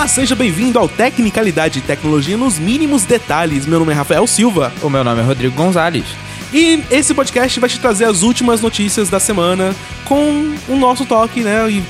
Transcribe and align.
Olá, 0.00 0.08
seja 0.08 0.34
bem-vindo 0.34 0.78
ao 0.78 0.88
Tecnicalidade 0.88 1.78
e 1.78 1.82
Tecnologia 1.82 2.34
nos 2.34 2.58
mínimos 2.58 3.04
detalhes. 3.04 3.66
Meu 3.66 3.78
nome 3.78 3.92
é 3.92 3.94
Rafael 3.94 4.26
Silva. 4.26 4.72
O 4.80 4.88
meu 4.88 5.04
nome 5.04 5.20
é 5.20 5.22
Rodrigo 5.22 5.54
Gonzalez. 5.54 6.06
E 6.54 6.82
esse 6.90 7.12
podcast 7.12 7.60
vai 7.60 7.68
te 7.68 7.78
trazer 7.78 8.06
as 8.06 8.22
últimas 8.22 8.62
notícias 8.62 9.10
da 9.10 9.20
semana 9.20 9.76
com 10.06 10.54
o 10.66 10.76
nosso 10.76 11.04
toque, 11.04 11.42
né? 11.42 11.70
E, 11.70 11.84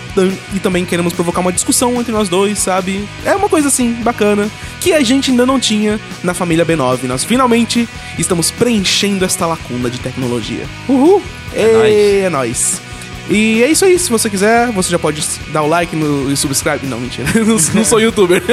e, 0.52 0.58
também 0.58 0.84
queremos 0.84 1.12
provocar 1.12 1.38
uma 1.38 1.52
discussão 1.52 2.00
entre 2.00 2.10
nós 2.10 2.28
dois, 2.28 2.58
sabe? 2.58 3.08
É 3.24 3.36
uma 3.36 3.48
coisa 3.48 3.68
assim, 3.68 3.92
bacana, 4.02 4.50
que 4.80 4.92
a 4.92 5.04
gente 5.04 5.30
ainda 5.30 5.46
não 5.46 5.60
tinha 5.60 6.00
na 6.24 6.34
família 6.34 6.66
B9. 6.66 7.04
Nós 7.04 7.22
finalmente 7.22 7.88
estamos 8.18 8.50
preenchendo 8.50 9.24
esta 9.24 9.46
lacuna 9.46 9.88
de 9.88 10.00
tecnologia. 10.00 10.66
Uhul! 10.88 11.22
É, 11.54 11.62
é 11.62 11.72
nóis. 11.72 11.94
É 12.24 12.28
nóis. 12.28 12.89
E 13.30 13.62
é 13.62 13.70
isso 13.70 13.84
aí. 13.84 13.98
Se 13.98 14.10
você 14.10 14.28
quiser, 14.28 14.70
você 14.72 14.90
já 14.90 14.98
pode 14.98 15.22
dar 15.52 15.62
o 15.62 15.68
like 15.68 15.94
no, 15.94 16.30
e 16.30 16.36
subscribe. 16.36 16.84
Não, 16.86 16.98
mentira. 16.98 17.28
não, 17.46 17.56
não 17.74 17.84
sou 17.84 18.00
youtuber. 18.00 18.42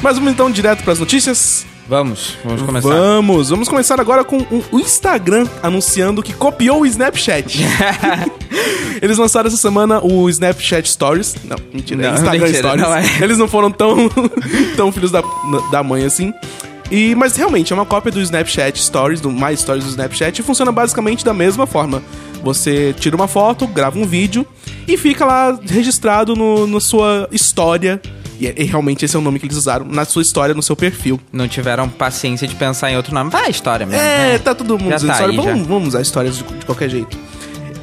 Mas 0.00 0.16
vamos 0.16 0.32
então 0.32 0.50
direto 0.50 0.82
para 0.82 0.94
as 0.94 0.98
notícias. 0.98 1.66
Vamos, 1.88 2.38
vamos 2.44 2.62
começar. 2.62 2.88
Vamos, 2.88 3.50
vamos 3.50 3.68
começar 3.68 4.00
agora 4.00 4.24
com 4.24 4.38
o 4.70 4.80
Instagram 4.80 5.46
anunciando 5.62 6.22
que 6.22 6.32
copiou 6.32 6.80
o 6.80 6.86
Snapchat. 6.86 7.58
Eles 9.02 9.18
lançaram 9.18 9.48
essa 9.48 9.56
semana 9.56 10.00
o 10.02 10.30
Snapchat 10.30 10.88
Stories. 10.88 11.34
Não, 11.44 11.56
mentira, 11.72 12.00
não, 12.00 12.14
Instagram 12.14 12.46
mentira, 12.46 12.58
Stories. 12.58 12.82
Não 12.82 12.94
é. 12.94 13.04
Eles 13.20 13.36
não 13.36 13.48
foram 13.48 13.70
tão, 13.70 14.08
tão 14.76 14.92
filhos 14.92 15.10
da, 15.10 15.22
da 15.70 15.82
mãe 15.82 16.04
assim. 16.04 16.32
E, 16.92 17.14
mas 17.14 17.34
realmente 17.34 17.72
é 17.72 17.74
uma 17.74 17.86
cópia 17.86 18.12
do 18.12 18.20
Snapchat 18.20 18.78
Stories, 18.78 19.18
do 19.18 19.30
Mais 19.30 19.60
Stories 19.60 19.82
do 19.82 19.88
Snapchat, 19.88 20.38
e 20.38 20.44
funciona 20.44 20.70
basicamente 20.70 21.24
da 21.24 21.32
mesma 21.32 21.66
forma. 21.66 22.02
Você 22.42 22.92
tira 22.92 23.16
uma 23.16 23.26
foto, 23.26 23.66
grava 23.66 23.98
um 23.98 24.04
vídeo 24.04 24.46
e 24.86 24.98
fica 24.98 25.24
lá 25.24 25.58
registrado 25.64 26.36
no, 26.36 26.66
na 26.66 26.80
sua 26.80 27.26
história. 27.32 27.98
E, 28.38 28.64
realmente 28.64 29.06
esse 29.06 29.16
é 29.16 29.18
o 29.18 29.22
nome 29.22 29.38
que 29.38 29.46
eles 29.46 29.56
usaram, 29.56 29.86
na 29.86 30.04
sua 30.04 30.20
história, 30.20 30.54
no 30.54 30.62
seu 30.62 30.76
perfil. 30.76 31.18
Não 31.32 31.48
tiveram 31.48 31.88
paciência 31.88 32.46
de 32.46 32.54
pensar 32.56 32.90
em 32.90 32.96
outro 32.98 33.14
nome. 33.14 33.30
Vai, 33.30 33.48
história 33.48 33.86
mesmo. 33.86 34.02
É, 34.02 34.32
né? 34.32 34.38
tá 34.38 34.54
todo 34.54 34.78
mundo 34.78 34.94
usando 34.94 35.08
tá 35.08 35.14
história. 35.14 35.40
Aí, 35.40 35.46
vamos, 35.46 35.66
vamos, 35.66 35.88
usar 35.88 36.02
histórias 36.02 36.36
de, 36.36 36.44
de 36.44 36.66
qualquer 36.66 36.90
jeito. 36.90 37.16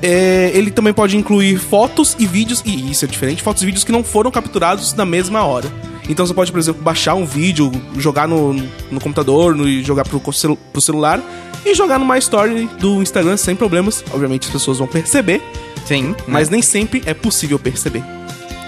É, 0.02 0.52
ele 0.54 0.72
também 0.72 0.94
pode 0.94 1.18
incluir 1.18 1.58
fotos 1.58 2.16
e 2.18 2.26
vídeos, 2.26 2.62
e 2.66 2.92
isso 2.92 3.04
é 3.04 3.08
diferente, 3.08 3.44
fotos 3.44 3.64
e 3.64 3.66
vídeos 3.66 3.84
que 3.84 3.92
não 3.92 4.04
foram 4.04 4.32
capturados 4.32 4.94
na 4.94 5.06
mesma 5.06 5.44
hora. 5.44 5.70
Então 6.10 6.26
você 6.26 6.34
pode, 6.34 6.52
por 6.52 6.58
exemplo, 6.58 6.82
baixar 6.82 7.14
um 7.14 7.26
vídeo, 7.26 7.72
jogar 7.98 8.28
no, 8.28 8.54
no 8.54 9.00
computador 9.00 9.56
no, 9.56 9.70
jogar 9.84 10.04
pro, 10.08 10.20
pro 10.20 10.82
celular 10.82 11.22
e 11.64 11.76
jogar 11.76 12.00
no 12.00 12.08
My 12.08 12.18
Story 12.18 12.68
do 12.80 13.02
Instagram 13.02 13.38
sem 13.38 13.56
problemas. 13.56 14.04
Obviamente 14.12 14.48
as 14.48 14.52
pessoas 14.52 14.80
vão 14.80 14.88
perceber. 14.88 15.42
Sim. 15.86 16.16
Mas 16.28 16.50
né? 16.50 16.54
nem 16.54 16.62
sempre 16.64 17.04
é 17.06 17.14
possível 17.14 17.60
perceber. 17.60 18.04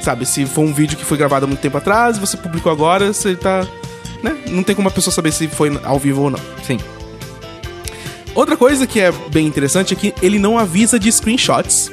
Sabe, 0.02 0.26
se 0.26 0.46
for 0.46 0.62
um 0.62 0.74
vídeo 0.74 0.98
que 0.98 1.06
foi 1.06 1.18
gravado 1.18 1.46
há 1.46 1.48
muito 1.48 1.60
tempo 1.60 1.78
atrás, 1.78 2.18
você 2.18 2.38
publicou 2.38 2.72
agora, 2.72 3.12
você 3.12 3.36
tá. 3.36 3.68
Né? 4.24 4.36
Não 4.50 4.64
tem 4.64 4.76
como 4.76 4.88
a 4.88 4.92
pessoa 4.92 5.14
saber 5.14 5.32
se 5.32 5.48
foi 5.48 5.72
ao 5.84 5.98
vivo 5.98 6.22
ou 6.24 6.30
não. 6.30 6.40
Sim. 6.64 6.78
Outra 8.34 8.56
coisa 8.56 8.88
que 8.88 9.00
é 9.00 9.12
bem 9.30 9.46
interessante 9.46 9.94
é 9.94 9.98
que 9.98 10.14
ele 10.22 10.40
não 10.40 10.58
avisa 10.58 11.00
de 11.00 11.12
screenshots. 11.12 11.92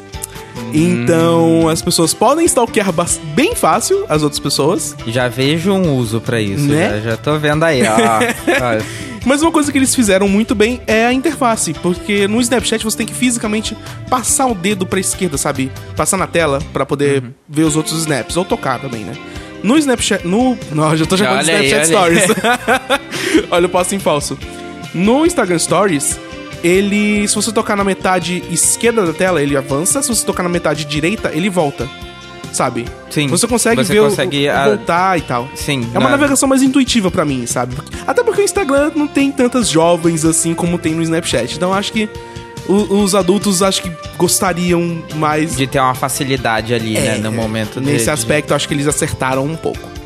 Então 0.73 1.69
as 1.69 1.81
pessoas 1.81 2.13
podem 2.13 2.45
stalkear 2.45 2.93
bem 3.35 3.55
fácil 3.55 4.05
as 4.09 4.23
outras 4.23 4.41
pessoas. 4.41 4.95
Já 5.07 5.29
vejo 5.29 5.73
um 5.73 5.97
uso 5.97 6.21
para 6.21 6.41
isso. 6.41 6.65
Né? 6.65 7.01
Já, 7.03 7.11
já 7.11 7.17
tô 7.17 7.39
vendo 7.39 7.65
aí, 7.65 7.83
ó. 7.83 8.79
Mas 9.25 9.43
uma 9.43 9.51
coisa 9.51 9.71
que 9.71 9.79
eles 9.79 9.95
fizeram 9.95 10.29
muito 10.29 10.55
bem 10.55 10.81
é 10.87 11.05
a 11.05 11.13
interface, 11.13 11.75
porque 11.75 12.29
no 12.29 12.41
Snapchat 12.41 12.85
você 12.85 12.97
tem 12.97 13.07
que 13.07 13.15
fisicamente 13.15 13.77
passar 14.09 14.47
o 14.47 14.55
dedo 14.55 14.87
pra 14.87 15.01
esquerda, 15.01 15.37
sabe? 15.37 15.71
Passar 15.97 16.17
na 16.17 16.27
tela 16.27 16.61
para 16.73 16.87
poder 16.87 17.23
uhum. 17.23 17.31
ver 17.49 17.65
os 17.65 17.77
outros 17.77 17.99
snaps, 17.99 18.37
ou 18.37 18.45
tocar 18.45 18.81
também, 18.81 19.05
né? 19.05 19.15
No 19.63 19.77
Snapchat. 19.77 20.27
No. 20.27 20.57
Não, 20.73 20.97
já 20.97 21.05
tô 21.05 21.17
chamando 21.17 21.45
de 21.45 21.51
Snapchat 21.51 21.75
aí, 21.75 21.87
Stories. 21.87 22.25
Olha, 22.31 23.45
olha 23.51 23.67
o 23.67 23.69
passo 23.69 23.95
em 23.95 23.99
falso. 23.99 24.39
No 24.95 25.27
Instagram 25.27 25.59
Stories, 25.59 26.19
ele. 26.63 27.27
Se 27.29 27.35
você 27.35 27.53
tocar 27.53 27.77
na 27.77 27.85
metade 27.85 28.43
esquerda 28.51 29.07
da 29.07 29.13
tela, 29.13 29.43
ele 29.43 29.57
avança. 29.57 30.03
Se 30.03 30.09
você 30.09 30.25
tocar 30.25 30.43
na 30.43 30.49
metade 30.49 30.85
direita, 30.85 31.31
ele 31.33 31.51
volta. 31.51 31.89
Sabe? 32.53 32.87
Sim. 33.11 33.27
Você 33.29 33.47
consegue 33.47 33.85
você 33.85 33.93
ver 33.93 34.01
consegue 34.01 34.49
o, 34.49 34.65
voltar 34.65 35.19
e 35.19 35.21
tal. 35.21 35.49
Sim. 35.55 35.87
É 35.95 35.99
uma 35.99 36.09
na... 36.09 36.17
navegação 36.17 36.49
mais 36.49 36.63
intuitiva 36.63 37.11
para 37.11 37.25
mim, 37.25 37.47
sabe? 37.47 37.77
Até 38.07 38.25
porque 38.25 38.41
o 38.41 38.45
Instagram 38.45 38.93
não 38.97 39.07
tem 39.07 39.31
tantas 39.31 39.69
jovens 39.69 40.25
assim 40.25 40.55
como 40.55 40.79
tem 40.79 40.95
no 40.95 41.03
Snapchat. 41.03 41.55
Então 41.55 41.75
acho 41.75 41.93
que 41.93 42.09
os 42.69 43.15
adultos 43.15 43.63
acho 43.63 43.83
que 43.83 43.91
gostariam 44.17 45.03
mais 45.15 45.57
de 45.57 45.67
ter 45.67 45.81
uma 45.81 45.95
facilidade 45.95 46.75
ali, 46.75 46.95
né, 46.95 47.07
é, 47.07 47.11
né, 47.13 47.19
no 47.19 47.33
momento 47.33 47.81
Nesse 47.81 48.05
de... 48.05 48.11
aspecto, 48.11 48.55
acho 48.55 48.69
que 48.69 48.75
eles 48.75 48.87
acertaram 48.87 49.45
um 49.45 49.57
pouco. 49.57 49.98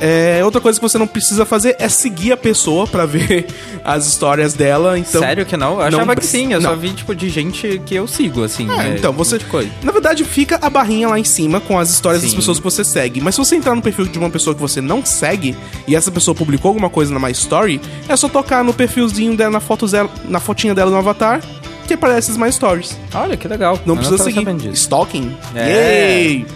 É, 0.00 0.40
outra 0.44 0.60
coisa 0.60 0.78
que 0.78 0.82
você 0.82 0.96
não 0.96 1.06
precisa 1.06 1.44
fazer 1.44 1.76
é 1.78 1.88
seguir 1.88 2.32
a 2.32 2.36
pessoa 2.36 2.86
para 2.86 3.04
ver 3.04 3.46
as 3.84 4.06
histórias 4.06 4.54
dela. 4.54 4.98
Então, 4.98 5.20
Sério 5.20 5.44
que 5.44 5.56
não? 5.56 5.74
Eu 5.74 5.82
achava 5.82 6.06
não, 6.06 6.14
que 6.14 6.26
sim. 6.26 6.52
Eu 6.52 6.60
não. 6.60 6.70
só 6.70 6.76
vi, 6.76 6.90
tipo, 6.90 7.14
de 7.14 7.28
gente 7.28 7.80
que 7.84 7.94
eu 7.94 8.06
sigo, 8.06 8.44
assim. 8.44 8.70
É, 8.70 8.88
é 8.88 8.94
então, 8.96 9.12
você. 9.12 9.38
Coisa. 9.38 9.70
Na 9.82 9.92
verdade, 9.92 10.24
fica 10.24 10.58
a 10.60 10.70
barrinha 10.70 11.08
lá 11.08 11.18
em 11.18 11.24
cima 11.24 11.60
com 11.60 11.78
as 11.78 11.90
histórias 11.90 12.22
sim. 12.22 12.28
das 12.28 12.36
pessoas 12.36 12.58
que 12.58 12.64
você 12.64 12.84
segue. 12.84 13.20
Mas 13.20 13.34
se 13.34 13.40
você 13.40 13.56
entrar 13.56 13.74
no 13.74 13.82
perfil 13.82 14.06
de 14.06 14.18
uma 14.18 14.30
pessoa 14.30 14.54
que 14.54 14.60
você 14.60 14.80
não 14.80 15.04
segue 15.04 15.56
e 15.86 15.96
essa 15.96 16.10
pessoa 16.10 16.34
publicou 16.34 16.68
alguma 16.68 16.90
coisa 16.90 17.12
na 17.12 17.20
My 17.20 17.32
Story, 17.32 17.80
é 18.08 18.16
só 18.16 18.28
tocar 18.28 18.62
no 18.62 18.72
perfilzinho 18.72 19.36
dela, 19.36 19.50
na, 19.50 19.60
foto 19.60 19.86
dela, 19.86 20.10
na 20.24 20.40
fotinha 20.40 20.74
dela 20.74 20.90
no 20.90 20.96
avatar 20.96 21.40
que 21.86 21.94
aparece 21.94 22.30
as 22.30 22.36
My 22.36 22.52
Stories. 22.52 22.96
Olha, 23.14 23.36
que 23.36 23.48
legal. 23.48 23.80
Não 23.86 23.94
eu 23.94 23.98
precisa 24.00 24.22
não 24.22 24.58
seguir. 24.58 24.72
Stalking. 24.74 25.34
É. 25.54 26.20
Yay! 26.20 26.46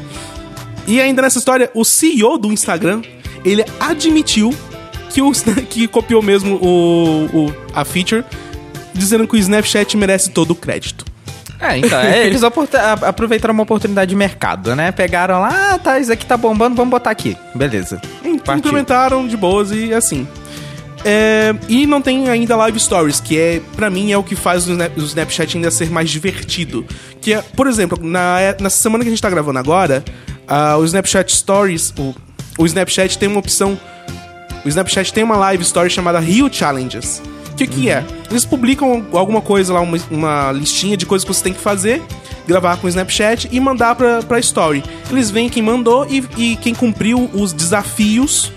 E 0.86 1.00
ainda 1.00 1.22
nessa 1.22 1.38
história, 1.38 1.70
o 1.74 1.84
CEO 1.84 2.36
do 2.36 2.52
Instagram 2.52 3.02
ele 3.44 3.64
admitiu 3.80 4.54
que, 5.10 5.20
o, 5.22 5.32
que 5.68 5.86
copiou 5.86 6.22
mesmo 6.22 6.56
o, 6.56 7.26
o, 7.32 7.54
a 7.74 7.84
feature, 7.84 8.24
dizendo 8.94 9.26
que 9.26 9.34
o 9.34 9.38
Snapchat 9.38 9.96
merece 9.96 10.30
todo 10.30 10.52
o 10.52 10.54
crédito. 10.54 11.04
É, 11.60 11.78
então, 11.78 12.00
é, 12.00 12.26
eles 12.26 12.42
aproveitaram 12.42 13.54
uma 13.54 13.62
oportunidade 13.62 14.08
de 14.08 14.16
mercado, 14.16 14.74
né? 14.74 14.90
Pegaram 14.90 15.40
lá, 15.40 15.74
ah, 15.74 15.78
tá, 15.78 15.98
isso 15.98 16.12
aqui 16.12 16.26
tá 16.26 16.36
bombando, 16.36 16.74
vamos 16.74 16.90
botar 16.90 17.10
aqui. 17.10 17.36
Beleza. 17.54 18.00
Implementaram 18.24 19.26
de 19.26 19.36
boas 19.36 19.70
e 19.70 19.94
assim. 19.94 20.26
É, 21.04 21.54
e 21.68 21.84
não 21.84 22.00
tem 22.00 22.28
ainda 22.28 22.54
Live 22.56 22.78
Stories, 22.78 23.20
que 23.20 23.38
é, 23.38 23.60
para 23.74 23.90
mim, 23.90 24.12
é 24.12 24.18
o 24.18 24.22
que 24.22 24.36
faz 24.36 24.68
o, 24.68 24.72
Snap, 24.72 24.96
o, 24.96 25.00
Snapchat 25.00 25.56
ainda 25.56 25.70
ser 25.70 25.90
mais 25.90 26.10
divertido. 26.10 26.86
Que 27.20 27.34
é, 27.34 27.42
por 27.42 27.66
exemplo, 27.66 27.98
na, 28.00 28.36
nessa 28.60 28.80
semana 28.80 29.02
que 29.02 29.08
a 29.08 29.12
gente 29.12 29.22
tá 29.22 29.30
gravando 29.30 29.58
agora, 29.58 30.04
uh, 30.48 30.78
o 30.78 30.84
Snapchat 30.84 31.32
Stories, 31.32 31.92
o 31.98 32.14
o 32.58 32.66
Snapchat 32.66 33.18
tem 33.18 33.28
uma 33.28 33.38
opção. 33.38 33.78
O 34.64 34.68
Snapchat 34.68 35.12
tem 35.12 35.24
uma 35.24 35.36
live 35.36 35.62
story 35.62 35.90
chamada 35.90 36.20
Rio 36.20 36.52
Challenges. 36.52 37.22
O 37.50 37.54
que, 37.54 37.66
que 37.66 37.90
é? 37.90 38.04
Eles 38.30 38.44
publicam 38.44 39.04
alguma 39.12 39.40
coisa 39.40 39.74
lá, 39.74 39.80
uma, 39.80 39.98
uma 40.10 40.52
listinha 40.52 40.96
de 40.96 41.04
coisas 41.04 41.24
que 41.24 41.32
você 41.32 41.42
tem 41.42 41.52
que 41.52 41.60
fazer, 41.60 42.02
gravar 42.46 42.76
com 42.78 42.86
o 42.86 42.88
Snapchat 42.88 43.48
e 43.52 43.60
mandar 43.60 43.94
pra, 43.94 44.22
pra 44.22 44.38
story. 44.38 44.82
Eles 45.10 45.30
veem 45.30 45.48
quem 45.48 45.62
mandou 45.62 46.06
e, 46.08 46.24
e 46.38 46.56
quem 46.56 46.74
cumpriu 46.74 47.30
os 47.34 47.52
desafios 47.52 48.52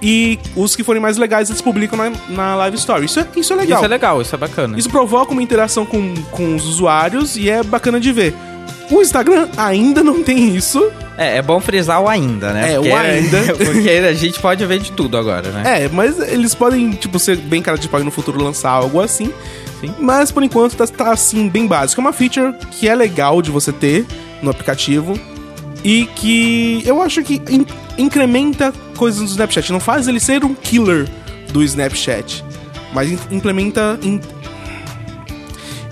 e 0.00 0.38
os 0.54 0.76
que 0.76 0.84
forem 0.84 1.02
mais 1.02 1.16
legais 1.16 1.50
eles 1.50 1.60
publicam 1.60 1.98
na, 1.98 2.12
na 2.28 2.54
Live 2.56 2.76
Story. 2.76 3.06
Isso 3.06 3.20
é, 3.20 3.26
isso 3.36 3.52
é 3.52 3.56
legal. 3.56 3.78
Isso 3.78 3.84
é 3.84 3.88
legal, 3.88 4.22
isso 4.22 4.34
é 4.34 4.38
bacana. 4.38 4.78
Isso 4.78 4.88
provoca 4.88 5.32
uma 5.32 5.42
interação 5.42 5.84
com, 5.84 6.14
com 6.30 6.54
os 6.54 6.64
usuários 6.66 7.36
e 7.36 7.50
é 7.50 7.62
bacana 7.62 7.98
de 8.00 8.12
ver. 8.12 8.34
O 8.90 9.02
Instagram 9.02 9.48
ainda 9.56 10.02
não 10.02 10.22
tem 10.22 10.56
isso. 10.56 10.90
É, 11.16 11.38
é 11.38 11.42
bom 11.42 11.60
frisar 11.60 12.00
o 12.00 12.08
ainda, 12.08 12.52
né? 12.52 12.72
É, 12.72 12.76
porque, 12.76 12.88
o 12.88 12.96
ainda. 12.96 13.42
porque 13.64 13.90
a 13.90 14.12
gente 14.14 14.40
pode 14.40 14.64
ver 14.64 14.78
de 14.78 14.92
tudo 14.92 15.16
agora, 15.16 15.50
né? 15.50 15.84
É, 15.84 15.88
mas 15.88 16.18
eles 16.20 16.54
podem, 16.54 16.92
tipo, 16.92 17.18
ser 17.18 17.36
bem 17.36 17.60
cara 17.60 17.76
de 17.76 17.88
pau 17.88 18.02
no 18.02 18.10
futuro 18.10 18.42
lançar 18.42 18.70
algo 18.70 19.00
assim. 19.00 19.32
Sim. 19.80 19.94
Mas 19.98 20.30
por 20.30 20.42
enquanto 20.42 20.76
tá, 20.76 20.86
tá 20.86 21.12
assim, 21.12 21.48
bem 21.48 21.66
básico. 21.66 22.00
É 22.00 22.02
uma 22.02 22.12
feature 22.12 22.54
que 22.72 22.88
é 22.88 22.94
legal 22.94 23.42
de 23.42 23.50
você 23.50 23.72
ter 23.72 24.06
no 24.42 24.50
aplicativo. 24.50 25.18
E 25.84 26.06
que 26.16 26.82
eu 26.84 27.00
acho 27.00 27.22
que 27.22 27.40
in 27.48 27.64
incrementa 27.96 28.72
coisas 28.96 29.20
no 29.20 29.26
Snapchat. 29.26 29.72
Não 29.72 29.80
faz 29.80 30.08
ele 30.08 30.20
ser 30.20 30.44
um 30.44 30.54
killer 30.54 31.08
do 31.52 31.62
Snapchat. 31.62 32.44
Mas 32.92 33.10
implementa 33.30 33.98
in 34.02 34.20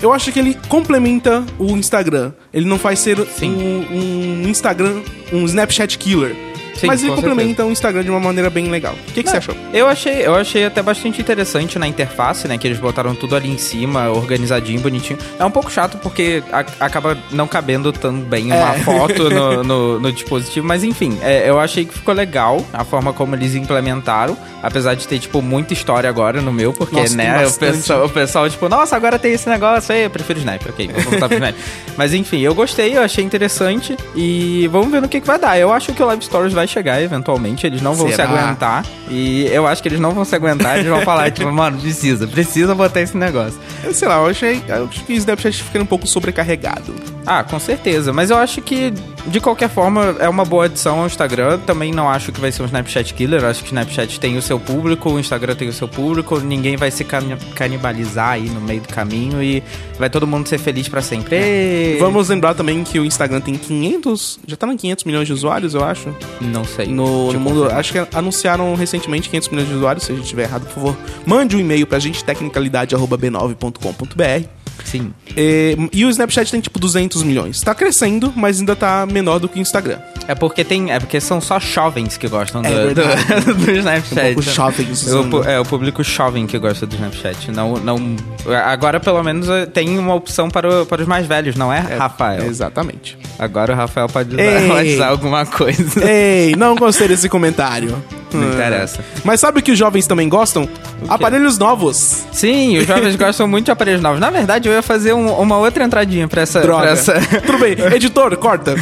eu 0.01 0.13
acho 0.13 0.31
que 0.33 0.39
ele 0.39 0.57
complementa 0.69 1.45
o 1.59 1.77
Instagram. 1.77 2.33
Ele 2.53 2.67
não 2.67 2.79
faz 2.79 2.99
ser 2.99 3.19
um, 3.21 4.45
um, 4.45 4.49
Instagram, 4.49 5.01
um 5.33 5.45
Snapchat 5.45 5.99
killer. 5.99 6.37
Sim, 6.76 6.87
Mas 6.87 7.00
ele 7.02 7.11
com 7.11 7.17
complementa 7.17 7.64
o 7.64 7.70
Instagram 7.73 8.02
de 8.05 8.11
uma 8.11 8.20
maneira 8.20 8.50
bem 8.50 8.69
legal. 8.70 8.94
O 9.08 9.12
que, 9.12 9.23
que 9.23 9.31
você 9.31 9.38
achou? 9.38 9.55
Eu 9.73 9.87
achei, 9.87 10.26
eu 10.26 10.34
achei 10.34 10.64
até 10.64 10.82
bastante 10.82 11.20
interessante 11.20 11.78
na 11.78 11.87
interface, 11.88 12.46
né? 12.46 12.58
Que 12.58 12.67
eles 12.69 12.78
botaram 12.78 13.14
tudo 13.14 13.34
ali 13.37 13.49
em 13.50 13.58
cima, 13.58 14.08
organizadinho, 14.11 14.81
bonitinho. 14.81 15.19
É 15.38 15.44
um 15.44 15.50
pouco 15.50 15.70
chato 15.70 15.99
porque 15.99 16.43
a- 16.52 16.64
acaba 16.81 17.17
não 17.31 17.46
cabendo 17.46 17.93
tão 17.93 18.14
bem 18.20 18.46
uma 18.46 18.75
É. 18.75 18.78
foto 18.81 19.31
no, 19.31 19.62
no- 19.64 20.00
no 20.00 20.12
dispositivo, 20.12 20.67
mas 20.67 20.84
enfim, 20.84 21.19
é, 21.23 21.49
eu 21.49 21.58
achei 21.58 21.84
que 21.84 21.94
ficou 21.94 22.14
legal 22.14 22.64
a 22.73 22.84
forma 22.84 23.12
como 23.12 23.34
eles 23.34 23.55
implementaram. 23.55 24.37
Apesar 24.62 24.94
de 24.94 25.06
ter, 25.06 25.19
tipo, 25.20 25.40
muita 25.40 25.73
história 25.73 26.08
agora 26.11 26.40
no 26.43 26.52
meu, 26.52 26.73
porque, 26.73 26.96
Nossa, 26.96 27.17
né, 27.17 27.46
o 27.46 27.52
pessoal, 27.52 28.06
o 28.06 28.08
pessoal, 28.08 28.50
tipo, 28.50 28.69
nossa, 28.69 28.96
agora 28.96 29.17
tem 29.19 29.32
esse 29.32 29.49
negócio 29.49 29.94
aí, 29.94 30.02
eu 30.05 30.11
prefiro 30.11 30.40
Snap, 30.40 30.61
ok, 30.69 30.88
vou 30.88 31.02
voltar 31.05 31.28
pro 31.28 31.37
Snap. 31.37 31.55
Mas 31.96 32.12
enfim, 32.12 32.40
eu 32.40 32.52
gostei, 32.55 32.96
eu 32.96 33.02
achei 33.02 33.23
interessante 33.25 33.96
e 34.14 34.67
vamos 34.73 34.90
ver 34.90 35.00
no 35.00 35.08
que, 35.08 35.20
que 35.20 35.26
vai 35.26 35.38
dar. 35.38 35.56
Eu 35.58 35.73
acho 35.73 35.93
que 35.93 36.02
o 36.02 36.06
Live 36.06 36.25
Stories 36.25 36.52
vai 36.52 36.66
chegar 36.67 37.03
eventualmente, 37.03 37.67
eles 37.67 37.81
não 37.83 37.95
vão 37.95 38.09
Será? 38.09 38.27
se 38.27 38.35
aguentar. 38.35 38.85
E 39.09 39.47
eu 39.47 39.67
acho 39.67 39.83
que 39.83 39.89
eles 39.89 40.01
não 40.01 40.13
vão 40.13 40.25
se 40.25 40.35
aguentar, 40.35 40.79
eles 40.79 40.89
vão 40.91 41.03
falar, 41.03 41.31
tipo, 41.33 41.51
mano, 41.53 41.79
precisa, 41.79 42.27
precisa 42.27 42.75
botar 42.75 43.01
esse 43.01 43.17
negócio. 43.17 43.59
Eu 43.85 43.95
sei 43.95 44.09
lá, 44.09 44.17
eu 44.17 44.27
achei 44.27 44.63
eu 44.69 44.85
acho 44.87 45.05
que 45.05 45.13
o 45.13 45.17
Snapchat 45.17 45.63
fica 45.63 45.83
um 45.83 45.87
pouco 45.87 46.07
sobrecarregado. 46.07 46.95
Ah, 47.27 47.43
com 47.45 47.59
certeza. 47.59 48.13
Mas 48.13 48.31
eu 48.31 48.37
acho 48.37 48.61
que, 48.63 48.93
de 49.28 49.40
qualquer 49.40 49.69
forma, 49.69 50.17
é 50.19 50.28
uma 50.28 50.44
boa 50.44 50.64
adição 50.67 51.00
ao 51.00 51.06
Instagram. 51.06 51.58
Também 51.61 51.93
não 51.93 52.08
acho 52.08 52.32
que 52.32 52.40
vai 52.40 52.50
ser 52.52 52.62
um 52.62 52.67
Snapchat 52.67 53.12
killer. 53.14 53.44
Acho 53.44 53.61
que 53.62 53.67
o 53.67 53.73
Snapchat 53.73 54.19
tem 54.20 54.37
o 54.37 54.43
seu 54.43 54.58
público, 54.61 55.11
o 55.11 55.19
Instagram 55.20 55.55
tem 55.55 55.69
o 55.69 55.73
seu 55.73 55.88
público. 55.88 56.38
Ninguém 56.40 56.76
vai 56.76 56.90
se 56.90 57.05
cani- 57.05 57.37
canibalizar 57.55 58.31
aí 58.31 58.49
no 58.49 58.61
meio 58.61 58.81
do 58.81 58.88
caminho 58.88 59.43
e 59.43 59.62
vai 59.99 60.08
todo 60.08 60.26
mundo 60.26 60.49
ser 60.49 60.58
feliz 60.58 60.88
pra 60.88 61.02
sempre. 61.02 61.37
Ê! 61.37 61.96
Vamos 61.99 62.28
lembrar 62.28 62.55
também 62.55 62.82
que 62.84 62.99
o 62.99 63.05
Instagram 63.05 63.40
tem 63.40 63.55
500, 63.56 64.40
já 64.46 64.56
tá 64.56 64.67
em 64.73 64.76
500 64.76 65.05
milhões 65.05 65.26
de 65.26 65.32
usuários, 65.32 65.75
eu 65.75 65.84
acho. 65.84 66.14
Não 66.40 66.64
sei. 66.64 66.87
No, 66.87 67.32
no 67.32 67.40
mundo, 67.40 67.67
acho 67.70 67.93
que 67.93 67.99
anunciaram 68.17 68.75
recentemente 68.75 69.28
500 69.28 69.49
milhões 69.50 69.69
de 69.69 69.75
usuários. 69.75 70.05
Se 70.05 70.12
a 70.12 70.14
gente 70.14 70.25
estiver 70.25 70.44
errado, 70.44 70.64
por 70.67 70.73
favor, 70.75 70.96
mande 71.25 71.56
um 71.56 71.61
e-mail 71.61 71.87
pra 71.87 71.99
gente, 71.99 72.23
tecnicalidade.b9.com.br. 72.25 74.66
Sim. 74.84 75.12
E, 75.37 75.76
e 75.93 76.05
o 76.05 76.11
Snapchat 76.11 76.50
tem 76.50 76.61
tipo 76.61 76.78
200 76.78 77.23
milhões. 77.23 77.61
Tá 77.61 77.75
crescendo, 77.75 78.32
mas 78.37 78.61
ainda 78.61 78.76
tá 78.76 79.06
menor 79.06 79.38
do 79.38 79.49
que 79.49 79.58
o 79.58 79.62
Instagram. 79.62 79.99
É 80.28 80.34
porque 80.34 80.64
tem. 80.64 80.90
É 80.93 80.99
porque 81.00 81.20
são 81.20 81.40
só 81.40 81.58
jovens 81.58 82.17
que 82.17 82.28
gostam 82.28 82.62
do, 82.62 82.69
É 82.69 82.94
do, 82.94 83.55
do 83.55 83.70
Snapchat. 83.73 84.20
Um 84.31 84.34
pouco 84.34 84.43
jovens 84.43 85.08
É 85.08 85.14
o, 85.14 85.44
é 85.44 85.61
o 85.61 85.64
público 85.64 86.02
jovem 86.05 86.46
que 86.46 86.58
gosta 86.58 86.87
do 86.87 86.94
Snapchat. 86.94 87.50
Não, 87.50 87.75
não, 87.76 88.17
agora, 88.64 89.00
pelo 89.00 89.23
menos, 89.23 89.49
eh, 89.49 89.67
tem 89.67 89.99
uma 89.99 90.14
opção 90.14 90.49
para, 90.50 90.82
o- 90.82 90.87
para 90.87 91.02
os 91.02 91.08
mais 91.08 91.26
velhos, 91.26 91.56
não 91.56 91.73
é, 91.73 91.81
Rafael? 91.81 92.44
Exatamente. 92.46 93.19
Agora 93.38 93.73
o 93.73 93.76
Rafael 93.76 94.08
pode 94.08 94.37
usar, 94.94 95.08
alguma 95.08 95.44
coisa. 95.46 96.05
Ei, 96.08 96.55
não 96.56 96.75
gostei 96.76 97.08
desse 97.08 97.28
comentário. 97.28 97.96
Não 98.32 98.52
interessa. 98.52 99.05
Mas 99.25 99.40
sabe 99.40 99.61
o 99.61 99.62
que 99.62 99.73
os 99.73 99.78
jovens 99.78 100.06
também 100.06 100.28
gostam? 100.28 100.69
Aparelhos 101.09 101.59
novos. 101.59 102.25
Sim, 102.33 102.79
os 102.79 102.87
jovens 102.87 103.17
gostam 103.17 103.47
muito 103.49 103.67
de 103.67 103.71
aparelhos 103.71 104.01
novos. 104.01 104.19
Na 104.21 104.31
verdade, 104.31 104.69
eu 104.69 104.73
ia 104.73 104.83
fazer 104.83 105.13
um- 105.13 105.33
uma 105.41 105.59
outra 105.59 105.85
entradinha 105.85 106.27
pra 106.27 106.43
essa, 106.43 106.61
Droga. 106.61 106.83
pra 106.83 106.91
essa. 106.93 107.15
Tudo 107.47 107.59
bem. 107.59 107.73
Editor, 107.95 108.37
corta. 108.37 108.75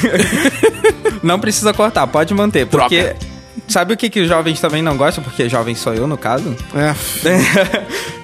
Não 1.23 1.39
precisa 1.39 1.73
cortar, 1.73 2.07
pode 2.07 2.33
manter. 2.35 2.67
Porque. 2.67 3.03
Droga. 3.03 3.34
Sabe 3.67 3.95
o 3.95 3.97
que, 3.97 4.11
que 4.11 4.21
os 4.21 4.29
jovens 4.29 4.61
também 4.61 4.83
não 4.83 4.97
gostam? 4.97 5.25
Porque 5.25 5.49
jovem 5.49 5.75
sou 5.75 5.95
eu, 5.95 6.07
no 6.07 6.17
caso. 6.19 6.55
É, 6.75 6.95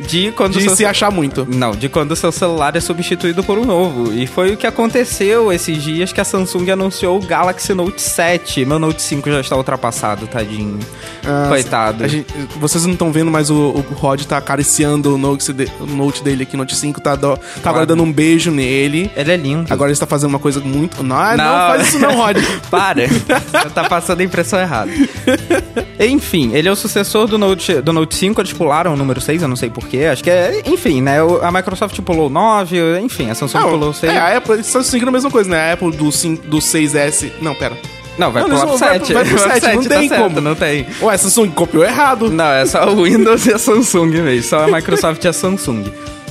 de 0.06 0.32
quando 0.32 0.52
de 0.58 0.64
seu- 0.64 0.76
se 0.76 0.84
achar 0.84 1.10
muito. 1.10 1.46
Não, 1.50 1.72
de 1.72 1.88
quando 1.88 2.12
o 2.12 2.16
seu 2.16 2.30
celular 2.30 2.76
é 2.76 2.80
substituído 2.80 3.42
por 3.42 3.58
um 3.58 3.64
novo. 3.64 4.12
E 4.12 4.26
foi 4.26 4.52
o 4.52 4.56
que 4.56 4.66
aconteceu 4.66 5.52
esses 5.52 5.82
dias 5.82 6.12
que 6.12 6.20
a 6.20 6.24
Samsung 6.24 6.70
anunciou 6.70 7.18
o 7.18 7.24
Galaxy 7.24 7.72
Note 7.74 8.00
7. 8.00 8.64
Meu 8.64 8.78
Note 8.78 9.02
5 9.02 9.30
já 9.30 9.40
está 9.40 9.56
ultrapassado, 9.56 10.26
tadinho. 10.26 10.78
Ah, 11.24 11.46
Coitado. 11.48 12.06
gente- 12.08 12.26
vocês 12.58 12.84
não 12.84 12.92
estão 12.92 13.10
vendo, 13.12 13.30
mas 13.30 13.50
o, 13.50 13.54
o 13.54 13.94
Rod 13.94 14.22
tá 14.24 14.36
acariciando 14.36 15.14
o 15.14 15.18
Note, 15.18 15.52
de- 15.52 15.70
o 15.80 15.86
Note 15.86 16.22
dele 16.22 16.42
aqui, 16.44 16.56
Note 16.56 16.76
5, 16.76 17.00
tá, 17.00 17.14
do- 17.16 17.36
tá 17.62 17.70
agora 17.70 17.86
dando 17.86 18.02
um 18.02 18.12
beijo 18.12 18.50
nele. 18.50 19.10
Ele 19.16 19.32
é 19.32 19.36
lindo. 19.36 19.72
Agora 19.72 19.88
ele 19.90 19.94
está 19.94 20.06
fazendo 20.06 20.30
uma 20.30 20.38
coisa 20.38 20.60
muito. 20.60 21.02
Não, 21.02 21.16
não, 21.36 21.44
faz 21.68 21.88
isso 21.88 21.98
não, 21.98 22.14
Rod. 22.16 22.36
Para. 22.70 23.06
Você 23.08 23.70
tá 23.74 23.84
passando 23.88 24.20
a 24.20 24.24
impressão 24.24 24.60
errada. 24.60 24.90
Enfim, 26.00 26.50
ele 26.54 26.68
é 26.68 26.72
o 26.72 26.76
sucessor 26.76 27.26
do 27.26 27.36
Note, 27.38 27.80
do 27.82 27.92
Note 27.92 28.14
5. 28.14 28.40
Eles 28.40 28.52
pularam 28.52 28.94
o 28.94 28.96
número 28.96 29.20
6, 29.20 29.42
eu 29.42 29.48
não 29.48 29.56
sei 29.56 29.68
porquê. 29.70 30.04
Acho 30.04 30.24
que 30.24 30.30
é. 30.30 30.62
Enfim, 30.66 31.00
né? 31.02 31.16
A 31.42 31.50
Microsoft 31.52 31.98
pulou 32.00 32.26
o 32.26 32.30
9, 32.30 33.00
enfim, 33.00 33.30
a 33.30 33.34
Samsung 33.34 33.60
pulou 33.62 33.90
o 33.90 33.94
6. 33.94 34.12
é, 34.12 34.18
a 34.18 34.36
Apple, 34.36 34.54
eles 34.54 34.66
estão 34.66 34.82
seguindo 34.82 35.08
a 35.08 35.12
mesma 35.12 35.30
coisa, 35.30 35.50
né? 35.50 35.70
A 35.70 35.72
Apple 35.74 35.90
do, 35.92 36.10
5, 36.10 36.46
do 36.46 36.58
6S. 36.58 37.30
Não, 37.40 37.54
pera. 37.54 37.76
Não, 38.18 38.30
vai 38.30 38.42
Não, 38.42 38.50
pular 38.50 38.60
pro 38.66 38.68
vão- 38.70 38.78
vai 38.78 38.98
7. 38.98 39.04
pro- 39.06 39.14
vai 39.14 39.24
pro 39.24 39.38
7, 39.60 39.76
não 39.76 39.84
tem 39.84 40.08
certo, 40.08 40.22
como. 40.22 40.40
Não 40.40 40.54
tem. 40.54 40.86
Ué, 41.02 41.14
a 41.14 41.18
Samsung 41.18 41.50
copiou 41.50 41.84
errado. 41.84 42.30
Não, 42.30 42.44
é 42.52 42.66
só 42.66 42.88
o 42.92 43.04
Windows 43.04 43.44
e 43.46 43.52
a 43.54 43.58
Samsung 43.58 44.10
mesmo. 44.22 44.42
Só 44.48 44.64
a 44.64 44.66
Microsoft 44.66 45.22
e 45.24 45.28
a 45.28 45.32
Samsung. 45.32 45.84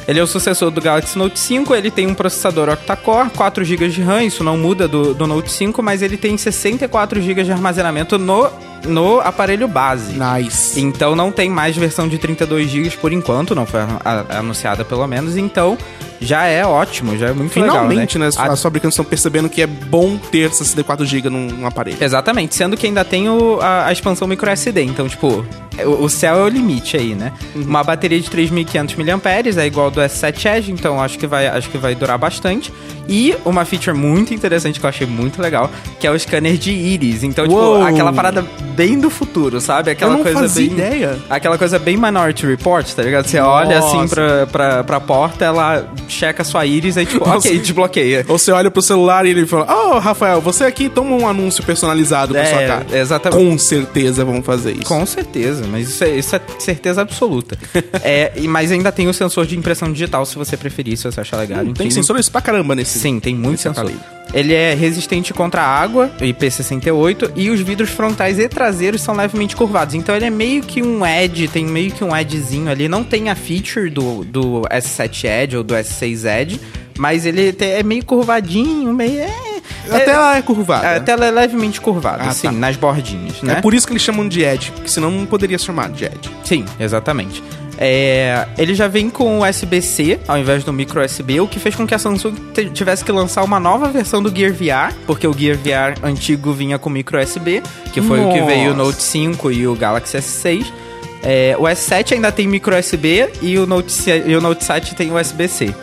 Ele 0.07 0.19
é 0.19 0.23
o 0.23 0.27
sucessor 0.27 0.71
do 0.71 0.81
Galaxy 0.81 1.15
Note 1.19 1.39
5, 1.39 1.75
ele 1.75 1.91
tem 1.91 2.07
um 2.07 2.15
processador 2.15 2.67
octa-core, 2.69 3.29
4 3.29 3.63
GB 3.63 3.89
de 3.89 4.01
RAM, 4.01 4.23
isso 4.23 4.43
não 4.43 4.57
muda 4.57 4.87
do, 4.87 5.13
do 5.13 5.27
Note 5.27 5.51
5, 5.51 5.83
mas 5.83 6.01
ele 6.01 6.17
tem 6.17 6.35
64 6.35 7.21
GB 7.21 7.43
de 7.43 7.51
armazenamento 7.51 8.17
no, 8.17 8.49
no 8.85 9.19
aparelho 9.19 9.67
base. 9.67 10.13
Nice. 10.13 10.79
Então 10.79 11.15
não 11.15 11.31
tem 11.31 11.49
mais 11.49 11.75
versão 11.75 12.07
de 12.07 12.17
32 12.17 12.69
GB 12.69 12.89
por 13.01 13.11
enquanto, 13.13 13.53
não 13.55 13.65
foi 13.65 13.81
anunciada 14.29 14.83
pelo 14.85 15.05
menos, 15.07 15.37
então 15.37 15.77
já 16.21 16.45
é 16.45 16.65
ótimo, 16.65 17.17
já 17.17 17.27
é 17.29 17.33
muito 17.33 17.51
Finalmente, 17.53 18.17
legal, 18.17 18.31
né? 18.31 18.49
A- 18.49 18.53
As 18.53 18.61
fabricantes 18.61 18.93
estão 18.95 19.05
percebendo 19.05 19.47
que 19.49 19.61
é 19.61 19.67
bom 19.67 20.17
ter 20.17 20.49
64GB 20.51 21.25
num, 21.25 21.47
num 21.47 21.65
aparelho. 21.65 21.97
Exatamente, 22.01 22.55
sendo 22.55 22.75
que 22.75 22.85
ainda 22.87 23.05
tem 23.05 23.29
o- 23.29 23.59
a, 23.61 23.85
a 23.87 23.91
expansão 23.91 24.27
micro 24.27 24.49
SD, 24.49 24.83
então, 24.83 25.07
tipo, 25.07 25.45
o, 25.85 26.09
céu 26.09 26.39
é 26.39 26.43
o 26.43 26.47
limite 26.47 26.97
aí, 26.97 27.15
né? 27.15 27.31
Uhum. 27.55 27.63
Uma 27.63 27.83
bateria 27.83 28.19
de 28.19 28.29
3.500 28.29 28.97
mAh 28.97 29.61
é 29.61 29.65
igual 29.65 29.89
do 29.91 30.01
S7 30.01 30.57
Edge, 30.57 30.71
então 30.71 31.01
acho 31.01 31.17
que, 31.17 31.27
vai, 31.27 31.47
acho 31.47 31.69
que 31.69 31.77
vai 31.77 31.95
durar 31.95 32.17
bastante. 32.17 32.71
E 33.07 33.35
uma 33.43 33.65
feature 33.65 33.97
muito 33.97 34.33
interessante 34.35 34.79
que 34.79 34.85
eu 34.85 34.89
achei 34.89 35.07
muito 35.07 35.41
legal, 35.41 35.71
que 35.99 36.05
é 36.05 36.11
o 36.11 36.19
scanner 36.19 36.57
de 36.57 36.71
íris. 36.71 37.23
Então, 37.23 37.45
Uou. 37.47 37.77
tipo, 37.79 37.87
aquela 37.89 38.13
parada 38.13 38.45
bem 38.75 38.99
do 38.99 39.09
futuro, 39.09 39.59
sabe? 39.59 39.89
Aquela 39.89 40.11
Eu 40.13 40.17
não 40.17 40.23
coisa 40.23 40.39
fazia 40.41 40.67
bem. 40.67 40.75
ideia. 40.77 41.17
Aquela 41.27 41.57
coisa 41.57 41.79
bem 41.79 41.97
Minority 41.97 42.45
Report, 42.45 42.87
tá 42.93 43.01
ligado? 43.01 43.25
Você 43.25 43.39
olha 43.39 43.79
assim 43.79 43.97
Nossa. 44.01 44.15
pra, 44.15 44.47
pra, 44.47 44.83
pra 44.83 44.99
porta, 44.99 45.43
ela 45.43 45.91
checa 46.07 46.43
sua 46.43 46.65
íris 46.67 46.97
e 46.97 47.05
tipo, 47.05 47.25
Nossa. 47.27 47.39
ok, 47.49 47.57
desbloqueia. 47.59 48.25
Ou 48.27 48.37
você 48.37 48.51
olha 48.51 48.69
pro 48.69 48.81
celular 48.81 49.25
e 49.25 49.29
ele 49.31 49.47
fala: 49.47 49.65
Ô, 49.95 49.97
Rafael, 49.97 50.39
você 50.39 50.65
aqui 50.65 50.87
toma 50.87 51.15
um 51.15 51.27
anúncio 51.27 51.63
personalizado 51.63 52.33
pra 52.33 52.43
É, 52.43 52.45
sua 52.45 52.59
cara. 52.67 52.85
exatamente. 52.93 53.43
Com 53.43 53.57
certeza 53.57 54.23
vão 54.23 54.43
fazer 54.43 54.73
isso. 54.73 54.85
Com 54.85 55.03
certeza, 55.07 55.65
mas 55.69 55.89
isso 55.89 56.03
é, 56.03 56.09
isso 56.17 56.35
é 56.35 56.41
certeza 56.59 57.01
absoluta. 57.01 57.57
é, 58.03 58.31
e- 58.35 58.47
mas 58.47 58.71
ainda 58.71 58.91
tem 58.91 59.07
o 59.07 59.13
sensor 59.13 59.45
de 59.45 59.57
impressão 59.57 59.91
digital, 59.91 60.25
se 60.25 60.35
você 60.35 60.57
preferir, 60.57 60.97
se 60.97 61.03
você 61.03 61.21
achar 61.21 61.37
legal. 61.37 61.59
Tem 61.63 61.71
enfim. 61.71 61.91
sensores 61.91 62.27
pra 62.29 62.41
caramba 62.41 62.75
nesse. 62.75 62.99
Sim, 62.99 63.19
tem 63.19 63.35
muito 63.35 63.61
sensor. 63.61 63.83
aparelho. 63.85 64.19
Ele 64.31 64.53
é 64.53 64.75
resistente 64.75 65.33
contra 65.33 65.61
a 65.63 65.65
água, 65.65 66.11
IP68, 66.19 67.31
e 67.35 67.49
os 67.49 67.59
vidros 67.61 67.89
frontais 67.89 68.37
e 68.37 68.47
traseiros 68.47 69.01
são 69.01 69.15
levemente 69.15 69.55
curvados. 69.55 69.95
Então 69.95 70.15
ele 70.15 70.25
é 70.25 70.29
meio 70.29 70.61
que 70.61 70.83
um 70.83 71.03
Edge, 71.05 71.47
tem 71.47 71.65
meio 71.65 71.91
que 71.91 72.03
um 72.03 72.15
Edgezinho 72.15 72.69
ali. 72.69 72.87
Não 72.87 73.03
tem 73.03 73.29
a 73.29 73.35
feature 73.35 73.89
do, 73.89 74.23
do 74.23 74.61
S7 74.69 75.23
Edge 75.43 75.57
ou 75.57 75.63
do 75.63 75.73
S6 75.73 76.41
Edge, 76.41 76.61
mas 76.97 77.25
ele 77.25 77.55
é 77.59 77.81
meio 77.81 78.05
curvadinho, 78.05 78.93
meio... 78.93 79.19
É, 79.19 79.48
A 79.91 79.97
é- 79.97 80.05
tela 80.05 80.37
é 80.37 80.41
curvada. 80.41 80.95
a 80.95 80.99
tela 80.99 81.25
é 81.25 81.31
levemente 81.31 81.79
curvada, 81.81 82.23
Ah, 82.23 82.29
assim, 82.29 82.47
tá. 82.47 82.51
nas 82.53 82.75
bordinhas, 82.75 83.41
né? 83.41 83.53
É 83.53 83.61
por 83.61 83.73
isso 83.73 83.85
que 83.87 83.93
eles 83.93 84.03
chamam 84.03 84.27
de 84.27 84.41
Edge, 84.43 84.71
porque 84.71 84.89
senão 84.89 85.09
não 85.11 85.25
poderia 85.25 85.57
se 85.57 85.65
chamar 85.65 85.89
de 85.89 86.05
Edge. 86.05 86.29
Sim, 86.43 86.65
exatamente. 86.79 87.43
É, 87.81 88.45
ele 88.57 88.73
já 88.75 88.89
vem 88.89 89.09
com 89.09 89.39
USB-C 89.39 90.19
ao 90.27 90.37
invés 90.37 90.65
do 90.65 90.73
micro 90.73 91.01
USB, 91.01 91.39
o 91.39 91.47
que 91.47 91.59
fez 91.59 91.75
com 91.75 91.87
que 91.87 91.95
a 91.95 91.97
Samsung 91.99 92.33
tivesse 92.73 93.05
que 93.05 93.11
lançar 93.11 93.41
uma 93.41 93.57
nova 93.57 93.87
versão 93.87 94.21
do 94.21 94.29
Gear 94.35 94.51
VR, 94.51 94.93
porque 95.07 95.25
o 95.25 95.31
Gear 95.33 95.55
VR 95.57 95.97
antigo 96.05 96.51
vinha 96.51 96.77
com 96.77 96.89
micro 96.89 97.17
USB, 97.21 97.63
que 97.93 98.01
foi 98.01 98.19
o 98.19 98.29
que 98.33 98.39
Nossa. 98.41 98.45
veio 98.53 98.71
o 98.73 98.75
Note 98.75 99.01
5 99.01 99.49
e 99.51 99.65
o 99.65 99.75
Galaxy 99.75 100.17
S6. 100.17 100.65
É, 101.23 101.55
o 101.57 101.63
S7 101.63 102.13
ainda 102.13 102.31
tem 102.33 102.47
micro 102.47 102.77
USB 102.77 103.29
e 103.41 103.57
o 103.57 103.65
Note, 103.65 103.93
e 104.25 104.35
o 104.35 104.41
Note 104.41 104.63
7 104.63 104.93
tem 104.95 105.13
USB-C. 105.13 105.73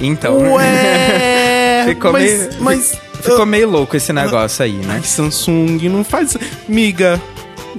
Então, 0.00 0.52
Ué! 0.54 1.44
ficou, 1.94 2.12
mas, 2.12 2.22
meio, 2.22 2.50
mas. 2.60 3.00
ficou 3.20 3.46
meio 3.46 3.70
louco 3.70 3.96
esse 3.96 4.12
negócio 4.12 4.64
aí, 4.64 4.72
né? 4.72 4.94
Ai, 4.96 5.02
Samsung, 5.02 5.88
não 5.88 6.04
faz. 6.04 6.36
Miga. 6.68 7.20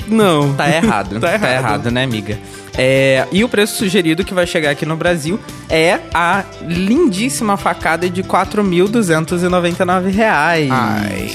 Não. 0.08 0.54
Tá 0.54 0.70
errado. 0.70 1.20
Tá 1.22 1.34
errado. 1.34 1.92
né, 1.92 2.04
amiga? 2.04 2.38
É, 2.78 3.26
e 3.32 3.44
o 3.44 3.50
preço 3.50 3.76
sugerido 3.76 4.24
que 4.24 4.36
vai 4.36 4.46
chegar 4.46 4.70
aqui 4.70 4.86
no 4.86 4.96
Brasil 4.96 5.40
é 5.68 6.00
a 6.14 6.44
lindíssima 6.62 7.58
facada 7.58 8.08
de 8.08 8.24
4.299 8.24 10.12
reais. 10.12 10.70
Ai. 10.72 11.32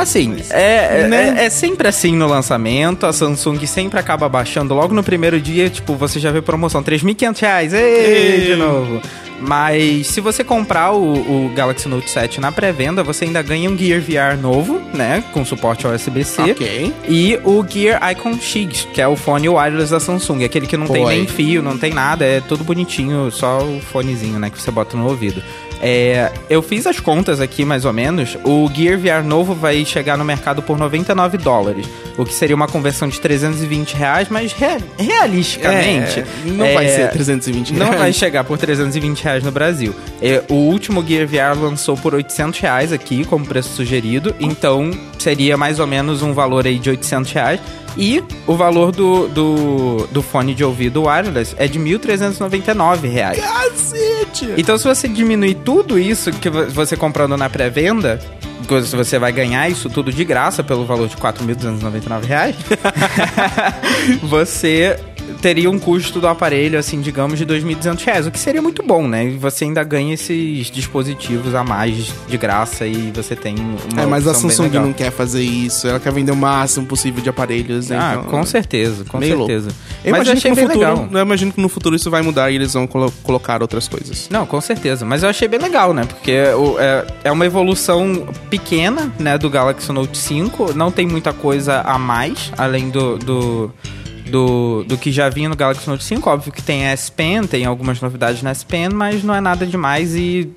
Assim, 0.00 0.36
é, 0.50 1.02
é- 1.02 1.08
Né? 1.08 1.34
é, 1.38 1.44
é 1.46 1.50
sempre 1.50 1.88
assim 1.88 2.14
no 2.16 2.26
lançamento. 2.26 3.06
A 3.06 3.12
Samsung 3.12 3.64
sempre 3.66 3.98
acaba 3.98 4.28
baixando 4.28 4.74
logo 4.74 4.94
no 4.94 5.02
primeiro 5.02 5.40
dia. 5.40 5.68
Tipo, 5.68 5.94
você 5.94 6.18
já 6.20 6.30
vê 6.30 6.40
promoção: 6.42 6.82
3.500 6.82 7.40
reais. 7.40 7.72
Ei, 7.74 8.40
de 8.46 8.56
novo. 8.56 9.00
Mas 9.40 10.08
se 10.08 10.20
você 10.20 10.42
comprar 10.42 10.90
o, 10.92 11.46
o 11.46 11.52
Galaxy 11.54 11.88
Note 11.88 12.10
7 12.10 12.40
na 12.40 12.50
pré-venda, 12.50 13.04
você 13.04 13.24
ainda 13.24 13.40
ganha 13.40 13.70
um 13.70 13.78
Gear 13.78 14.00
VR 14.00 14.36
novo, 14.40 14.80
né? 14.92 15.22
Com 15.32 15.44
suporte 15.44 15.86
ao 15.86 15.92
USB-C. 15.92 16.42
Ok. 16.42 16.92
E 17.08 17.38
o 17.44 17.64
Gear 17.68 18.00
Icon 18.10 18.36
X, 18.40 18.88
que 18.92 19.00
é 19.00 19.06
o 19.06 19.14
fone 19.14 19.48
wireless 19.48 19.92
da 19.92 20.00
Samsung. 20.00 20.42
Aquele 20.44 20.66
que 20.66 20.76
não 20.76 20.88
tem 20.88 21.04
Oi. 21.04 21.14
nem 21.18 21.26
fio, 21.28 21.62
não 21.62 21.78
tem 21.78 21.92
nada. 21.94 22.24
É 22.24 22.40
tudo 22.40 22.64
bonitinho, 22.64 23.30
só 23.30 23.58
o 23.58 23.80
fonezinho, 23.80 24.40
né? 24.40 24.50
Que 24.50 24.60
você 24.60 24.72
bota 24.72 24.96
no 24.96 25.06
ouvido. 25.06 25.40
É, 25.80 26.32
eu 26.50 26.62
fiz 26.62 26.86
as 26.86 26.98
contas 27.00 27.40
aqui, 27.40 27.64
mais 27.64 27.84
ou 27.84 27.92
menos. 27.92 28.36
O 28.44 28.68
Gear 28.72 28.98
VR 28.98 29.24
novo 29.24 29.54
vai 29.54 29.84
chegar 29.84 30.16
no 30.16 30.24
mercado 30.24 30.62
por 30.62 30.78
99 30.78 31.38
dólares. 31.38 31.86
O 32.18 32.24
que 32.24 32.34
seria 32.34 32.54
uma 32.56 32.66
conversão 32.66 33.08
de 33.08 33.18
320 33.20 33.94
reais, 33.94 34.28
mas 34.28 34.52
rea- 34.52 34.78
realisticamente... 34.98 36.20
É, 36.20 36.26
não 36.46 36.64
é, 36.66 36.74
vai 36.74 36.88
ser 36.88 37.10
320 37.10 37.72
Não 37.74 37.86
reais. 37.86 37.98
vai 38.00 38.12
chegar 38.12 38.44
por 38.44 38.58
320 38.58 39.22
reais 39.22 39.44
no 39.44 39.50
Brasil. 39.52 39.94
É, 40.20 40.42
o 40.48 40.54
último 40.54 41.04
Gear 41.06 41.26
VR 41.26 41.58
lançou 41.58 41.96
por 41.96 42.14
800 42.14 42.58
reais 42.60 42.92
aqui, 42.92 43.24
como 43.24 43.46
preço 43.46 43.70
sugerido. 43.74 44.34
Então, 44.40 44.90
seria 45.18 45.56
mais 45.56 45.78
ou 45.78 45.86
menos 45.86 46.20
um 46.20 46.32
valor 46.34 46.66
aí 46.66 46.78
de 46.78 46.90
800 46.90 47.30
reais. 47.32 47.60
E 47.96 48.22
o 48.46 48.54
valor 48.54 48.92
do, 48.92 49.28
do, 49.28 50.08
do 50.12 50.22
fone 50.22 50.54
de 50.54 50.62
ouvido 50.64 51.04
wireless 51.04 51.54
é 51.58 51.66
de 51.66 51.78
1.399 51.80 53.08
reais. 53.10 53.38
Cacete! 53.38 54.54
Então, 54.56 54.76
se 54.78 54.84
você 54.84 55.08
diminuir 55.08 55.54
tudo 55.64 55.98
isso 55.98 56.30
que 56.32 56.50
vo- 56.50 56.66
você 56.66 56.96
comprando 56.96 57.36
na 57.36 57.48
pré-venda, 57.48 58.20
você 58.68 59.18
vai 59.18 59.32
ganhar 59.32 59.68
isso 59.68 59.88
tudo 59.88 60.12
de 60.12 60.24
graça 60.24 60.62
pelo 60.62 60.84
valor 60.84 61.08
de 61.08 61.16
4.299 61.16 62.24
reais, 62.24 62.56
você 64.22 64.98
teria 65.40 65.70
um 65.70 65.78
custo 65.78 66.20
do 66.20 66.26
aparelho, 66.28 66.78
assim, 66.78 67.00
digamos, 67.00 67.38
de 67.38 67.46
2.200 67.46 68.04
reais, 68.04 68.26
o 68.26 68.30
que 68.30 68.38
seria 68.38 68.60
muito 68.62 68.82
bom, 68.82 69.06
né? 69.06 69.24
E 69.26 69.30
você 69.36 69.64
ainda 69.64 69.82
ganha 69.84 70.14
esses 70.14 70.70
dispositivos 70.70 71.54
a 71.54 71.62
mais 71.64 72.12
de 72.28 72.36
graça 72.36 72.86
e 72.86 73.12
você 73.14 73.34
tem 73.36 73.54
uma 73.58 74.02
É, 74.02 74.06
mas 74.06 74.26
a 74.26 74.34
Samsung 74.34 74.68
não 74.70 74.92
quer 74.92 75.10
fazer 75.10 75.42
isso. 75.42 75.86
Ela 75.88 76.00
quer 76.00 76.12
vender 76.12 76.32
o 76.32 76.36
máximo 76.36 76.86
possível 76.86 77.22
de 77.22 77.28
aparelhos. 77.28 77.90
Ah, 77.90 78.16
então- 78.18 78.24
com 78.30 78.44
certeza, 78.44 79.04
com 79.04 79.20
certeza. 79.20 79.70
Eu 80.04 80.12
Mas 80.12 80.26
eu 80.26 80.32
imagino, 80.34 80.40
que 80.40 80.54
bem 80.54 80.64
no 80.64 80.70
futuro, 80.72 80.90
legal. 80.90 81.08
eu 81.12 81.20
imagino 81.20 81.52
que 81.52 81.60
no 81.60 81.68
futuro 81.68 81.96
isso 81.96 82.10
vai 82.10 82.22
mudar 82.22 82.50
e 82.50 82.54
eles 82.56 82.72
vão 82.74 82.86
colo- 82.86 83.12
colocar 83.22 83.62
outras 83.62 83.88
coisas. 83.88 84.28
Não, 84.30 84.46
com 84.46 84.60
certeza. 84.60 85.04
Mas 85.04 85.22
eu 85.22 85.28
achei 85.28 85.48
bem 85.48 85.60
legal, 85.60 85.92
né? 85.92 86.04
Porque 86.04 86.32
é, 86.32 87.06
é 87.24 87.32
uma 87.32 87.44
evolução 87.46 88.26
pequena, 88.50 89.12
né, 89.18 89.36
do 89.38 89.48
Galaxy 89.50 89.90
Note 89.92 90.16
5. 90.16 90.72
Não 90.74 90.90
tem 90.90 91.06
muita 91.06 91.32
coisa 91.32 91.80
a 91.82 91.98
mais, 91.98 92.52
além 92.56 92.88
do, 92.90 93.18
do, 93.18 93.72
do, 94.28 94.84
do 94.84 94.96
que 94.96 95.10
já 95.10 95.28
vinha 95.28 95.48
no 95.48 95.56
Galaxy 95.56 95.88
Note 95.88 96.04
5. 96.04 96.28
Óbvio 96.28 96.52
que 96.52 96.62
tem 96.62 96.86
a 96.86 96.90
S 96.90 97.10
Pen, 97.10 97.44
tem 97.44 97.64
algumas 97.64 98.00
novidades 98.00 98.42
na 98.42 98.50
S 98.50 98.64
Pen, 98.64 98.88
mas 98.90 99.22
não 99.22 99.34
é 99.34 99.40
nada 99.40 99.66
demais 99.66 100.14
e... 100.14 100.50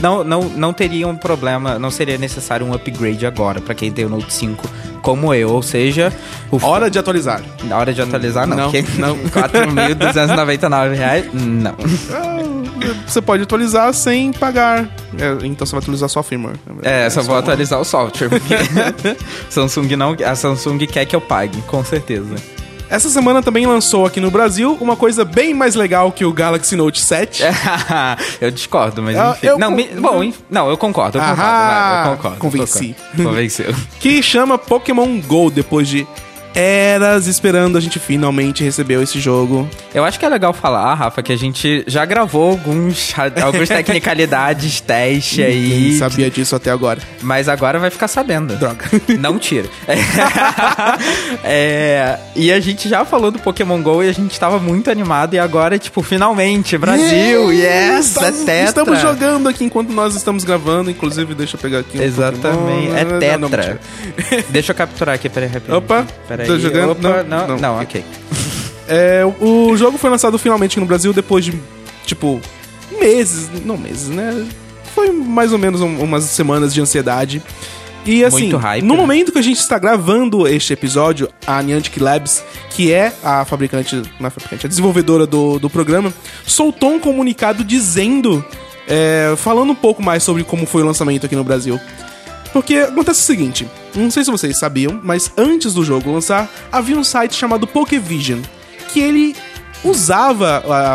Não, 0.00 0.24
não, 0.24 0.44
não 0.44 0.72
teria 0.72 1.06
um 1.06 1.16
problema, 1.16 1.78
não 1.78 1.90
seria 1.90 2.16
necessário 2.16 2.64
um 2.64 2.72
upgrade 2.72 3.26
agora 3.26 3.60
pra 3.60 3.74
quem 3.74 3.92
tem 3.92 4.04
o 4.06 4.08
Note 4.08 4.32
5 4.32 4.66
como 5.04 5.34
eu, 5.34 5.50
ou 5.50 5.62
seja, 5.62 6.10
o 6.50 6.56
Hora 6.64 6.90
de 6.90 6.98
atualizar. 6.98 7.42
na 7.64 7.76
hora 7.76 7.92
de 7.92 8.00
atualizar 8.00 8.46
não, 8.46 8.56
Não, 8.56 8.64
porque 8.72 8.84
não. 8.98 9.14
4.299 9.28 10.94
reais, 10.94 11.26
não. 11.34 11.74
Ah, 12.10 12.94
Você 13.06 13.20
pode 13.20 13.42
atualizar 13.42 13.92
sem 13.92 14.32
pagar. 14.32 14.88
É, 15.18 15.46
então 15.46 15.66
você 15.66 15.72
vai 15.72 15.82
atualizar 15.82 16.08
só 16.08 16.20
o 16.20 16.22
firmware. 16.22 16.56
É, 16.82 17.10
só 17.10 17.22
vou 17.22 17.36
atualizar 17.36 17.78
o 17.78 17.84
software. 17.84 18.30
Samsung 19.50 19.94
não, 19.94 20.16
a 20.24 20.34
Samsung 20.34 20.78
quer 20.86 21.04
que 21.04 21.14
eu 21.14 21.20
pague, 21.20 21.60
com 21.62 21.84
certeza. 21.84 22.36
Essa 22.90 23.08
semana 23.08 23.42
também 23.42 23.66
lançou 23.66 24.06
aqui 24.06 24.20
no 24.20 24.30
Brasil 24.30 24.76
uma 24.80 24.94
coisa 24.94 25.24
bem 25.24 25.52
mais 25.54 25.74
legal 25.74 26.12
que 26.12 26.24
o 26.24 26.32
Galaxy 26.32 26.76
Note 26.76 27.00
7. 27.00 27.42
eu 28.40 28.50
discordo, 28.50 29.02
mas 29.02 29.16
Ah, 29.16 29.30
enfim. 29.36 29.46
eu 29.48 29.58
não, 29.58 29.70
me- 29.70 29.88
bom, 29.88 30.22
enf- 30.22 30.40
não, 30.50 30.68
eu 30.70 30.76
concordo, 30.76 31.18
eu 31.18 31.22
concordo, 31.22 31.42
Ahá, 31.42 32.02
vai, 32.04 32.12
eu 32.12 32.16
concordo. 32.16 32.38
convenci. 32.38 32.94
concordo. 33.10 33.30
Convenceu. 33.30 33.74
que 33.98 34.22
chama 34.22 34.58
Pokémon 34.58 35.18
GO, 35.20 35.50
depois 35.50 35.88
de 35.88 36.06
eras 36.54 37.26
esperando, 37.26 37.76
a 37.76 37.80
gente 37.80 37.98
finalmente 37.98 38.62
recebeu 38.62 39.02
esse 39.02 39.18
jogo. 39.20 39.68
Eu 39.92 40.04
acho 40.04 40.18
que 40.18 40.24
é 40.24 40.28
legal 40.28 40.52
falar, 40.52 40.94
Rafa, 40.94 41.22
que 41.22 41.32
a 41.32 41.36
gente 41.36 41.84
já 41.86 42.04
gravou 42.04 42.50
alguns, 42.50 43.12
algumas 43.42 43.68
tecnicalidades, 43.70 44.80
teste 44.80 45.42
aí, 45.42 45.96
sabia 45.98 46.30
disso 46.30 46.54
até 46.56 46.70
agora. 46.70 47.00
mas 47.22 47.48
agora 47.48 47.78
vai 47.78 47.90
ficar 47.90 48.08
sabendo. 48.08 48.56
Droga. 48.56 48.84
Não 49.18 49.38
tira. 49.38 49.68
É, 51.42 52.18
e 52.34 52.52
a 52.52 52.60
gente 52.60 52.88
já 52.88 53.04
falou 53.04 53.30
do 53.30 53.38
Pokémon 53.38 53.80
GO 53.82 54.02
e 54.02 54.08
a 54.08 54.12
gente 54.12 54.38
tava 54.38 54.58
muito 54.58 54.90
animado. 54.90 55.34
E 55.34 55.38
agora, 55.38 55.78
tipo, 55.78 56.02
finalmente, 56.02 56.76
Brasil, 56.78 57.52
yes, 57.52 58.06
Estamos, 58.06 58.40
é 58.42 58.44
tetra. 58.44 58.64
estamos 58.64 59.00
jogando 59.00 59.48
aqui 59.48 59.64
enquanto 59.64 59.90
nós 59.90 60.14
estamos 60.14 60.44
gravando. 60.44 60.90
Inclusive, 60.90 61.34
deixa 61.34 61.56
eu 61.56 61.60
pegar 61.60 61.80
aqui 61.80 61.98
um 61.98 62.02
Exatamente, 62.02 62.88
Pokémon. 62.88 62.96
é 62.96 63.04
Não, 63.04 63.38
não, 63.38 63.50
tetra. 63.50 63.80
mentira. 64.16 64.44
Deixa 64.50 64.72
eu 64.72 64.76
capturar 64.76 65.14
aqui, 65.14 65.28
peraí, 65.28 65.48
rapidinho. 65.48 65.78
Opa, 65.78 66.06
peraí. 66.28 66.43
Tô 66.46 66.58
jogando? 66.58 66.90
Opa, 66.92 67.22
Não, 67.22 67.46
não, 67.48 67.56
não. 67.58 67.80
ok. 67.80 68.04
É, 68.86 69.22
o 69.40 69.74
jogo 69.78 69.96
foi 69.96 70.10
lançado 70.10 70.38
finalmente 70.38 70.78
no 70.78 70.84
Brasil 70.84 71.10
depois 71.14 71.42
de, 71.42 71.58
tipo, 72.04 72.38
meses. 73.00 73.48
Não 73.64 73.78
meses, 73.78 74.08
né? 74.08 74.46
Foi 74.94 75.10
mais 75.10 75.52
ou 75.54 75.58
menos 75.58 75.80
um- 75.80 76.00
umas 76.02 76.24
semanas 76.24 76.74
de 76.74 76.82
ansiedade. 76.82 77.42
E 78.04 78.22
assim, 78.22 78.50
hype, 78.54 78.84
no 78.84 78.92
né? 78.92 79.00
momento 79.00 79.32
que 79.32 79.38
a 79.38 79.42
gente 79.42 79.58
está 79.58 79.78
gravando 79.78 80.46
este 80.46 80.74
episódio, 80.74 81.30
a 81.46 81.62
Niantic 81.62 81.98
Labs, 81.98 82.44
que 82.68 82.92
é 82.92 83.10
a 83.24 83.46
fabricante, 83.46 84.02
não 84.20 84.26
é 84.26 84.30
fabricante, 84.30 84.66
a 84.66 84.68
desenvolvedora 84.68 85.26
do, 85.26 85.58
do 85.58 85.70
programa, 85.70 86.12
soltou 86.46 86.90
um 86.92 86.98
comunicado 87.00 87.64
dizendo, 87.64 88.44
é, 88.86 89.32
falando 89.38 89.70
um 89.70 89.74
pouco 89.74 90.02
mais 90.02 90.22
sobre 90.22 90.44
como 90.44 90.66
foi 90.66 90.82
o 90.82 90.86
lançamento 90.86 91.24
aqui 91.24 91.34
no 91.34 91.42
Brasil. 91.42 91.80
Porque 92.52 92.74
acontece 92.76 93.20
o 93.20 93.24
seguinte, 93.24 93.66
não 93.94 94.10
sei 94.10 94.24
se 94.24 94.30
vocês 94.30 94.58
sabiam, 94.58 95.00
mas 95.02 95.30
antes 95.36 95.72
do 95.74 95.84
jogo 95.84 96.12
lançar, 96.12 96.48
havia 96.72 96.96
um 96.96 97.04
site 97.04 97.34
chamado 97.34 97.66
Pokévision, 97.66 98.40
que 98.92 99.00
ele 99.00 99.36
usava 99.84 100.62
a, 100.66 100.94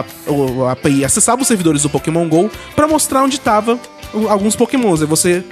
a 0.67 0.71
API, 0.71 1.05
acessava 1.05 1.41
os 1.41 1.47
servidores 1.47 1.83
do 1.83 1.89
Pokémon 1.89 2.27
GO 2.27 2.49
pra 2.75 2.87
mostrar 2.87 3.23
onde 3.23 3.39
tava 3.39 3.79
o- 4.13 4.27
alguns 4.27 4.55
Pokémons. 4.55 5.01
Aí 5.01 5.07
você 5.07 5.43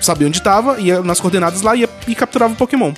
sabia 0.00 0.26
onde 0.26 0.40
tava, 0.42 0.80
ia 0.80 1.00
nas 1.02 1.20
coordenadas 1.20 1.60
lá 1.62 1.76
ia, 1.76 1.88
e 2.08 2.14
capturava 2.14 2.54
o 2.54 2.56
Pokémon. 2.56 2.92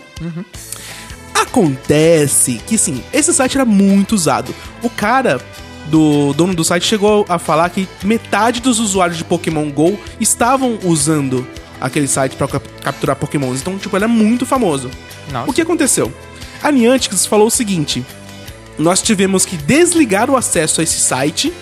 Acontece 1.34 2.60
que 2.66 2.76
sim, 2.76 3.02
esse 3.12 3.32
site 3.32 3.56
era 3.56 3.64
muito 3.64 4.14
usado. 4.14 4.54
O 4.82 4.90
cara 4.90 5.40
do 5.86 6.32
dono 6.34 6.54
do 6.54 6.64
site 6.64 6.84
chegou 6.86 7.24
a 7.28 7.38
falar 7.38 7.70
que 7.70 7.88
metade 8.04 8.60
dos 8.60 8.78
usuários 8.78 9.16
de 9.16 9.24
Pokémon 9.24 9.70
GO 9.70 9.98
estavam 10.20 10.78
usando 10.84 11.46
aquele 11.80 12.08
site 12.08 12.36
pra 12.36 12.48
cap- 12.48 12.68
capturar 12.82 13.16
Pokémons. 13.16 13.60
Então, 13.60 13.78
tipo, 13.78 13.96
ele 13.96 14.04
é 14.04 14.08
muito 14.08 14.44
famoso. 14.46 14.90
Nossa. 15.32 15.50
O 15.50 15.52
que 15.54 15.60
aconteceu? 15.62 16.12
A 16.62 16.70
Niantic 16.72 17.14
falou 17.28 17.46
o 17.46 17.50
seguinte: 17.50 18.04
nós 18.78 19.00
tivemos 19.02 19.44
que 19.46 19.56
desligar 19.56 20.30
o 20.30 20.36
acesso 20.36 20.80
a 20.80 20.84
esse 20.84 20.98
site 21.00 21.52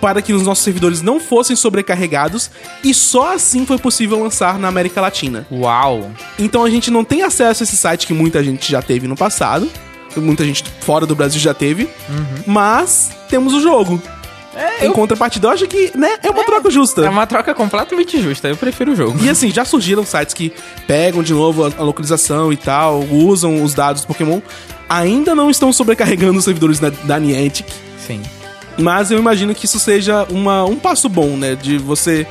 para 0.00 0.22
que 0.22 0.32
os 0.32 0.42
nossos 0.44 0.64
servidores 0.64 1.02
não 1.02 1.20
fossem 1.20 1.54
sobrecarregados 1.54 2.50
e 2.82 2.94
só 2.94 3.34
assim 3.34 3.66
foi 3.66 3.76
possível 3.78 4.18
lançar 4.22 4.58
na 4.58 4.66
América 4.68 4.98
Latina. 4.98 5.46
Uau. 5.52 6.10
Então 6.38 6.64
a 6.64 6.70
gente 6.70 6.90
não 6.90 7.04
tem 7.04 7.22
acesso 7.22 7.62
a 7.62 7.64
esse 7.64 7.76
site 7.76 8.06
que 8.06 8.14
muita 8.14 8.42
gente 8.42 8.70
já 8.72 8.80
teve 8.80 9.06
no 9.06 9.14
passado, 9.14 9.70
muita 10.16 10.42
gente 10.42 10.64
fora 10.80 11.04
do 11.04 11.14
Brasil 11.14 11.38
já 11.38 11.52
teve, 11.52 11.86
mas 12.46 13.10
temos 13.28 13.52
o 13.52 13.60
jogo. 13.60 14.00
Em 14.82 14.92
contrapartida, 14.92 15.46
eu 15.46 15.50
acho 15.50 15.66
que 15.66 15.96
né, 15.96 16.18
é 16.22 16.30
uma 16.30 16.44
troca 16.44 16.70
justa. 16.70 17.04
É 17.04 17.08
uma 17.08 17.26
troca 17.26 17.54
completamente 17.54 18.20
justa, 18.20 18.48
eu 18.48 18.56
prefiro 18.56 18.92
o 18.92 18.96
jogo. 18.96 19.22
E 19.22 19.28
assim, 19.28 19.50
já 19.50 19.64
surgiram 19.64 20.04
sites 20.04 20.34
que 20.34 20.52
pegam 20.86 21.22
de 21.22 21.32
novo 21.32 21.64
a, 21.64 21.70
a 21.78 21.82
localização 21.82 22.52
e 22.52 22.56
tal, 22.56 23.04
usam 23.10 23.62
os 23.62 23.74
dados 23.74 24.02
do 24.02 24.08
Pokémon. 24.08 24.40
Ainda 24.88 25.34
não 25.34 25.50
estão 25.50 25.72
sobrecarregando 25.72 26.38
os 26.38 26.44
servidores 26.44 26.80
da, 26.80 26.90
da 26.90 27.18
Niantic, 27.18 27.68
Sim. 28.04 28.20
mas 28.78 29.12
eu 29.12 29.18
imagino 29.18 29.54
que 29.54 29.66
isso 29.66 29.78
seja 29.78 30.26
uma, 30.30 30.64
um 30.64 30.76
passo 30.76 31.08
bom, 31.08 31.36
né? 31.36 31.54
De 31.54 31.78
você 31.78 32.26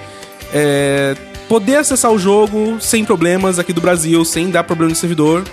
é, 0.54 1.16
poder 1.48 1.78
acessar 1.78 2.12
o 2.12 2.20
jogo 2.20 2.78
sem 2.82 3.06
problemas 3.06 3.60
aqui 3.60 3.72
do 3.72 3.80
Brasil, 3.80 4.26
sem 4.26 4.50
dar 4.50 4.66
problema 4.66 4.90
no 4.90 4.96
servidor. 4.96 5.46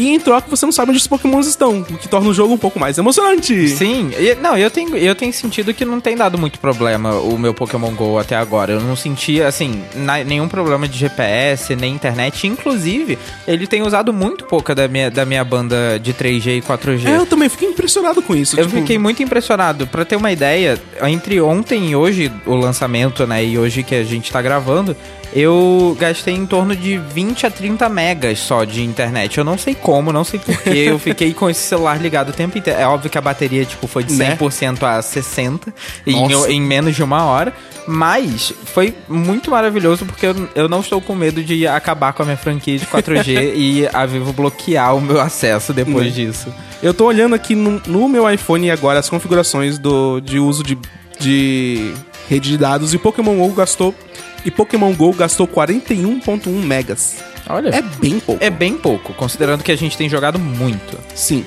E 0.00 0.08
em 0.14 0.18
troca 0.20 0.48
você 0.48 0.64
não 0.64 0.72
sabe 0.72 0.90
onde 0.90 0.98
os 1.00 1.06
Pokémons 1.06 1.46
estão, 1.46 1.80
o 1.80 1.84
que 1.98 2.08
torna 2.08 2.28
o 2.30 2.32
jogo 2.34 2.54
um 2.54 2.58
pouco 2.58 2.78
mais 2.80 2.96
emocionante. 2.96 3.68
Sim, 3.68 4.10
e- 4.18 4.34
não, 4.36 4.56
eu 4.56 4.70
tenho, 4.70 4.96
eu 4.96 5.14
tenho 5.14 5.32
sentido 5.32 5.74
que 5.74 5.84
não 5.84 6.00
tem 6.00 6.16
dado 6.16 6.38
muito 6.38 6.58
problema 6.58 7.14
o 7.20 7.38
meu 7.38 7.52
Pokémon 7.52 7.92
GO 7.92 8.18
até 8.18 8.34
agora. 8.36 8.72
Eu 8.72 8.80
não 8.80 8.96
senti, 8.96 9.42
assim, 9.42 9.82
na- 9.94 10.24
nenhum 10.24 10.48
problema 10.48 10.88
de 10.88 10.96
GPS, 10.98 11.76
nem 11.76 11.94
internet. 11.94 12.46
Inclusive, 12.46 13.18
ele 13.46 13.66
tem 13.66 13.82
usado 13.82 14.12
muito 14.12 14.44
pouca 14.44 14.74
da 14.74 14.88
minha, 14.88 15.10
da 15.10 15.24
minha 15.26 15.44
banda 15.44 15.98
de 16.02 16.14
3G 16.14 16.56
e 16.58 16.62
4G. 16.62 17.06
É, 17.06 17.16
eu 17.18 17.26
também 17.26 17.48
fiquei 17.48 17.68
impressionado 17.68 18.22
com 18.22 18.34
isso. 18.34 18.58
Eu 18.58 18.66
tipo, 18.66 18.78
fiquei 18.78 18.96
muito 18.98 19.22
impressionado. 19.22 19.86
Pra 19.86 20.04
ter 20.04 20.16
uma 20.16 20.32
ideia, 20.32 20.80
entre 21.02 21.40
ontem 21.42 21.90
e 21.90 21.96
hoje, 21.96 22.32
o 22.46 22.54
lançamento, 22.54 23.26
né, 23.26 23.44
e 23.44 23.58
hoje 23.58 23.82
que 23.82 23.94
a 23.94 24.04
gente 24.04 24.32
tá 24.32 24.40
gravando, 24.40 24.96
eu 25.32 25.96
gastei 25.98 26.34
em 26.34 26.44
torno 26.46 26.74
de 26.74 26.96
20 26.98 27.46
a 27.46 27.50
30 27.50 27.88
megas 27.88 28.38
só 28.40 28.64
de 28.64 28.82
internet. 28.82 29.38
Eu 29.38 29.44
não 29.44 29.56
sei 29.56 29.74
como, 29.74 30.12
não 30.12 30.24
sei 30.24 30.40
porquê. 30.40 30.70
eu 30.88 30.98
fiquei 30.98 31.32
com 31.32 31.48
esse 31.48 31.60
celular 31.60 32.00
ligado 32.00 32.30
o 32.30 32.32
tempo 32.32 32.58
inteiro. 32.58 32.78
É 32.80 32.86
óbvio 32.86 33.10
que 33.10 33.16
a 33.18 33.20
bateria, 33.20 33.64
tipo, 33.64 33.86
foi 33.86 34.02
de 34.04 34.14
Né? 34.14 34.36
100% 34.36 34.82
a 34.82 35.00
60% 35.00 35.72
em, 36.06 36.32
em 36.54 36.60
menos 36.60 36.96
de 36.96 37.02
uma 37.02 37.24
hora. 37.24 37.52
Mas 37.86 38.52
foi 38.66 38.94
muito 39.08 39.50
maravilhoso 39.50 40.04
porque 40.04 40.26
eu, 40.26 40.48
eu 40.54 40.68
não 40.68 40.80
estou 40.80 41.00
com 41.00 41.14
medo 41.14 41.42
de 41.42 41.66
acabar 41.66 42.12
com 42.12 42.22
a 42.22 42.24
minha 42.26 42.36
franquia 42.36 42.78
de 42.78 42.86
4G 42.86 43.52
e 43.56 43.88
a 43.92 44.04
Vivo 44.06 44.32
bloquear 44.32 44.94
o 44.94 45.00
meu 45.00 45.20
acesso 45.20 45.72
depois 45.72 46.06
Né. 46.06 46.10
disso. 46.12 46.52
Eu 46.82 46.92
tô 46.94 47.06
olhando 47.06 47.34
aqui 47.34 47.54
no, 47.54 47.80
no 47.86 48.08
meu 48.08 48.30
iPhone 48.30 48.70
agora 48.70 48.98
as 48.98 49.08
configurações 49.08 49.78
do, 49.78 50.20
de 50.20 50.38
uso 50.38 50.62
de, 50.62 50.78
de 51.18 51.92
rede 52.28 52.50
de 52.50 52.58
dados 52.58 52.94
e 52.94 52.98
Pokémon 52.98 53.36
GO 53.36 53.48
gastou. 53.54 53.94
E 54.44 54.50
Pokémon 54.50 54.92
GO 54.94 55.12
gastou 55.12 55.46
41.1 55.46 56.48
megas. 56.64 57.16
Olha. 57.48 57.68
É 57.70 57.82
bem 57.82 58.20
pouco. 58.20 58.44
É 58.44 58.50
bem 58.50 58.74
pouco, 58.76 59.12
considerando 59.14 59.62
que 59.62 59.72
a 59.72 59.76
gente 59.76 59.96
tem 59.96 60.08
jogado 60.08 60.38
muito. 60.38 60.98
Sim. 61.14 61.44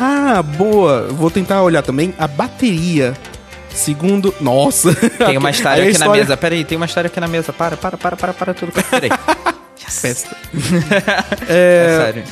Ah, 0.00 0.42
boa. 0.42 1.08
Vou 1.08 1.30
tentar 1.30 1.62
olhar 1.62 1.82
também 1.82 2.14
a 2.18 2.26
bateria. 2.26 3.14
Segundo. 3.72 4.32
Nossa! 4.40 4.94
Tem 4.94 5.36
uma 5.36 5.50
história 5.50 5.82
Aí 5.82 5.88
aqui 5.90 5.98
na 5.98 6.04
história- 6.06 6.22
mesa. 6.22 6.36
Peraí, 6.36 6.64
tem 6.64 6.76
uma 6.76 6.86
história 6.86 7.08
aqui 7.08 7.20
na 7.20 7.28
mesa. 7.28 7.52
Para, 7.52 7.76
para, 7.76 7.96
para, 7.96 8.16
para, 8.16 8.32
para 8.32 8.54
tudo. 8.54 8.72
Peraí. 8.90 9.10
Festa. 9.76 10.34
É 11.48 11.98
sério. 12.04 12.24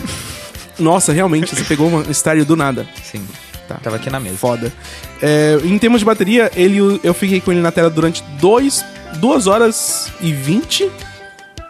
Nossa, 0.78 1.12
realmente, 1.12 1.54
você 1.54 1.62
pegou 1.64 1.88
uma 1.88 2.02
estádio 2.10 2.44
do 2.44 2.56
nada. 2.56 2.86
Sim. 3.04 3.26
Tá. 3.68 3.74
Tava 3.82 3.96
aqui 3.96 4.08
na 4.10 4.18
mesa. 4.18 4.36
Foda. 4.36 4.72
É, 5.20 5.58
em 5.64 5.78
termos 5.78 6.00
de 6.00 6.04
bateria, 6.04 6.50
ele, 6.56 7.00
eu 7.02 7.12
fiquei 7.14 7.40
com 7.40 7.52
ele 7.52 7.60
na 7.60 7.70
tela 7.70 7.90
durante 7.90 8.22
2 9.18 9.46
horas 9.46 10.10
e 10.20 10.32
20. 10.32 10.90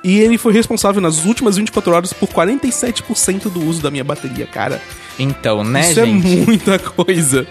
E 0.05 0.19
ele 0.19 0.37
foi 0.37 0.53
responsável 0.53 1.01
nas 1.01 1.25
últimas 1.25 1.57
24 1.57 1.93
horas 1.93 2.13
por 2.13 2.29
47% 2.29 3.49
do 3.51 3.65
uso 3.65 3.81
da 3.81 3.91
minha 3.91 4.03
bateria, 4.03 4.47
cara. 4.47 4.83
Então, 5.19 5.63
né, 5.63 5.83
Isso 5.83 5.95
gente? 6.05 6.41
é 6.41 6.45
muita 6.45 6.79
coisa. 6.79 7.47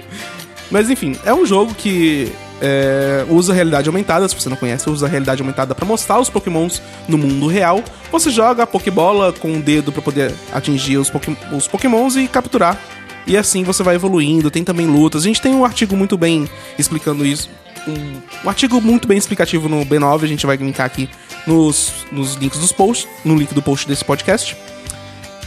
Mas 0.69 0.89
enfim, 0.89 1.15
é 1.25 1.33
um 1.33 1.45
jogo 1.45 1.73
que 1.73 2.29
é, 2.61 3.25
usa 3.29 3.53
realidade 3.53 3.87
aumentada. 3.87 4.27
Se 4.27 4.35
você 4.35 4.49
não 4.49 4.57
conhece, 4.57 4.89
usa 4.89 5.07
realidade 5.07 5.41
aumentada 5.41 5.73
pra 5.73 5.85
mostrar 5.85 6.19
os 6.19 6.29
pokémons 6.29 6.81
no 7.07 7.17
mundo 7.17 7.47
real. 7.47 7.81
Você 8.11 8.29
joga 8.29 8.63
a 8.63 8.67
Pokébola 8.67 9.31
com 9.31 9.53
o 9.53 9.61
dedo 9.61 9.91
pra 9.91 10.01
poder 10.01 10.33
atingir 10.51 10.97
os, 10.97 11.09
poké- 11.09 11.35
os 11.53 11.67
pokémons 11.69 12.17
e 12.17 12.27
capturar. 12.27 12.77
E 13.25 13.37
assim 13.37 13.63
você 13.63 13.81
vai 13.81 13.95
evoluindo. 13.95 14.51
Tem 14.51 14.63
também 14.63 14.87
lutas. 14.87 15.23
A 15.23 15.27
gente 15.27 15.41
tem 15.41 15.53
um 15.55 15.63
artigo 15.63 15.95
muito 15.95 16.17
bem 16.17 16.49
explicando 16.77 17.25
isso. 17.25 17.49
Um, 17.87 18.21
um 18.45 18.49
artigo 18.49 18.79
muito 18.79 19.07
bem 19.07 19.17
explicativo 19.17 19.67
no 19.67 19.85
B9. 19.85 20.23
A 20.23 20.27
gente 20.27 20.45
vai 20.45 20.57
linkar 20.57 20.85
aqui 20.85 21.09
nos, 21.47 21.91
nos 22.11 22.35
links 22.35 22.59
dos 22.59 22.71
posts. 22.71 23.07
No 23.25 23.35
link 23.35 23.53
do 23.53 23.61
post 23.61 23.87
desse 23.87 24.03
podcast. 24.05 24.55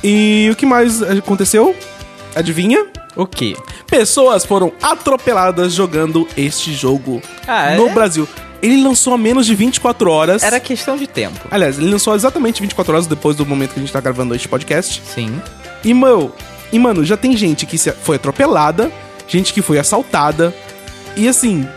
E 0.03 0.49
o 0.53 0.57
que 0.57 0.67
mais 0.67 1.03
aconteceu? 1.03 1.75
Adivinha? 2.35 2.87
O 3.17 3.27
quê? 3.27 3.57
Pessoas 3.87 4.45
foram 4.45 4.73
atropeladas 4.83 5.73
jogando 5.73 6.27
este 6.37 6.75
jogo 6.75 7.23
Ah, 7.47 7.75
no 7.77 7.87
é? 7.87 7.93
Brasil. 7.93 8.29
Ele 8.61 8.83
lançou 8.83 9.13
há 9.15 9.19
menos 9.19 9.47
de 9.47 9.55
24 9.55 10.11
horas. 10.11 10.43
Era 10.43 10.59
questão 10.59 10.97
de 10.97 11.07
tempo. 11.07 11.39
Aliás, 11.51 11.79
ele 11.79 11.91
lançou 11.91 12.15
exatamente 12.15 12.61
24 12.61 12.93
horas 12.93 13.07
depois 13.07 13.37
do 13.37 13.45
momento 13.47 13.75
que 13.75 13.79
a 13.79 13.83
gente 13.83 13.93
tá 13.93 14.01
gravando 14.01 14.35
este 14.35 14.49
podcast. 14.49 15.03
Sim. 15.15 15.41
E, 15.85 15.93
mano, 15.93 16.33
e, 16.73 16.79
mano 16.79 17.05
já 17.05 17.17
tem 17.17 17.37
gente 17.37 17.67
que 17.67 17.77
foi 17.79 18.17
atropelada, 18.17 18.91
gente 19.29 19.53
que 19.53 19.61
foi 19.63 19.79
assaltada. 19.79 20.53
E 21.15 21.29
assim, 21.29 21.69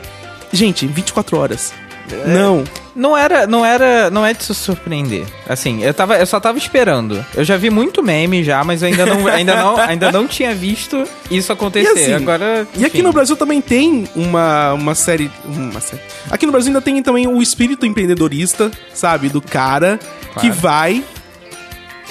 gente, 0.52 0.86
24 0.88 1.38
horas. 1.38 1.74
É. 2.12 2.28
Não. 2.30 2.64
Não 2.96 3.16
era, 3.16 3.46
não 3.46 3.64
era, 3.64 4.10
não 4.10 4.26
é 4.26 4.34
de 4.34 4.44
se 4.44 4.56
surpreender. 4.56 5.26
Assim, 5.48 5.84
eu 5.84 5.94
tava, 5.94 6.18
eu 6.18 6.26
só 6.26 6.40
tava 6.40 6.58
esperando. 6.58 7.24
Eu 7.36 7.44
já 7.44 7.58
vi 7.58 7.70
muito 7.70 8.02
meme 8.02 8.44
já, 8.44 8.64
mas 8.64 8.82
eu 8.82 8.88
ainda 8.88 9.06
não, 9.06 9.28
ainda 9.30 9.56
não, 9.56 9.78
ainda 9.78 10.12
não 10.12 10.26
tinha 10.28 10.56
visto 10.56 11.04
isso 11.30 11.52
acontecer. 11.54 11.94
E 11.96 12.04
assim, 12.06 12.14
Agora, 12.14 12.68
E 12.76 12.84
aqui 12.86 12.98
enfim. 12.98 13.02
no 13.04 13.12
Brasil 13.14 13.36
também 13.36 13.62
tem 13.62 14.08
uma, 14.16 14.74
uma 14.74 14.96
série. 14.96 15.30
Uma 15.46 15.80
série. 15.80 16.02
Aqui 16.32 16.46
no 16.48 16.52
Brasil 16.52 16.70
ainda 16.70 16.82
tem 16.82 17.04
também 17.04 17.28
o 17.28 17.40
espírito 17.42 17.86
empreendedorista, 17.86 18.72
sabe? 18.94 19.30
Do 19.30 19.42
cara 19.42 20.00
que 20.40 20.50
Claro. 20.50 20.54
vai, 20.56 21.04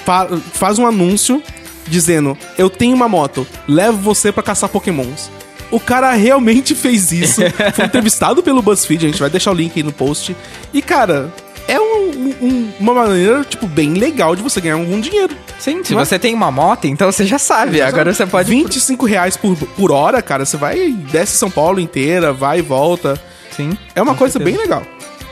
fa- 0.05 0.27
faz 0.53 0.79
um 0.79 0.85
anúncio 0.87 1.41
dizendo: 1.87 2.37
Eu 2.57 2.69
tenho 2.69 2.95
uma 2.95 3.09
moto, 3.09 3.45
levo 3.67 3.97
você 3.97 4.31
pra 4.31 4.43
caçar 4.43 4.69
pokémons. 4.69 5.29
O 5.71 5.79
cara 5.79 6.11
realmente 6.13 6.73
fez 6.75 7.11
isso. 7.11 7.41
Foi 7.75 7.85
entrevistado 7.85 8.41
pelo 8.41 8.61
BuzzFeed, 8.61 9.05
a 9.05 9.09
gente 9.09 9.19
vai 9.19 9.29
deixar 9.29 9.51
o 9.51 9.53
link 9.53 9.73
aí 9.75 9.83
no 9.83 9.91
post. 9.91 10.35
E, 10.73 10.81
cara, 10.81 11.29
é 11.67 11.79
um- 11.79 12.33
um- 12.41 12.71
uma 12.79 12.93
maneira, 12.93 13.43
tipo, 13.43 13.67
bem 13.67 13.93
legal 13.95 14.35
de 14.35 14.41
você 14.41 14.61
ganhar 14.61 14.75
algum 14.75 14.99
dinheiro. 15.01 15.35
Sim, 15.59 15.83
se 15.83 15.93
é? 15.93 15.97
você 15.97 16.17
tem 16.17 16.33
uma 16.33 16.49
moto, 16.51 16.85
então 16.85 17.11
você 17.11 17.25
já 17.25 17.37
sabe. 17.37 17.81
Agora 17.81 18.13
você 18.13 18.25
pode 18.25 18.49
25 18.49 19.05
reais 19.05 19.35
por, 19.35 19.55
por 19.57 19.91
hora, 19.91 20.21
cara. 20.21 20.45
Você 20.45 20.55
vai, 20.55 20.91
desce 21.11 21.35
São 21.37 21.49
Paulo 21.51 21.79
inteira, 21.79 22.31
vai 22.31 22.59
e 22.59 22.61
volta. 22.61 23.19
Sim. 23.55 23.77
É 23.95 24.01
uma 24.01 24.15
coisa 24.15 24.33
certeza. 24.39 24.55
bem 24.57 24.65
legal. 24.65 24.83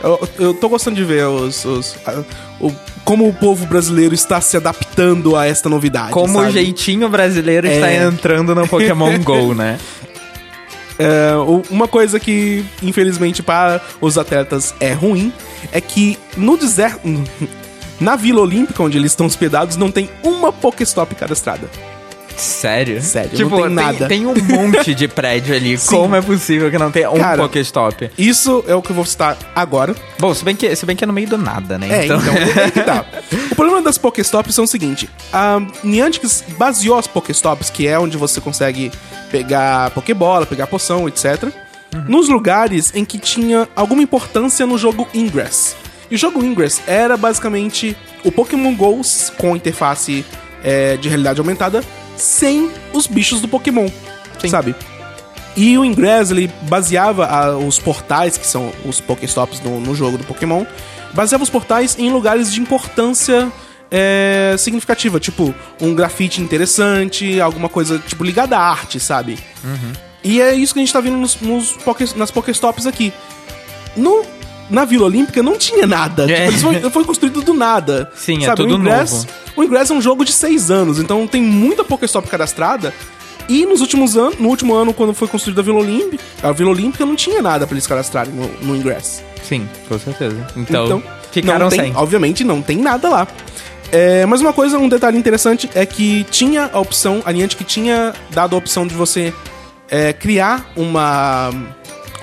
Eu, 0.04 0.30
eu 0.40 0.54
tô 0.54 0.68
gostando 0.68 0.96
de 0.98 1.04
ver 1.06 1.26
os, 1.28 1.64
os- 1.64 1.96
a- 2.06 2.24
o, 2.60 2.72
como 3.06 3.28
o 3.30 3.34
povo 3.34 3.66
brasileiro 3.68 4.14
está 4.14 4.42
se 4.42 4.58
adaptando 4.58 5.36
a 5.38 5.46
esta 5.48 5.70
novidade. 5.70 6.12
Como 6.12 6.38
o 6.40 6.42
sabe? 6.42 6.54
jeitinho 6.54 7.08
brasileiro 7.08 7.68
está 7.68 7.88
É. 7.90 8.04
entrando 8.04 8.54
no 8.54 8.68
Pokémon 8.68 9.18
GO, 9.24 9.54
né? 9.54 9.78
É, 10.98 11.34
uma 11.70 11.88
coisa 11.88 12.20
que, 12.20 12.66
infelizmente, 12.82 13.44
para 13.44 13.82
os 14.00 14.18
atletas 14.18 14.74
é 14.80 14.94
ruim 14.94 15.32
é 15.72 15.82
que 15.82 16.18
no 16.38 16.58
deserto. 16.58 17.02
Na 17.98 18.18
Vila 18.18 18.42
Olímpica, 18.42 18.84
onde 18.84 18.98
eles 18.98 19.14
estão 19.14 19.26
hospedados, 19.26 19.78
não 19.78 19.90
tem 19.90 20.10
uma 20.22 20.52
Pokéstop 20.52 21.16
cadastrada. 21.16 21.70
Sério? 22.38 23.02
Sério, 23.02 23.30
tipo, 23.32 23.50
não 23.50 23.62
tem 23.64 23.70
nada. 23.70 24.08
Tem 24.08 24.26
um 24.26 24.34
monte 24.36 24.94
de 24.94 25.08
prédio 25.08 25.56
ali. 25.56 25.78
Como 25.88 26.16
é 26.16 26.22
possível 26.22 26.70
que 26.70 26.78
não 26.78 26.92
tenha 26.92 27.10
um 27.10 27.18
Cara, 27.18 27.42
Pokéstop? 27.42 28.12
Isso 28.18 28.64
é 28.68 28.76
o 28.76 28.82
que 28.82 28.92
eu 28.92 28.96
vou 28.96 29.06
citar 29.06 29.38
agora. 29.56 29.96
Bom, 30.20 30.34
se 30.34 30.44
bem, 30.44 30.56
que, 30.56 30.76
se 30.76 30.86
bem 30.86 30.96
que 30.96 31.04
é 31.04 31.08
no 31.08 31.14
meio 31.14 31.28
do 31.28 31.38
nada, 31.38 31.78
né? 31.78 31.88
É, 31.90 32.06
então, 32.06 32.20
é 32.62 32.72
que 32.72 32.82
tá. 32.82 33.06
O 33.52 33.56
problema 33.56 33.82
das 33.82 33.98
Pokéstops 33.98 34.54
são 34.54 34.66
o 34.66 34.68
seguinte: 34.68 35.10
a 35.32 35.62
Niantic 35.84 36.24
baseou 36.58 36.98
as 36.98 37.08
Pokéstops, 37.08 37.70
que 37.70 37.88
é 37.88 37.98
onde 37.98 38.18
você 38.18 38.42
consegue 38.42 38.92
pegar 39.32 39.92
Pokébola, 39.92 40.46
pegar 40.46 40.68
poção, 40.68 41.08
etc., 41.08 41.50
nos 42.08 42.28
lugares 42.28 42.92
em 42.94 43.06
que 43.06 43.18
tinha 43.18 43.70
alguma 43.76 44.02
importância 44.02 44.66
no 44.66 44.78
jogo 44.78 45.08
Ingress. 45.14 45.76
E 46.12 46.16
o 46.16 46.18
jogo 46.18 46.44
Ingress 46.44 46.82
era 46.86 47.16
basicamente 47.16 47.96
o 48.24 48.32
Pokémon 48.32 48.76
GO 48.76 49.02
com 49.38 49.56
interface 49.56 50.26
é, 50.64 50.98
de 50.98 51.08
realidade 51.08 51.40
aumentada 51.40 51.84
sem 52.18 52.72
os 52.94 53.08
bichos 53.08 53.42
do 53.42 53.48
Pokémon, 53.48 53.88
Sim. 54.40 54.50
sabe? 54.50 54.76
E 55.58 55.78
o 55.78 55.86
Ingress, 55.86 56.32
ele 56.32 56.52
baseava 56.64 57.26
ah, 57.26 57.58
os 57.58 57.80
portais, 57.80 58.38
que 58.38 58.46
são 58.46 58.72
os 58.86 59.00
Pokéstops 59.00 59.62
no, 59.62 59.80
no 59.80 59.96
jogo 59.96 60.18
do 60.18 60.24
Pokémon, 60.26 60.66
baseava 61.14 61.44
os 61.44 61.50
portais 61.50 61.98
em 61.98 62.10
lugares 62.12 62.52
de 62.54 62.60
importância 62.60 63.50
é, 63.90 64.56
significativa, 64.58 65.18
tipo 65.20 65.56
um 65.80 65.94
grafite 65.96 66.42
interessante, 66.42 67.40
alguma 67.40 67.70
coisa 67.70 68.00
tipo 68.00 68.24
ligada 68.24 68.58
à 68.58 68.62
arte, 68.62 69.00
sabe? 69.00 69.38
E 70.24 70.42
é 70.42 70.54
isso 70.54 70.74
que 70.74 70.80
a 70.80 70.84
gente 70.84 70.92
tá 70.92 71.00
vendo 71.00 71.18
nos, 71.18 71.40
nos 71.40 71.72
Poké- 71.72 72.06
nas 72.18 72.32
Pokéstops 72.32 72.86
aqui. 72.86 73.14
No, 73.96 74.26
na 74.70 74.86
Vila 74.86 75.06
Olímpica 75.06 75.42
não 75.44 75.58
tinha 75.58 75.86
nada. 75.86 76.30
É. 76.32 76.48
Tipo, 76.48 76.60
foi, 76.60 76.90
foi 76.90 77.04
construído 77.04 77.42
do 77.42 77.54
nada. 77.54 78.12
Sim, 78.16 78.44
é 78.44 78.48
sabe? 78.48 78.58
tudo 78.58 78.76
o 78.76 78.78
Ingress, 78.80 79.14
novo. 79.14 79.28
O 79.56 79.64
Ingress 79.64 79.92
é 79.92 79.96
um 79.96 80.02
jogo 80.02 80.26
de 80.26 80.32
seis 80.32 80.72
anos, 80.72 81.00
então 81.00 81.28
tem 81.28 81.42
muita 81.42 81.84
Pokéstop 81.84 82.28
cadastrada. 82.28 82.94
E 83.48 83.66
nos 83.66 83.80
últimos 83.80 84.18
anos, 84.18 84.40
no 84.40 84.50
último 84.50 84.74
ano, 84.74 84.92
quando 84.94 85.14
foi 85.14 85.28
construída 85.28 85.62
a 85.62 85.64
Vila 85.64 85.80
Olímpica, 85.80 86.24
a 86.42 86.52
Vila 86.52 86.72
Olímpica 86.72 87.06
não 87.06 87.16
tinha 87.16 87.42
nada 87.42 87.68
pra 87.68 87.76
eles 87.76 87.86
cadastrarem 87.86 88.34
no, 88.34 88.48
no 88.64 88.76
Ingress. 88.76 89.24
Sim, 89.44 89.70
com 89.88 90.00
certeza. 90.00 90.48
Então, 90.58 90.86
Então, 90.86 91.04
ficaram 91.32 91.70
tem, 91.70 91.80
sem. 91.80 91.96
Obviamente 91.96 92.44
não 92.44 92.62
tem 92.62 92.78
nada 92.78 93.08
lá. 93.08 93.28
É, 93.92 94.26
mas 94.26 94.42
uma 94.42 94.52
coisa, 94.52 94.80
um 94.80 94.90
detalhe 94.90 95.18
interessante 95.18 95.70
é 95.76 95.86
que 95.86 96.26
tinha 96.32 96.70
a 96.74 96.80
opção, 96.80 97.22
a 97.24 97.32
Niantic 97.32 97.64
tinha 97.66 98.14
dado 98.32 98.56
a 98.56 98.58
opção 98.58 98.88
de 98.88 98.96
você 98.96 99.32
é, 99.90 100.12
criar 100.12 100.72
uma 100.76 101.52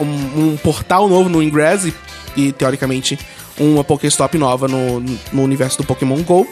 um, 0.01 0.51
um 0.53 0.57
portal 0.57 1.09
novo 1.09 1.29
no 1.29 1.43
Ingress 1.43 1.89
e, 1.89 1.95
e, 2.37 2.53
teoricamente 2.53 3.19
uma 3.59 3.85
Pokéstop 3.85 4.37
nova 4.39 4.67
no, 4.67 5.01
no 5.01 5.43
universo 5.43 5.79
do 5.79 5.85
Pokémon 5.85 6.23
GO. 6.23 6.47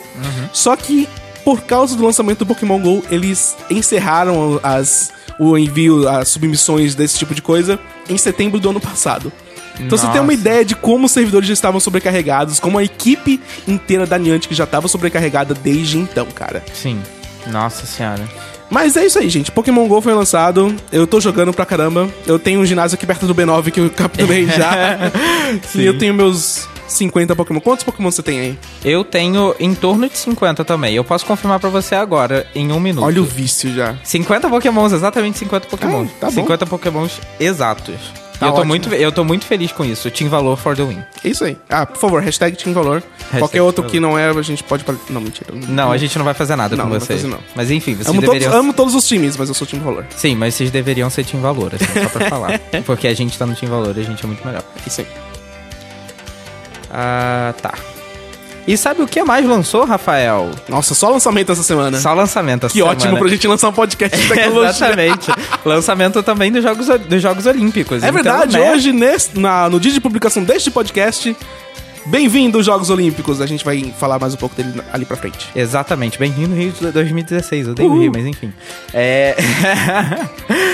Só 0.52 0.76
que 0.76 1.08
por 1.44 1.62
causa 1.62 1.96
do 1.96 2.04
lançamento 2.04 2.40
do 2.40 2.46
Pokémon 2.46 2.78
GO, 2.78 3.02
eles 3.10 3.56
encerraram 3.70 4.60
as 4.62 5.12
o 5.38 5.56
envio, 5.56 6.06
as 6.06 6.28
submissões 6.28 6.94
desse 6.94 7.18
tipo 7.18 7.34
de 7.34 7.40
coisa 7.40 7.78
em 8.10 8.18
setembro 8.18 8.60
do 8.60 8.68
ano 8.68 8.80
passado. 8.80 9.32
Então 9.78 9.96
você 9.96 10.06
tem 10.08 10.20
uma 10.20 10.26
Nossa. 10.26 10.34
ideia 10.34 10.64
de 10.64 10.76
como 10.76 11.06
os 11.06 11.12
servidores 11.12 11.48
já 11.48 11.54
estavam 11.54 11.80
sobrecarregados, 11.80 12.60
como 12.60 12.76
a 12.76 12.84
equipe 12.84 13.40
inteira 13.66 14.06
da 14.06 14.18
Niantic 14.18 14.52
já 14.52 14.64
estava 14.64 14.86
sobrecarregada 14.88 15.54
desde 15.54 15.96
então, 15.96 16.26
cara. 16.26 16.62
Sim. 16.74 17.00
Nossa 17.46 17.86
senhora. 17.86 18.28
Mas 18.70 18.96
é 18.96 19.04
isso 19.04 19.18
aí, 19.18 19.28
gente. 19.28 19.50
Pokémon 19.50 19.86
GO 19.88 20.00
foi 20.00 20.14
lançado. 20.14 20.74
Eu 20.92 21.06
tô 21.06 21.20
jogando 21.20 21.52
pra 21.52 21.66
caramba. 21.66 22.08
Eu 22.26 22.38
tenho 22.38 22.60
um 22.60 22.66
ginásio 22.66 22.96
aqui 22.96 23.06
perto 23.06 23.26
do 23.26 23.34
B9 23.34 23.70
que 23.70 23.80
eu 23.80 23.90
capturei 23.90 24.46
já. 24.48 25.10
e 25.74 25.84
eu 25.84 25.98
tenho 25.98 26.14
meus 26.14 26.68
50 26.86 27.34
Pokémon. 27.34 27.60
Quantos 27.60 27.84
Pokémon 27.84 28.10
você 28.10 28.22
tem 28.22 28.38
aí? 28.40 28.58
Eu 28.84 29.04
tenho 29.04 29.54
em 29.58 29.74
torno 29.74 30.08
de 30.08 30.16
50 30.16 30.64
também. 30.64 30.94
Eu 30.94 31.04
posso 31.04 31.26
confirmar 31.26 31.58
pra 31.58 31.68
você 31.68 31.94
agora, 31.94 32.46
em 32.54 32.70
um 32.72 32.80
minuto. 32.80 33.04
Olha 33.04 33.20
o 33.20 33.24
vício 33.24 33.72
já. 33.74 33.96
50 34.04 34.48
pokémons, 34.48 34.92
exatamente 34.92 35.38
50 35.38 35.66
pokémons. 35.68 36.08
Ah, 36.12 36.20
tá 36.20 36.26
bom. 36.26 36.32
50 36.32 36.66
pokémons 36.66 37.20
exatos. 37.38 38.19
Tá 38.40 38.46
eu, 38.46 38.52
tô 38.52 38.56
ótimo. 38.56 38.68
muito, 38.68 38.94
eu 38.94 39.12
tô 39.12 39.22
muito 39.22 39.44
feliz 39.44 39.70
com 39.70 39.84
isso. 39.84 40.10
Team 40.10 40.30
Valor 40.30 40.56
for 40.56 40.74
the 40.74 40.82
win. 40.82 40.98
É 41.22 41.28
isso 41.28 41.44
aí. 41.44 41.58
Ah, 41.68 41.84
por 41.84 41.98
favor, 41.98 42.22
hashtag 42.22 42.56
Team 42.56 42.72
Valor. 42.72 43.02
Qualquer 43.38 43.60
outro 43.60 43.84
que 43.84 44.00
não 44.00 44.18
é, 44.18 44.30
a 44.30 44.42
gente 44.42 44.64
pode... 44.64 44.82
Não, 45.10 45.20
mentira. 45.20 45.50
Não, 45.68 45.92
a 45.92 45.98
gente 45.98 46.16
não 46.16 46.24
vai 46.24 46.32
fazer 46.32 46.56
nada 46.56 46.74
Não, 46.74 46.84
com 46.86 46.90
não 46.90 46.98
vocês. 46.98 47.20
fazer, 47.20 47.30
não. 47.30 47.38
Mas 47.54 47.70
enfim, 47.70 47.94
vocês 47.94 48.08
Amo 48.08 48.22
todos, 48.22 48.38
deveriam... 48.40 48.58
amo 48.58 48.72
todos 48.72 48.94
os 48.94 49.06
times, 49.06 49.36
mas 49.36 49.50
eu 49.50 49.54
sou 49.54 49.66
Team 49.66 49.82
Valor. 49.82 50.06
Sim, 50.16 50.36
mas 50.36 50.54
vocês 50.54 50.70
deveriam 50.70 51.10
ser 51.10 51.24
Team 51.26 51.42
Valor, 51.42 51.72
assim, 51.74 52.02
só 52.02 52.08
pra 52.08 52.30
falar. 52.30 52.58
Porque 52.86 53.06
a 53.06 53.14
gente 53.14 53.38
tá 53.38 53.44
no 53.44 53.54
Team 53.54 53.70
Valor 53.70 53.94
e 53.94 54.00
a 54.00 54.04
gente 54.04 54.24
é 54.24 54.26
muito 54.26 54.44
melhor. 54.46 54.62
É 54.74 54.88
isso 54.88 55.02
aí. 55.02 55.06
Ah, 56.90 57.54
tá. 57.60 57.74
E 58.66 58.76
sabe 58.76 59.02
o 59.02 59.06
que 59.06 59.22
mais 59.24 59.44
lançou, 59.46 59.84
Rafael? 59.84 60.50
Nossa, 60.68 60.94
só 60.94 61.10
lançamento 61.10 61.50
essa 61.50 61.62
semana. 61.62 61.98
Só 61.98 62.12
lançamento 62.14 62.66
essa 62.66 62.72
que 62.72 62.82
ótimo 62.82 63.00
semana. 63.02 63.18
pra 63.18 63.28
gente 63.28 63.46
lançar 63.48 63.68
um 63.68 63.72
podcast 63.72 64.16
de 64.16 64.28
tecnologia. 64.28 64.70
Exatamente. 64.70 65.30
lançamento 65.64 66.22
também 66.22 66.52
dos 66.52 66.62
Jogos, 66.62 66.86
dos 66.86 67.22
jogos 67.22 67.46
Olímpicos. 67.46 68.02
É 68.02 68.08
Então, 68.08 68.12
verdade, 68.12 68.58
né? 68.58 68.70
hoje, 68.72 68.92
nesse- 68.92 69.38
na- 69.38 69.68
no 69.68 69.80
dia 69.80 69.90
de 69.90 70.00
publicação 70.00 70.44
deste 70.44 70.70
podcast, 70.70 71.36
bem-vindo 72.06 72.58
aos 72.58 72.66
Jogos 72.66 72.90
Olímpicos. 72.90 73.40
A 73.40 73.46
gente 73.46 73.64
vai 73.64 73.92
falar 73.98 74.18
mais 74.20 74.34
um 74.34 74.36
pouco 74.36 74.54
dele 74.54 74.80
ali 74.92 75.04
pra 75.04 75.16
frente. 75.16 75.48
Exatamente. 75.56 76.18
Bem-vindo 76.18 76.54
Rio 76.54 76.70
de 76.70 76.92
2016. 76.92 77.66
Eu 77.66 77.72
odeio. 77.72 77.98
Rio, 77.98 78.12
mas 78.14 78.26
enfim. 78.26 78.52
É... 78.94 79.34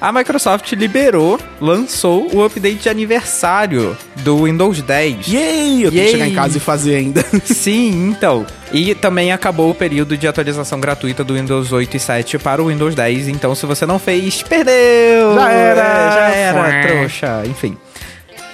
A 0.00 0.12
Microsoft 0.12 0.70
liberou, 0.72 1.40
lançou 1.60 2.32
o 2.32 2.44
update 2.44 2.76
de 2.76 2.88
aniversário 2.88 3.96
do 4.16 4.44
Windows 4.44 4.80
10. 4.80 5.26
Yay! 5.26 5.84
Eu 5.84 5.90
tenho 5.90 5.90
que 5.90 5.96
Yay! 5.98 6.10
chegar 6.12 6.28
em 6.28 6.34
casa 6.34 6.56
e 6.56 6.60
fazer 6.60 6.94
ainda. 6.94 7.24
Sim, 7.44 8.10
então. 8.10 8.46
E 8.72 8.94
também 8.94 9.32
acabou 9.32 9.70
o 9.70 9.74
período 9.74 10.16
de 10.16 10.28
atualização 10.28 10.78
gratuita 10.78 11.24
do 11.24 11.34
Windows 11.34 11.72
8 11.72 11.96
e 11.96 12.00
7 12.00 12.38
para 12.38 12.62
o 12.62 12.68
Windows 12.68 12.94
10. 12.94 13.26
Então, 13.26 13.56
se 13.56 13.66
você 13.66 13.84
não 13.86 13.98
fez, 13.98 14.40
perdeu! 14.40 15.34
Já 15.34 15.50
era! 15.50 15.80
É, 15.80 16.12
já 16.12 16.28
era, 16.30 16.86
trouxa. 16.86 17.42
Enfim. 17.46 17.76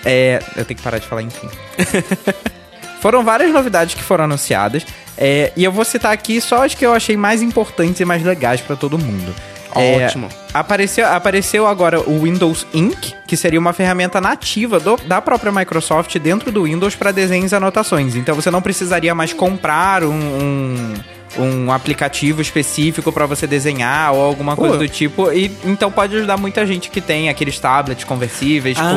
É, 0.02 0.42
eu 0.56 0.64
tenho 0.64 0.78
que 0.78 0.82
parar 0.82 0.98
de 0.98 1.06
falar 1.06 1.22
enfim. 1.22 1.48
foram 3.02 3.22
várias 3.22 3.52
novidades 3.52 3.94
que 3.94 4.02
foram 4.02 4.24
anunciadas. 4.24 4.86
é, 5.18 5.52
e 5.54 5.62
eu 5.62 5.70
vou 5.70 5.84
citar 5.84 6.12
aqui 6.12 6.40
só 6.40 6.64
as 6.64 6.74
que 6.74 6.86
eu 6.86 6.94
achei 6.94 7.18
mais 7.18 7.42
importantes 7.42 8.00
e 8.00 8.04
mais 8.06 8.22
legais 8.22 8.62
para 8.62 8.76
todo 8.76 8.98
mundo. 8.98 9.34
É, 9.80 10.04
Ótimo. 10.06 10.28
Apareceu, 10.52 11.06
apareceu 11.06 11.66
agora 11.66 12.00
o 12.00 12.22
Windows 12.22 12.66
Ink, 12.72 13.14
que 13.26 13.36
seria 13.36 13.58
uma 13.58 13.72
ferramenta 13.72 14.20
nativa 14.20 14.78
do- 14.78 14.96
da 15.06 15.20
própria 15.20 15.50
Microsoft 15.50 16.16
dentro 16.18 16.52
do 16.52 16.64
Windows 16.64 16.94
para 16.94 17.10
desenhos 17.12 17.52
e 17.52 17.54
anotações. 17.56 18.14
Então 18.14 18.34
você 18.34 18.50
não 18.50 18.62
precisaria 18.62 19.14
mais 19.14 19.32
comprar 19.32 20.04
um, 20.04 20.12
um, 20.12 20.94
um 21.66 21.72
aplicativo 21.72 22.40
específico 22.40 23.10
para 23.10 23.26
você 23.26 23.46
desenhar 23.46 24.12
ou 24.14 24.22
alguma 24.22 24.54
coisa 24.54 24.74
Pô. 24.76 24.82
do 24.82 24.88
tipo. 24.88 25.32
E 25.32 25.50
então 25.64 25.90
pode 25.90 26.16
ajudar 26.16 26.36
muita 26.36 26.64
gente 26.64 26.88
que 26.90 27.00
tem 27.00 27.28
aqueles 27.28 27.58
tablets 27.58 28.04
conversíveis 28.04 28.76
Ah, 28.78 28.92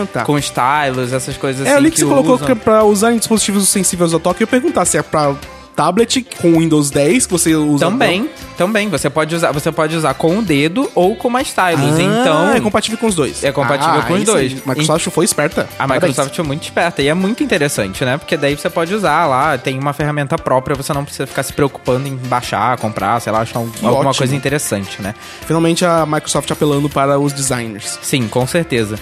com, 0.00 0.06
tá. 0.12 0.24
com 0.24 0.38
stylus, 0.38 1.12
essas 1.12 1.36
coisas 1.38 1.64
É 1.66 1.70
assim. 1.70 1.76
ali 1.78 1.90
que, 1.90 1.98
você 2.00 2.04
colocou 2.04 2.34
usam. 2.34 2.46
que 2.46 2.52
é 2.52 2.54
pra 2.54 2.84
usar 2.84 3.12
em 3.12 3.16
dispositivos 3.18 3.68
sensíveis 3.68 4.12
ao 4.12 4.20
toque. 4.20 4.42
Eu 4.42 4.46
ia 4.46 4.50
perguntar 4.50 4.84
se 4.84 4.98
é 4.98 5.02
pra 5.02 5.34
tablet 5.80 6.26
com 6.42 6.58
Windows 6.58 6.90
10 6.90 7.24
que 7.24 7.32
você 7.32 7.54
usa. 7.54 7.86
Também, 7.86 8.28
também. 8.58 8.88
Você 8.90 9.08
pode 9.08 9.34
usar, 9.34 9.50
você 9.50 9.72
pode 9.72 9.96
usar 9.96 10.12
com 10.12 10.38
o 10.38 10.42
dedo 10.42 10.90
ou 10.94 11.16
com 11.16 11.28
uma 11.28 11.40
stylus. 11.40 11.80
Ah, 11.98 12.02
então 12.02 12.50
é 12.50 12.60
compatível 12.60 12.98
com 12.98 13.06
os 13.06 13.14
dois. 13.14 13.42
É 13.42 13.50
compatível 13.50 14.02
com 14.02 14.12
os 14.14 14.24
dois. 14.24 14.52
sim. 14.52 14.62
Microsoft 14.66 15.08
foi 15.08 15.24
esperta. 15.24 15.66
A. 15.78 15.86
Microsoft 15.86 16.38
é 16.38 16.42
muito 16.42 16.64
esperta 16.64 17.00
e 17.00 17.08
é 17.08 17.14
muito 17.14 17.42
interessante, 17.42 18.04
né? 18.04 18.18
Porque 18.18 18.36
daí 18.36 18.54
você 18.54 18.68
pode 18.68 18.94
usar 18.94 19.24
lá, 19.26 19.56
tem 19.56 19.78
uma 19.78 19.94
ferramenta 19.94 20.36
própria, 20.36 20.76
você 20.76 20.92
não 20.92 21.02
precisa 21.04 21.26
ficar 21.26 21.42
se 21.42 21.52
preocupando 21.54 22.06
em 22.06 22.14
baixar, 22.16 22.76
comprar, 22.76 23.18
sei 23.20 23.32
lá, 23.32 23.40
achar 23.40 23.60
um- 23.60 23.70
alguma 23.82 24.10
ótimo. 24.10 24.14
coisa 24.16 24.36
interessante, 24.36 25.00
né? 25.00 25.14
Finalmente 25.46 25.82
a 25.84 26.04
Microsoft 26.04 26.50
apelando 26.50 26.90
para 26.90 27.18
os 27.18 27.32
designers. 27.32 27.98
Sim, 28.02 28.28
com 28.28 28.46
certeza. 28.46 28.96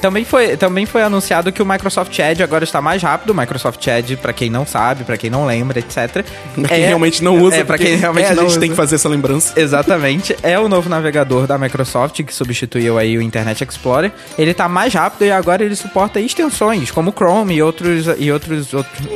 Também 0.00 0.24
foi, 0.24 0.56
também 0.56 0.86
foi 0.86 1.02
anunciado 1.02 1.52
que 1.52 1.62
o 1.62 1.66
Microsoft 1.66 2.18
Edge 2.18 2.42
agora 2.42 2.64
está 2.64 2.80
mais 2.80 3.02
rápido. 3.02 3.30
O 3.30 3.34
Microsoft 3.34 3.86
Edge, 3.86 4.16
pra 4.16 4.32
quem 4.32 4.48
não 4.48 4.64
sabe, 4.66 5.04
pra 5.04 5.16
quem 5.16 5.28
não 5.28 5.44
lembra, 5.44 5.78
etc. 5.78 6.24
Pra 6.54 6.68
quem 6.68 6.82
é- 6.82 6.86
realmente 6.86 7.22
não 7.22 7.38
usa. 7.38 7.56
É, 7.56 7.64
pra 7.64 7.76
quem 7.76 7.96
realmente 7.96 8.26
é, 8.26 8.34
não 8.34 8.42
A 8.42 8.46
gente 8.46 8.50
usa. 8.52 8.60
tem 8.60 8.70
que 8.70 8.76
fazer 8.76 8.94
essa 8.96 9.08
lembrança. 9.08 9.58
Exatamente. 9.60 10.34
É 10.42 10.58
o 10.58 10.68
novo 10.68 10.88
navegador 10.88 11.46
da 11.46 11.58
Microsoft 11.58 12.22
que 12.22 12.34
substituiu 12.34 12.98
aí 12.98 13.16
o 13.18 13.22
Internet 13.22 13.62
Explorer. 13.62 14.10
Ele 14.38 14.54
tá 14.54 14.68
mais 14.68 14.94
rápido 14.94 15.24
e 15.26 15.30
agora 15.30 15.62
ele 15.64 15.76
suporta 15.76 16.18
extensões 16.20 16.90
como 16.90 17.10
o 17.10 17.12
Chrome 17.12 17.56
e 17.56 17.62
outros 17.62 18.06
e 18.18 18.32
outros 18.32 18.72
outros, 18.72 19.06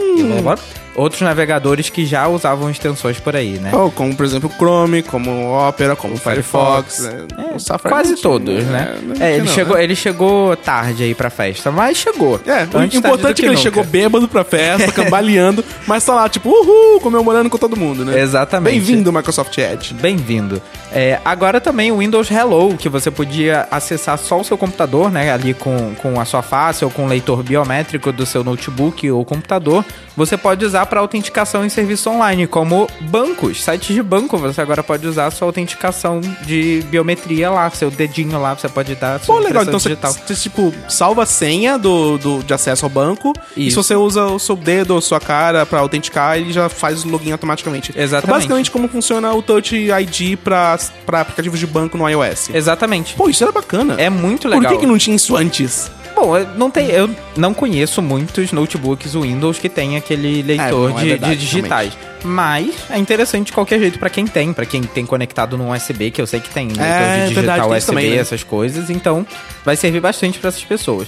outros 0.95 1.23
navegadores 1.23 1.91
que 1.91 2.07
já 2.07 2.27
usavam 2.29 2.71
extensões 2.71 3.19
por 3.19 3.35
aí, 3.35 3.59
né? 3.59 3.71
Oh, 3.75 3.91
como, 3.91 4.15
por 4.15 4.25
exemplo, 4.25 4.51
Chrome, 4.57 5.03
como 5.03 5.53
Opera, 5.69 5.97
como 5.97 6.15
o 6.15 6.17
Firefox. 6.17 6.97
Firefox. 6.97 7.33
né? 7.37 7.51
O 7.55 7.59
Safari 7.59 7.95
Quase 7.95 8.17
todos, 8.17 8.65
né? 8.65 8.97
É, 9.11 9.15
tinha 9.15 9.31
ele, 9.31 9.43
não, 9.47 9.53
chegou, 9.53 9.77
né? 9.77 9.85
ele 9.85 9.97
chegou 9.97 10.57
tarde 10.57 11.03
aí 11.03 11.15
pra 11.15 11.31
festa, 11.31 11.71
mas 11.71 11.97
chegou. 11.97 12.41
É, 12.47 12.63
o 12.77 12.83
importante 12.83 13.31
é 13.31 13.35
que 13.35 13.43
ele 13.43 13.49
nunca. 13.51 13.63
chegou 13.63 13.85
bêbado 13.85 14.29
pra 14.29 14.45
festa, 14.45 14.91
cambaleando, 14.93 15.65
mas 15.87 16.05
tá 16.05 16.15
lá, 16.15 16.29
tipo, 16.29 16.49
uhul, 16.49 17.01
comemorando 17.01 17.51
com 17.51 17.59
todo 17.59 17.77
mundo, 17.77 18.05
né? 18.05 18.21
Exatamente. 18.21 18.75
Bem-vindo, 18.75 19.13
Microsoft 19.13 19.57
Edge. 19.59 19.95
Bem-vindo. 19.95 20.61
É, 20.93 21.19
agora 21.25 21.61
também 21.61 21.91
o 21.91 21.99
Windows 21.99 22.31
Hello, 22.31 22.77
que 22.77 22.89
você 22.89 23.11
podia 23.11 23.67
acessar 23.71 24.17
só 24.17 24.41
o 24.41 24.45
seu 24.45 24.57
computador, 24.57 25.11
né? 25.11 25.33
Ali 25.33 25.53
com, 25.53 25.95
com 25.97 26.21
a 26.21 26.25
sua 26.25 26.41
face 26.43 26.85
ou 26.85 26.91
com 26.91 27.05
o 27.05 27.09
leitor 27.09 27.43
biométrico 27.43 28.13
do 28.13 28.25
seu 28.25 28.45
notebook 28.45 29.11
ou 29.11 29.25
computador. 29.25 29.85
Você 30.17 30.37
pode 30.37 30.65
usar 30.65 30.84
para 30.87 31.01
autenticação 31.01 31.65
em 31.65 31.69
serviço 31.69 32.11
online, 32.11 32.47
como 32.47 32.89
bancos, 33.01 33.63
sites 33.63 33.95
de 33.95 34.03
banco. 34.03 34.37
Você 34.39 34.61
agora 34.61 34.83
pode 34.83 35.07
usar 35.07 35.27
a 35.27 35.31
sua 35.31 35.49
autenticação 35.49 36.21
de 36.45 36.83
biometria 36.91 37.51
lá, 37.51 37.69
seu 37.71 37.91
dedinho 37.91 38.41
lá, 38.41 38.55
você 38.55 38.69
pode 38.69 38.95
dar 38.95 39.19
Pô, 39.21 39.39
legal. 39.39 39.63
Então 39.63 39.79
você, 39.79 39.95
você, 39.95 40.35
tipo, 40.35 40.73
salva 40.89 41.23
a 41.23 41.27
senha 41.27 41.79
do, 41.79 42.19
do, 42.19 42.43
de 42.43 42.53
acesso 42.53 42.85
ao 42.85 42.91
banco. 42.91 43.33
E 43.57 43.65
se 43.65 43.69
Isso. 43.69 43.83
você 43.83 43.95
usa 43.95 44.27
o 44.27 44.39
seu 44.39 44.57
dedo 44.57 44.95
ou 44.95 45.01
sua 45.01 45.21
cara 45.21 45.65
pra 45.67 45.81
autenticar, 45.81 46.37
ele 46.37 46.53
já 46.53 46.69
faz 46.69 47.05
o 47.05 47.09
login 47.09 47.33
automaticamente. 47.33 47.93
Exatamente. 47.95 48.31
É 48.31 48.39
basicamente 48.39 48.71
como 48.71 48.89
funciona 48.89 49.33
o 49.33 49.43
Touch 49.43 49.75
ID 49.75 50.39
pra, 50.39 50.79
pra 51.07 51.21
aplicativos 51.21 51.59
de 51.59 51.67
banco 51.67 51.97
no 51.97 52.09
iOS. 52.09 52.51
Exatamente. 52.53 53.15
Pô, 53.15 53.29
isso 53.29 53.43
era 53.43 53.53
bacana. 53.53 53.95
É 53.99 54.11
muito 54.11 54.43
Por 54.43 54.51
legal. 54.51 54.73
que, 54.73 54.81
que 54.81 54.87
não 54.87 54.99
tinha 54.99 55.17
isso 55.17 55.37
antes? 55.37 55.91
Bom, 56.15 56.37
eu 56.37 56.47
não, 56.57 56.71
tem, 56.71 56.91
eu 56.91 57.11
não 57.37 57.53
conheço 57.53 58.01
muitos 58.01 58.53
notebooks 58.53 59.15
Windows 59.15 59.59
que 59.59 59.69
tem 59.69 59.97
aquele 59.97 60.43
leitor 60.43 60.71
não, 60.89 60.99
é 60.99 61.03
de, 61.03 61.09
verdade, 61.09 61.37
de 61.37 61.41
digitais. 61.41 61.93
Mas 62.25 62.75
é 62.91 62.99
interessante 62.99 63.47
de 63.49 63.53
qualquer 63.53 63.79
jeito 63.79 63.99
pra 63.99 64.09
quem 64.09 64.27
tem, 64.27 64.53
pra 64.53 64.65
quem 64.65 64.83
tem 64.83 65.05
conectado 65.05 65.59
no 65.59 65.73
USB, 65.73 66.11
que 66.11 66.21
eu 66.21 66.27
sei 66.27 66.41
que 66.41 66.49
tem 66.51 66.69
leitor 66.69 66.85
É, 66.85 67.23
de 67.27 67.35
digital 67.35 67.45
verdade, 67.55 67.69
USB, 67.79 67.87
também, 67.87 68.11
né? 68.11 68.17
essas 68.17 68.43
coisas. 68.43 68.89
Então, 68.91 69.27
vai 69.65 69.77
servir 69.77 70.01
bastante 70.01 70.39
pra 70.39 70.49
essas 70.49 70.65
pessoas. 70.65 71.07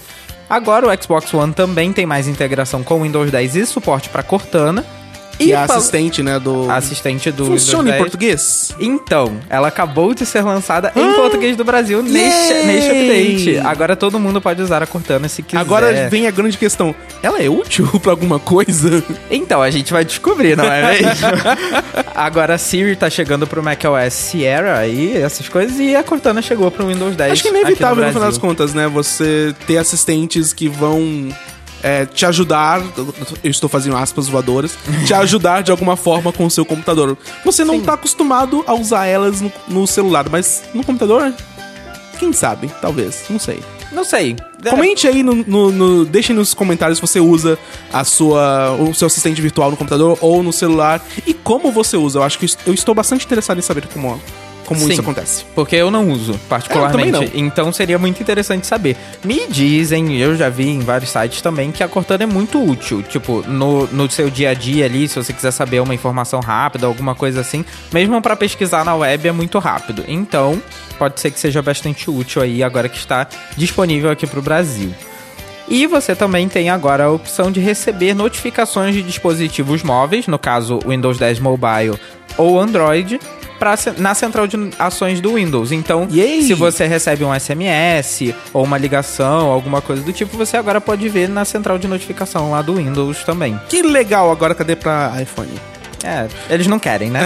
Agora 0.49 0.87
o 0.87 1.03
Xbox 1.03 1.33
One 1.35 1.53
também 1.53 1.93
tem 1.93 2.07
mais 2.07 2.29
integração 2.29 2.83
com 2.83 3.01
o 3.01 3.03
Windows 3.03 3.31
10 3.31 3.57
e 3.57 3.67
suporte 3.67 4.09
pra 4.09 4.23
Cortana. 4.23 4.85
E 5.38 5.53
a 5.53 5.66
fal- 5.66 5.77
assistente, 5.77 6.22
né, 6.22 6.38
do... 6.38 6.70
assistente 6.70 7.31
do 7.31 7.46
Funciona 7.46 7.88
em 7.88 7.92
10. 7.92 8.03
português? 8.03 8.75
Então, 8.81 9.38
ela 9.49 9.68
acabou 9.68 10.14
de 10.14 10.25
ser 10.25 10.42
lançada 10.42 10.92
em 10.96 11.12
português 11.14 11.57
do 11.57 11.64
Brasil 11.64 12.03
neste, 12.03 12.55
neste 12.55 12.90
update. 12.90 13.59
Agora 13.66 13.94
todo 13.96 14.18
mundo 14.18 14.40
pode 14.40 14.62
usar 14.62 14.83
a 14.83 14.87
Cortana 14.87 15.29
se 15.29 15.42
quiser. 15.42 15.61
Agora 15.61 16.09
vem 16.09 16.27
a 16.27 16.31
grande 16.31 16.57
questão. 16.57 16.94
Ela 17.22 17.40
é 17.42 17.49
útil 17.49 17.87
pra 18.01 18.12
alguma 18.12 18.38
coisa? 18.38 19.03
Então, 19.31 19.61
a 19.62 19.70
gente 19.70 19.92
vai 19.92 20.05
descobrir, 20.05 20.57
não 20.57 20.64
é 20.64 20.92
mesmo? 21.01 21.27
Agora 22.14 22.55
a 22.55 22.59
Siri 22.59 22.96
tá 22.96 23.11
chegando 23.11 23.46
pro 23.46 23.62
macOS 23.62 24.12
Sierra 24.12 24.87
e 24.87 25.16
essas 25.16 25.49
coisas, 25.49 25.79
e 25.79 25.94
a 25.94 26.03
Cortana 26.03 26.40
chegou 26.40 26.70
pro 26.70 26.87
Windows 26.87 27.14
10. 27.14 27.33
Acho 27.33 27.42
que 27.42 27.49
é 27.49 27.51
inevitável 27.51 27.96
no, 27.96 28.09
final 28.09 28.12
Brasil. 28.12 28.31
das 28.31 28.38
contas, 28.38 28.75
né? 28.75 28.88
Você 28.88 29.55
ter 29.66 29.77
assistentes 29.79 30.53
que 30.53 30.68
vão 30.68 31.29
é, 31.83 32.05
te 32.07 32.25
ajudar. 32.27 32.83
Eu 33.43 33.51
estou 33.51 33.69
fazendo 33.69 33.97
aspas 33.97 34.29
voadoras. 34.29 34.77
te 35.07 35.15
ajudar 35.15 35.62
de 35.62 35.71
alguma 35.71 35.97
forma 35.97 36.33
com 36.33 36.47
o 36.47 36.51
seu 36.51 36.65
computador. 36.65 37.17
Você 37.45 37.65
não 37.65 37.75
Sim. 37.75 37.83
tá 37.85 37.95
acostumado 37.95 38.65
a 38.67 38.75
usar 38.75 39.07
elas 39.07 39.41
no, 39.41 39.53
no 39.69 39.87
celular, 39.87 40.27
mas 40.31 40.62
no 40.75 40.85
computador. 40.85 41.33
Quem 42.19 42.33
sabe? 42.33 42.71
Talvez. 42.81 43.25
Não 43.29 43.39
sei. 43.39 43.61
Não 43.93 44.05
sei. 44.05 44.37
Comente 44.69 45.07
aí 45.07 45.23
no, 45.23 45.35
no, 45.35 45.71
no- 45.71 46.05
Deixe 46.05 46.33
nos 46.33 46.55
comentários 46.55 46.99
se 46.99 47.03
você 47.07 47.21
usa 47.21 47.59
a 47.93 48.03
sua, 48.05 48.73
o 48.73 48.93
seu 48.95 49.07
assistente 49.07 49.41
virtual 49.41 49.71
no 49.71 49.77
computador 49.77 50.19
ou 50.21 50.43
no 50.43 50.53
celular. 50.53 51.01
E 51.27 51.33
como 51.33 51.71
você 51.71 51.97
usa. 51.97 52.19
Eu 52.19 52.23
acho 52.23 52.39
que 52.39 52.47
eu 52.67 52.75
estou 52.75 52.95
bastante 52.95 53.25
interessado 53.25 53.59
em 53.59 53.62
saber 53.62 53.87
como, 53.89 54.21
como 54.67 54.81
Sim. 54.81 54.93
isso 54.93 55.01
acontece. 55.01 55.45
Porque 55.55 55.77
eu 55.77 55.91
não 55.91 56.11
uso, 56.11 56.39
particularmente. 56.49 57.15
É, 57.15 57.23
eu 57.23 57.29
também 57.29 57.45
Então 57.47 57.73
seria 57.73 57.99
muito 57.99 58.21
interessante 58.21 58.67
saber. 58.67 58.97
Me 59.25 59.47
dizem, 59.49 60.19
eu 60.19 60.37
já 60.37 60.49
vi 60.49 60.69
em 60.69 60.81
vários 60.81 61.11
sites 61.11 61.41
também, 61.41 61.71
que 61.73 61.83
a 61.83 61.89
Cortana 61.89 62.25
é 62.25 62.27
muito 62.27 62.63
útil. 62.63 63.03
Tipo, 63.03 63.43
no, 63.47 63.87
no 63.87 64.11
seu 64.11 64.29
dia 64.29 64.51
a 64.51 64.55
dia 64.55 64.85
ali, 64.85 65.09
se 65.09 65.17
você 65.17 65.33
quiser 65.33 65.53
saber 65.53 65.81
uma 65.81 65.95
informação 65.95 66.41
rápida, 66.41 66.87
alguma 66.87 67.15
coisa 67.15 67.41
assim, 67.41 67.65
mesmo 67.93 68.21
pra 68.21 68.37
pesquisar 68.37 68.85
na 68.85 68.95
web 68.95 69.29
é 69.29 69.33
muito 69.33 69.59
rápido. 69.59 70.05
Então, 70.09 70.61
pode 70.99 71.21
ser 71.21 71.31
que 71.31 71.39
seja 71.39 71.63
bastante 71.63 72.11
útil 72.11 72.43
aí 72.43 72.63
agora 72.63 72.89
que 72.89 72.99
está 72.99 73.27
disponível 73.57 74.11
aqui 74.11 74.27
pro 74.27 74.43
Brasil. 74.43 74.93
E 75.69 75.87
você 75.87 76.15
também 76.15 76.49
tem 76.49 76.71
agora 76.71 77.05
a 77.05 77.11
opção 77.11 77.51
de 77.51 77.59
receber 77.59 78.15
notificações 78.15 78.95
de 78.95 79.03
dispositivos 79.03 79.83
móveis, 79.83 80.29
no 80.29 80.39
caso 80.39 80.79
Windows 80.87 81.19
10 81.19 81.41
Mobile 81.41 81.99
ou 82.37 82.61
Android, 82.61 83.19
pra, 83.59 83.75
na 83.99 84.14
central 84.14 84.47
de 84.47 84.57
ações 84.79 85.21
do 85.21 85.35
Windows. 85.35 85.73
Então, 85.73 86.09
Yay! 86.11 86.42
se 86.42 86.55
você 86.55 86.87
recebe 86.87 87.25
um 87.25 87.38
SMS 87.38 88.35
ou 88.53 88.64
uma 88.64 88.79
ligação, 88.79 89.51
alguma 89.51 89.81
coisa 89.81 90.03
do 90.03 90.12
tipo, 90.12 90.37
você 90.37 90.57
agora 90.57 90.81
pode 90.81 91.09
ver 91.09 91.29
na 91.29 91.45
central 91.45 91.79
de 91.79 91.88
notificação 91.88 92.51
lá 92.51 92.62
do 92.62 92.75
Windows 92.77 93.25
também. 93.25 93.59
Que 93.69 93.83
legal, 93.83 94.31
agora 94.31 94.55
cadê 94.55 94.77
pra 94.77 95.12
iPhone? 95.21 95.76
É, 96.05 96.27
eles 96.51 96.67
não 96.67 96.79
querem, 96.79 97.11
né? 97.11 97.21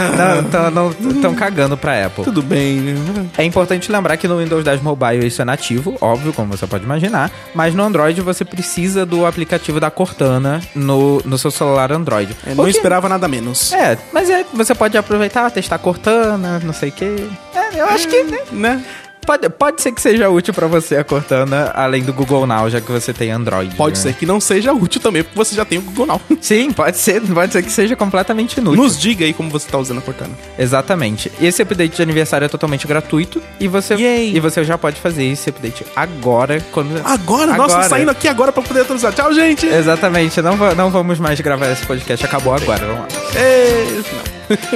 Estão 1.15 1.35
cagando 1.35 1.77
pra 1.77 2.07
Apple. 2.07 2.25
Tudo 2.25 2.43
bem, 2.43 2.77
né? 2.81 3.27
É 3.37 3.45
importante 3.45 3.91
lembrar 3.91 4.17
que 4.17 4.27
no 4.29 4.39
Windows 4.39 4.65
10 4.65 4.83
Mobile 4.83 5.27
isso 5.27 5.43
é 5.43 5.45
nativo, 5.45 5.97
óbvio, 6.01 6.33
como 6.33 6.57
você 6.57 6.67
pode 6.67 6.85
imaginar, 6.85 7.31
mas 7.55 7.75
no 7.75 7.83
Android 7.83 8.21
você 8.21 8.45
precisa 8.45 9.05
do 9.05 9.27
aplicativo 9.27 9.81
da 9.81 9.91
Cortana 9.91 10.61
no, 10.75 11.21
no 11.25 11.37
seu 11.39 11.51
celular 11.51 11.93
Android. 11.93 12.35
Eu 12.47 12.55
não 12.55 12.65
O 12.65 12.67
que- 12.67 12.73
esperava 12.73 13.09
nada 13.09 13.27
menos. 13.29 13.73
É, 13.73 13.99
mas 14.13 14.31
é, 14.31 14.45
você 14.53 14.75
pode 14.75 14.97
aproveitar, 14.97 15.51
testar 15.51 15.79
Cortana, 15.79 16.61
não 16.65 16.73
sei 16.73 16.89
o 16.91 16.93
quê. 16.93 17.17
É, 17.55 17.81
eu 17.81 17.87
acho 17.87 18.09
que 18.09 18.23
né, 18.25 18.39
Né? 18.53 18.85
Pode, 19.27 19.49
pode 19.49 19.83
ser 19.83 19.93
que 19.93 20.01
seja 20.01 20.29
útil 20.29 20.53
pra 20.53 20.67
você 20.67 20.97
a 20.97 21.05
Cortana, 21.05 21.71
além 21.75 22.03
do 22.03 22.13
Google 22.13 22.47
Now, 22.47 22.69
já 22.69 22.81
que 22.81 22.91
você 22.91 23.13
tem 23.13 23.31
Android. 23.31 23.75
Pode 23.77 23.97
né? 23.97 24.03
ser 24.03 24.15
que 24.15 24.27
não 24.27 24.41
seja 24.41 24.73
útil 24.73 25.01
também, 25.01 25.23
porque 25.23 25.37
você 25.37 25.55
já 25.55 25.65
tem 25.65 25.79
o 25.79 25.83
Google 25.83 26.07
Now. 26.07 26.21
Sim, 26.41 26.73
pode 26.73 26.99
ser, 26.99 27.21
pode 27.23 27.53
ser 27.53 27.63
que 27.63 27.71
seja 27.71 27.97
completamente 27.97 28.59
inútil. 28.59 28.83
Nos 28.83 28.99
diga 28.99 29.25
aí 29.25 29.33
como 29.33 29.51
você 29.51 29.71
tá 29.71 29.79
usando 29.79 29.99
a 29.99 30.01
Cortana. 30.01 30.33
Exatamente. 30.59 31.31
Esse 31.41 31.63
update 31.63 31.97
de 31.97 32.03
aniversário 32.03 32.45
é 32.45 32.49
totalmente 32.49 32.87
gratuito 32.87 33.43
e 33.59 33.69
você 33.69 33.95
Yay. 33.95 34.37
e 34.37 34.41
você 34.41 34.65
já 34.65 34.77
pode 34.77 35.01
fazer 35.01 35.25
esse 35.25 35.51
update 35.51 35.85
agora 35.95 36.65
quando 36.73 37.01
Agora, 37.05 37.57
nossa, 37.57 37.83
tô 37.83 37.89
saindo 37.89 38.11
aqui 38.11 38.29
agora 38.29 38.53
pra 38.53 38.63
poder 38.63 38.81
atualizar. 38.81 39.13
Tchau, 39.13 39.33
gente! 39.33 39.67
Exatamente, 39.67 40.41
não, 40.43 40.57
não 40.75 40.91
vamos 40.91 41.19
mais 41.19 41.41
gravar 41.41 41.71
esse 41.71 41.87
podcast, 41.87 42.25
acabou 42.25 42.55
agora, 42.55 42.87
vamos 42.87 43.01
lá. 43.01 43.09
É, 43.35 43.87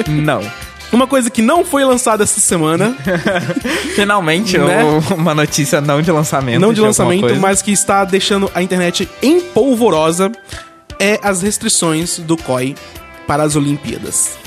Não. 0.08 0.42
Uma 0.94 1.06
coisa 1.08 1.28
que 1.28 1.42
não 1.42 1.64
foi 1.64 1.84
lançada 1.84 2.22
essa 2.22 2.38
semana, 2.40 2.96
Finalmente, 3.96 4.56
Né? 4.58 4.82
uma 5.16 5.34
notícia 5.34 5.80
não 5.80 6.00
de 6.00 6.10
lançamento. 6.10 6.60
não 6.60 6.72
de 6.72 6.80
alguma 6.80 6.88
lançamento, 6.88 7.40
mas 7.40 7.60
que 7.60 7.72
está 7.72 8.04
deixando 8.04 8.50
a 8.54 8.62
internet 8.62 9.08
empolvorosa, 9.20 10.30
é 11.00 11.18
as 11.22 11.42
restrições 11.42 12.18
do 12.20 12.36
COI 12.36 12.76
para 13.26 13.42
as 13.42 13.56
Olimpíadas. 13.56 14.38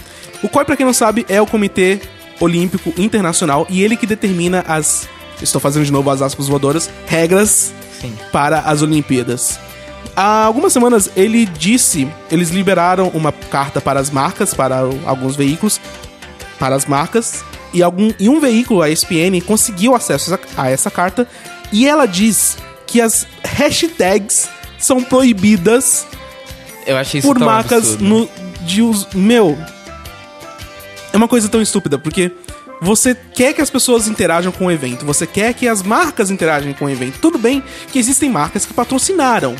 O 0.42 0.48
COI, 0.48 0.64
pra 0.64 0.78
quem 0.78 0.86
não 0.86 0.94
sabe, 0.94 1.26
é 1.28 1.42
o 1.42 1.46
Comitê 1.46 2.00
Olímpico 2.40 2.94
Internacional 2.98 3.66
e 3.70 3.84
ele 3.84 3.98
que 3.98 4.06
determina 4.06 4.64
as. 4.68 5.08
Estou 5.42 5.60
fazendo 5.60 5.86
de 5.86 5.92
novo 5.92 6.10
as 6.10 6.22
aspas 6.22 6.48
voadoras, 6.48 6.90
regras 7.08 7.74
Sim. 8.00 8.14
para 8.32 8.60
as 8.60 8.82
Olimpíadas. 8.82 9.60
Há 10.16 10.46
algumas 10.46 10.74
semanas 10.74 11.12
ele 11.16 11.46
disse, 11.46 12.08
eles 12.32 12.50
liberaram 12.50 13.10
uma 13.10 13.32
carta 13.32 13.80
para 13.82 14.00
as 14.00 14.10
marcas, 14.10 14.54
para 14.54 14.80
alguns 15.06 15.36
veículos, 15.36 15.80
para 16.60 16.76
as 16.76 16.86
marcas, 16.86 17.44
e, 17.74 17.84
algum, 17.84 18.12
e 18.20 18.30
um 18.30 18.40
veículo, 18.40 18.82
a 18.82 18.90
ESPN, 18.90 19.42
conseguiu 19.46 19.96
acesso 19.96 20.34
a, 20.34 20.40
a 20.64 20.70
essa 20.70 20.90
carta, 20.90 21.28
e 21.72 21.88
ela 21.88 22.06
diz 22.06 22.58
que 22.86 23.02
as 23.02 23.28
hashtags 23.44 24.50
são 24.80 25.04
proibidas 25.04 26.06
Eu 26.86 26.98
achei 26.98 27.20
isso 27.20 27.28
por 27.28 27.38
marcas 27.40 27.94
absurdo. 27.94 28.04
no, 28.04 28.30
de 28.62 28.82
uso. 28.82 29.08
Meu. 29.14 29.58
É 31.12 31.18
uma 31.18 31.28
coisa 31.28 31.50
tão 31.50 31.62
estúpida, 31.62 31.98
porque 31.98 32.32
você 32.82 33.16
quer 33.16 33.54
que 33.54 33.62
as 33.62 33.70
pessoas 33.70 34.08
interajam 34.08 34.52
com 34.52 34.68
o 34.68 34.72
evento, 34.72 35.06
você 35.06 35.26
quer 35.26 35.54
que 35.54 35.68
as 35.68 35.82
marcas 35.82 36.30
interajam 36.30 36.74
com 36.74 36.86
o 36.86 36.90
evento. 36.90 37.20
Tudo 37.20 37.38
bem 37.38 37.64
que 37.92 37.98
existem 37.98 38.30
marcas 38.30 38.66
que 38.66 38.74
patrocinaram 38.74 39.56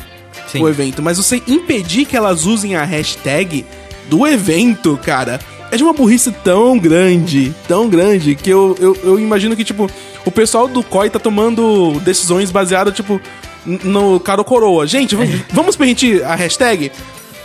Sim. 0.46 0.62
o 0.62 0.68
evento, 0.68 1.02
mas 1.02 1.18
você 1.18 1.42
impedir 1.46 2.06
que 2.06 2.16
elas 2.16 2.46
usem 2.46 2.76
a 2.76 2.84
hashtag 2.84 3.66
do 4.08 4.26
evento, 4.26 4.98
cara, 5.02 5.40
é 5.70 5.76
de 5.76 5.82
uma 5.82 5.92
burrice 5.92 6.30
tão 6.44 6.78
grande, 6.78 7.54
tão 7.66 7.88
grande, 7.88 8.34
que 8.34 8.48
eu, 8.50 8.76
eu, 8.80 8.96
eu 9.02 9.18
imagino 9.20 9.54
que, 9.56 9.64
tipo, 9.64 9.90
o 10.24 10.30
pessoal 10.30 10.66
do 10.68 10.82
COI 10.82 11.10
tá 11.10 11.18
tomando 11.18 11.98
decisões 12.00 12.50
baseadas, 12.50 12.94
tipo, 12.94 13.20
no 13.66 14.18
cara 14.20 14.40
ou 14.40 14.44
coroa. 14.44 14.86
Gente, 14.86 15.14
v- 15.14 15.44
vamos 15.52 15.76
permitir 15.76 16.24
a 16.24 16.34
hashtag? 16.34 16.90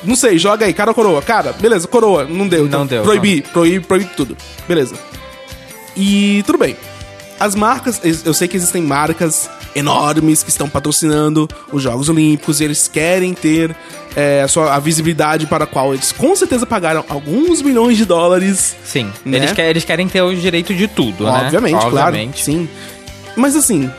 Não 0.04 0.16
sei, 0.16 0.38
joga 0.38 0.66
aí, 0.66 0.74
cara 0.74 0.92
ou 0.92 0.96
coroa. 0.96 1.22
Cara, 1.22 1.54
beleza, 1.54 1.88
coroa, 1.88 2.26
não 2.26 2.48
deu. 2.48 2.66
Então 2.66 2.82
Não 2.82 2.88
deu, 2.88 3.04
Proibir, 3.04 3.44
proibir, 3.52 3.82
proibir 3.82 4.10
tudo. 4.16 4.38
Beleza. 4.68 4.96
E 5.96 6.44
tudo 6.46 6.58
bem. 6.58 6.76
As 7.40 7.56
marcas, 7.56 8.00
eu 8.26 8.34
sei 8.34 8.48
que 8.48 8.56
existem 8.58 8.82
marcas 8.82 9.50
enormes 9.76 10.44
que 10.44 10.50
estão 10.50 10.70
patrocinando 10.70 11.48
os 11.72 11.82
Jogos 11.82 12.10
Olímpicos 12.10 12.60
e 12.60 12.64
eles 12.64 12.88
querem 12.88 13.34
ter 13.34 13.76
é, 14.16 14.42
a, 14.44 14.48
sua, 14.48 14.76
a 14.76 14.80
visibilidade 14.80 15.48
para 15.48 15.64
a 15.64 15.68
qual 15.68 15.94
eles 15.94 16.12
com 16.12 16.36
certeza 16.36 16.66
pagaram 16.66 17.04
alguns 17.10 17.62
milhões 17.62 17.98
de 17.98 18.06
dólares. 18.06 18.76
Sim, 18.84 19.12
Né? 19.26 19.38
eles, 19.38 19.52
querem, 19.52 19.70
eles 19.72 19.86
querem 19.86 20.08
ter 20.08 20.22
o 20.22 20.36
direito 20.36 20.74
de 20.74 20.88
tudo, 20.88 21.26
né? 21.26 21.44
Obviamente, 21.46 21.80
claro. 21.80 22.08
Obviamente. 22.08 22.44
Sim. 22.44 22.70
Mas 23.36 23.56
assim, 23.56 23.90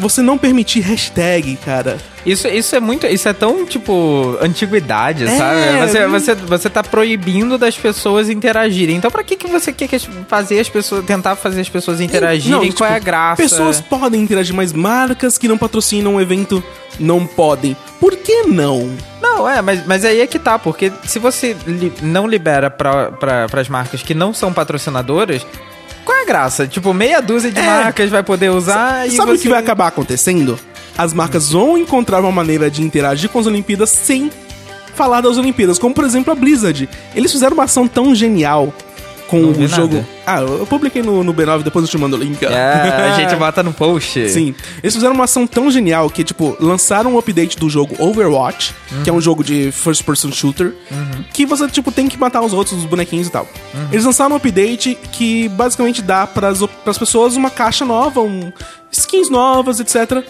você 0.00 0.22
não 0.22 0.36
permitir 0.38 0.80
hashtag, 0.80 1.56
cara. 1.64 1.98
Isso, 2.26 2.46
isso 2.48 2.74
é 2.76 2.80
muito. 2.80 3.06
Isso 3.06 3.28
é 3.28 3.32
tão, 3.32 3.64
tipo, 3.64 4.36
antiguidade, 4.40 5.24
É, 5.24 5.36
sabe? 5.36 5.60
Você, 5.88 6.06
você, 6.06 6.34
você 6.34 6.70
tá 6.70 6.82
proibindo 6.82 7.56
das 7.56 7.76
pessoas 7.78 8.28
interagirem. 8.28 8.96
Então, 8.96 9.10
pra 9.10 9.22
que, 9.24 9.36
que 9.36 9.46
você 9.46 9.72
quer 9.72 9.88
que 9.88 9.96
as- 9.96 10.08
fazer 10.28 10.58
as 10.60 10.68
pessoas. 10.68 11.04
tentar 11.04 11.36
fazer 11.36 11.60
as 11.60 11.68
pessoas 11.68 12.00
interagirem? 12.00 12.52
Não, 12.52 12.60
Qual 12.60 12.70
tipo, 12.70 12.84
é 12.84 12.94
a 12.96 12.98
graça? 12.98 13.42
Pessoas 13.42 13.80
podem 13.80 14.20
interagir, 14.22 14.54
mas 14.54 14.72
marcas 14.72 15.38
que 15.38 15.48
não 15.48 15.56
patrocinam 15.56 16.16
o 16.16 16.20
evento 16.20 16.62
não 16.98 17.26
podem. 17.26 17.76
Por 17.98 18.16
que 18.16 18.42
não? 18.42 18.90
Não, 19.20 19.48
é, 19.48 19.62
mas, 19.62 19.86
mas 19.86 20.04
aí 20.04 20.20
é 20.20 20.26
que 20.26 20.38
tá, 20.38 20.58
porque 20.58 20.92
se 21.04 21.18
você 21.18 21.56
li- 21.66 21.92
não 22.02 22.26
libera 22.26 22.70
pra, 22.70 23.10
pras 23.50 23.68
marcas 23.68 24.02
que 24.02 24.12
não 24.14 24.34
são 24.34 24.52
patrocinadoras, 24.52 25.46
graça? 26.30 26.64
Tipo, 26.66 26.94
meia 26.94 27.20
dúzia 27.20 27.50
de 27.50 27.58
É. 27.58 27.62
marcas 27.66 28.08
vai 28.08 28.22
poder 28.22 28.50
usar 28.50 29.08
e 29.08 29.10
Sabe 29.16 29.32
o 29.32 29.36
você... 29.36 29.42
que 29.42 29.48
vai 29.48 29.58
acabar 29.58 29.88
acontecendo? 29.88 30.56
As 30.96 31.12
marcas 31.12 31.50
vão 31.50 31.76
encontrar 31.76 32.20
uma 32.20 32.30
maneira 32.30 32.70
de 32.70 32.82
interagir 32.82 33.28
com 33.30 33.40
as 33.40 33.46
Olimpíadas 33.46 33.90
sem 33.90 34.30
falar 34.94 35.20
das 35.22 35.36
Olimpíadas, 35.38 35.76
como 35.78 35.92
por 35.94 36.04
exemplo 36.04 36.32
a 36.32 36.36
Blizzard. 36.36 36.88
Eles 37.16 37.32
fizeram 37.32 37.54
uma 37.54 37.64
ação 37.64 37.88
tão 37.88 38.14
genial 38.14 38.72
com 39.30 39.42
o 39.42 39.68
jogo. 39.68 39.94
nada. 39.94 40.08
Ah, 40.26 40.40
eu 40.40 40.66
publiquei 40.66 41.02
no, 41.02 41.22
no 41.22 41.32
B9, 41.32 41.62
depois 41.62 41.84
eu 41.84 41.90
te 41.90 41.96
mando 41.96 42.16
o 42.16 42.18
link. 42.18 42.44
É, 42.44 42.50
a 43.14 43.14
gente 43.14 43.36
bota 43.36 43.62
no 43.62 43.72
post. 43.72 44.28
Sim. 44.28 44.52
Eles 44.82 44.92
fizeram 44.92 45.14
uma 45.14 45.24
ação 45.24 45.46
tão 45.46 45.70
genial 45.70 46.10
que, 46.10 46.24
tipo, 46.24 46.56
lançaram 46.58 47.14
um 47.14 47.18
update 47.18 47.56
do 47.56 47.70
jogo 47.70 47.94
Overwatch, 47.98 48.74
que 49.04 49.08
é 49.08 49.12
um 49.12 49.20
jogo 49.20 49.44
de 49.44 49.70
first 49.70 50.02
person 50.02 50.32
shooter, 50.32 50.74
que 51.32 51.46
você, 51.46 51.68
tipo, 51.68 51.92
tem 51.92 52.08
que 52.08 52.18
matar 52.18 52.42
os 52.42 52.52
outros, 52.52 52.76
os 52.78 52.84
bonequinhos 52.86 53.28
e 53.28 53.30
tal. 53.30 53.46
Eles 53.92 54.04
lançaram 54.04 54.32
um 54.32 54.36
update 54.36 54.98
que 55.12 55.48
basicamente 55.50 56.02
dá 56.02 56.26
pras, 56.26 56.60
pras 56.82 56.98
pessoas 56.98 57.36
uma 57.36 57.50
caixa 57.50 57.84
nova, 57.84 58.20
um, 58.20 58.52
skins 58.90 59.30
novas, 59.30 59.78
etc., 59.78 60.24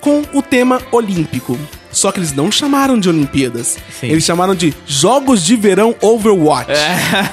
com 0.00 0.22
o 0.32 0.42
tema 0.42 0.80
olímpico. 0.90 1.56
Só 1.92 2.12
que 2.12 2.20
eles 2.20 2.32
não 2.32 2.50
chamaram 2.52 2.98
de 2.98 3.08
Olimpíadas. 3.08 3.76
Sim. 4.00 4.06
Eles 4.08 4.24
chamaram 4.24 4.54
de 4.54 4.72
Jogos 4.86 5.44
de 5.44 5.56
Verão 5.56 5.94
Overwatch 6.00 6.70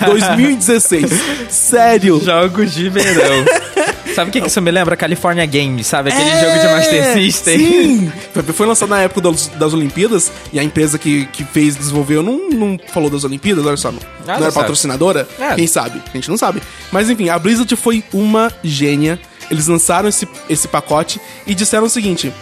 2016. 0.06 1.06
Sério. 1.50 2.22
Jogos 2.24 2.74
de 2.74 2.90
verão. 2.90 3.46
sabe 4.16 4.30
o 4.30 4.34
que, 4.34 4.42
que 4.42 4.48
isso 4.48 4.62
me 4.62 4.72
lembra? 4.72 4.96
California 4.98 5.46
Games, 5.46 5.86
sabe? 5.88 6.10
Aquele 6.12 6.30
É, 6.30 6.44
jogo 6.46 6.60
de 6.60 6.68
Master 6.74 7.14
System. 7.14 7.58
Sim! 7.60 8.12
Foi- 8.54 8.66
lançado 8.68 8.90
na 8.90 9.02
época 9.02 9.22
dos- 9.22 9.48
das 9.48 9.74
Olimpíadas 9.74 10.32
e 10.52 10.60
a 10.60 10.64
empresa 10.64 10.98
que, 10.98 11.26
que 11.28 11.44
fez, 11.44 11.76
desenvolveu, 11.76 12.22
não, 12.24 12.50
não 12.50 12.80
falou 12.92 13.10
das 13.10 13.24
Olimpíadas, 13.24 13.66
olha 13.66 13.78
só. 13.78 13.92
Não, 13.92 14.00
não 14.26 14.34
era 14.34 14.44
sabe. 14.46 14.54
patrocinadora? 14.56 15.28
É. 15.40 15.56
Quem 15.56 15.68
sabe? 15.68 16.02
A 16.12 16.18
gente 16.18 16.30
não 16.30 16.38
sabe. 16.38 16.62
Mas 16.92 17.10
enfim, 17.10 17.30
a 17.30 17.38
Blizzard 17.40 17.74
foi 17.76 18.04
uma 18.14 18.52
gênia. 18.64 19.20
Eles 19.50 19.68
lançaram 19.68 20.10
esse, 20.10 20.28
esse 20.50 20.68
pacote 20.68 21.22
e 21.46 21.56
disseram 21.56 21.86
o 21.86 21.90
seguinte: 21.90 22.34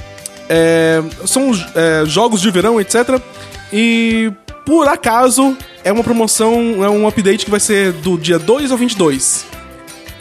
é, 0.49 1.01
são 1.25 1.51
é, 1.75 2.03
jogos 2.05 2.41
de 2.41 2.49
verão, 2.51 2.79
etc. 2.79 3.19
E 3.73 4.31
por 4.65 4.87
acaso 4.87 5.55
é 5.83 5.91
uma 5.91 6.03
promoção, 6.03 6.83
é 6.83 6.89
um 6.89 7.07
update 7.07 7.45
que 7.45 7.51
vai 7.51 7.59
ser 7.59 7.91
do 7.93 8.17
dia 8.17 8.39
2 8.39 8.71
ao 8.71 8.77
22 8.77 9.45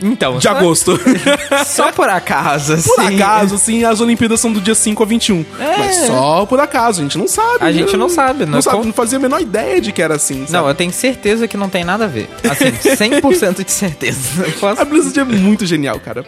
Então, 0.03 0.37
de 0.39 0.43
só- 0.43 0.51
agosto. 0.51 1.01
Só 1.67 1.91
por 1.93 2.09
acaso, 2.09 2.75
assim. 2.75 2.91
Por 2.95 3.01
acaso, 3.07 3.57
sim, 3.59 3.85
as 3.85 4.01
Olimpíadas 4.01 4.39
são 4.41 4.53
do 4.53 4.61
dia 4.61 4.75
5 4.75 5.03
a 5.03 5.07
21. 5.07 5.45
É. 5.59 5.79
Mas 5.79 5.97
só 6.07 6.45
por 6.45 6.61
acaso, 6.61 7.01
a 7.01 7.03
gente 7.05 7.17
não 7.17 7.27
sabe. 7.27 7.59
A 7.61 7.73
gente 7.73 7.97
não 7.97 8.09
sabe, 8.09 8.45
não, 8.45 8.55
não 8.55 8.63
sabe, 8.63 8.77
com- 8.79 8.85
não 8.85 8.93
fazia 8.93 9.19
a 9.19 9.21
menor 9.21 9.41
ideia 9.41 9.81
de 9.81 9.93
que 9.93 10.03
era 10.03 10.15
assim. 10.17 10.41
Não, 10.41 10.47
sabe? 10.47 10.69
eu 10.69 10.75
tenho 10.75 10.93
certeza 10.93 11.49
que 11.49 11.57
não 11.57 11.69
tem 11.71 11.85
nada 11.85 12.05
a 12.05 12.09
ver. 12.09 12.29
Assim, 12.51 12.71
100% 13.21 13.65
de 13.65 13.73
certeza. 13.73 14.45
Posso- 14.61 14.81
A 14.83 14.85
Blizzard 14.85 15.19
é 15.21 15.25
muito 15.25 15.65
genial, 15.65 15.99
cara. 16.01 16.25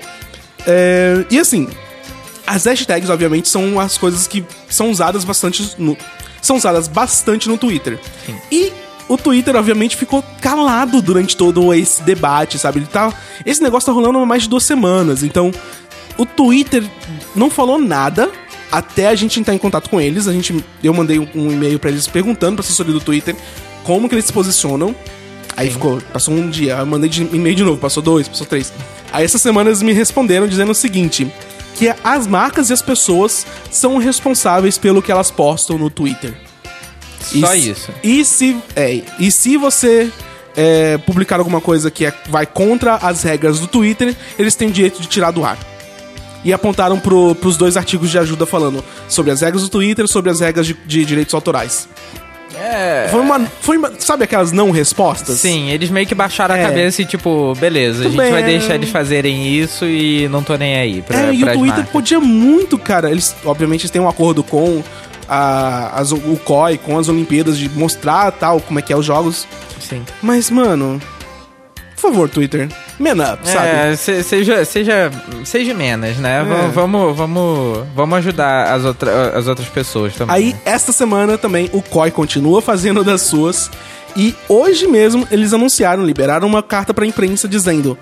É, 0.66 1.24
e 1.30 1.38
assim, 1.38 1.68
as 2.46 2.64
hashtags, 2.64 3.10
obviamente, 3.10 3.48
são 3.48 3.80
as 3.80 3.98
coisas 3.98 4.26
que 4.26 4.44
são 4.68 4.90
usadas 4.90 5.24
bastante 5.24 5.74
no. 5.78 5.96
São 6.40 6.56
usadas 6.56 6.86
bastante 6.86 7.48
no 7.48 7.58
Twitter. 7.58 7.98
E 8.52 8.72
o 9.08 9.16
Twitter, 9.16 9.56
obviamente, 9.56 9.96
ficou 9.96 10.22
calado 10.40 11.02
durante 11.02 11.36
todo 11.36 11.72
esse 11.74 12.02
debate, 12.02 12.58
sabe? 12.58 12.78
Ele 12.80 12.86
tá. 12.86 13.12
Esse 13.44 13.62
negócio 13.62 13.86
tá 13.86 13.92
rolando 13.92 14.18
há 14.18 14.26
mais 14.26 14.44
de 14.44 14.48
duas 14.48 14.64
semanas. 14.64 15.22
Então, 15.22 15.50
o 16.16 16.24
Twitter 16.24 16.84
não 17.34 17.50
falou 17.50 17.78
nada 17.78 18.30
até 18.70 19.08
a 19.08 19.14
gente 19.14 19.38
entrar 19.40 19.54
em 19.54 19.58
contato 19.58 19.90
com 19.90 20.00
eles. 20.00 20.28
A 20.28 20.32
gente, 20.32 20.64
eu 20.82 20.94
mandei 20.94 21.18
um, 21.18 21.28
um 21.34 21.52
e-mail 21.52 21.78
pra 21.78 21.90
eles 21.90 22.06
perguntando 22.06 22.56
pra 22.56 22.64
assessoria 22.64 22.92
do 22.92 23.00
Twitter 23.00 23.34
como 23.82 24.08
que 24.08 24.14
eles 24.14 24.24
se 24.24 24.32
posicionam. 24.32 24.94
Aí 25.56 25.70
ficou, 25.70 26.00
passou 26.12 26.34
um 26.34 26.50
dia, 26.50 26.74
eu 26.74 26.86
mandei 26.86 27.08
de 27.08 27.22
e-mail 27.22 27.56
de 27.56 27.64
novo, 27.64 27.78
passou 27.78 28.02
dois, 28.02 28.28
passou 28.28 28.46
três. 28.46 28.72
Aí 29.10 29.24
essa 29.24 29.38
semana 29.38 29.70
eles 29.70 29.80
me 29.80 29.92
responderam 29.92 30.46
dizendo 30.46 30.72
o 30.72 30.74
seguinte: 30.74 31.32
que 31.76 31.92
as 32.02 32.26
marcas 32.26 32.70
e 32.70 32.72
as 32.72 32.82
pessoas 32.82 33.46
são 33.70 33.98
responsáveis 33.98 34.78
pelo 34.78 35.02
que 35.02 35.12
elas 35.12 35.30
postam 35.30 35.78
no 35.78 35.90
Twitter. 35.90 36.34
Só 37.20 37.54
E 37.54 37.70
isso. 37.70 37.90
E 38.02 38.24
se, 38.24 38.56
é, 38.74 39.02
e 39.18 39.30
se 39.30 39.56
você 39.56 40.10
é, 40.56 40.96
publicar 40.98 41.38
alguma 41.38 41.60
coisa 41.60 41.90
que 41.90 42.06
é- 42.06 42.14
vai 42.28 42.46
contra 42.46 42.94
as 42.96 43.22
regras 43.22 43.60
do 43.60 43.66
Twitter, 43.66 44.16
eles 44.38 44.54
têm 44.54 44.68
o 44.68 44.72
direito 44.72 45.00
de 45.00 45.06
tirar 45.08 45.30
do 45.30 45.44
ar. 45.44 45.58
E 46.44 46.52
apontaram 46.52 46.98
pro, 46.98 47.34
pros 47.34 47.56
dois 47.56 47.76
artigos 47.76 48.10
de 48.10 48.18
ajuda 48.18 48.46
falando 48.46 48.82
sobre 49.08 49.32
as 49.32 49.40
regras 49.40 49.62
do 49.62 49.68
Twitter, 49.68 50.06
sobre 50.06 50.30
as 50.30 50.40
regras 50.40 50.66
de, 50.66 50.74
de 50.86 51.04
direitos 51.04 51.34
autorais. 51.34 51.88
É. 52.58 53.08
Foi 53.10 53.20
uma, 53.20 53.40
foi 53.60 53.76
uma- 53.76 53.92
Sabe 53.98 54.24
aquelas 54.24 54.52
não 54.52 54.70
respostas? 54.70 55.38
Sim, 55.38 55.70
eles 55.70 55.90
meio 55.90 56.06
que 56.06 56.14
baixaram 56.14 56.54
É. 56.54 56.64
a 56.64 56.68
cabeça 56.68 57.02
e 57.02 57.04
tipo, 57.04 57.54
beleza, 57.56 58.00
a 58.00 58.04
gente 58.08 58.16
bem, 58.16 58.30
vai 58.32 58.42
deixar 58.42 58.74
eles 58.74 58.90
fazerem 58.90 59.46
isso 59.54 59.84
e 59.84 60.28
não 60.28 60.42
tô 60.42 60.56
nem 60.56 60.76
aí 60.76 61.02
pra, 61.02 61.18
É, 61.20 61.34
e 61.34 61.42
o 61.42 61.46
Twitter 61.46 61.66
marcas. 61.66 61.88
podia 61.90 62.20
muito, 62.20 62.78
cara. 62.78 63.10
Eles, 63.10 63.34
obviamente, 63.44 63.82
eles 63.82 63.90
têm 63.90 64.00
um 64.00 64.08
acordo 64.08 64.42
com 64.42 64.82
a, 65.28 66.00
as- 66.00 66.12
o 66.12 66.38
COI, 66.44 66.78
com 66.78 66.98
as 66.98 67.08
Olimpíadas, 67.08 67.58
de 67.58 67.68
mostrar 67.68 68.30
tal, 68.32 68.60
como 68.60 68.78
é 68.78 68.82
que 68.82 68.92
é 68.92 68.96
os 68.96 69.04
jogos. 69.04 69.46
Sim. 69.80 70.02
Mas, 70.22 70.50
mano, 70.50 71.00
por 71.96 72.02
favor, 72.02 72.28
Twitter, 72.28 72.68
man 72.98 73.32
up, 73.32 73.48
sabe? 73.48 73.66
É, 73.68 73.96
se- 73.96 74.22
seja, 74.22 74.64
seja, 74.64 75.10
seja 75.44 75.74
menos, 75.74 76.16
né? 76.18 76.40
É. 76.42 76.68
Vamos, 76.68 77.16
vamos, 77.16 77.84
vamos, 77.94 78.18
ajudar 78.18 78.72
as, 78.74 78.84
outra, 78.84 79.30
as 79.36 79.48
outras 79.48 79.66
pessoas 79.68 80.14
também. 80.14 80.36
Aí, 80.36 80.56
esta 80.64 80.92
semana 80.92 81.36
também, 81.38 81.68
o 81.72 81.80
COI 81.82 82.10
continua 82.10 82.60
fazendo 82.62 83.02
das 83.02 83.22
suas. 83.22 83.70
E 84.14 84.34
hoje 84.48 84.86
mesmo, 84.86 85.26
eles 85.30 85.52
anunciaram, 85.52 86.04
liberaram 86.04 86.46
uma 86.46 86.62
carta 86.62 86.94
pra 86.94 87.04
imprensa 87.06 87.48
dizendo 87.48 87.98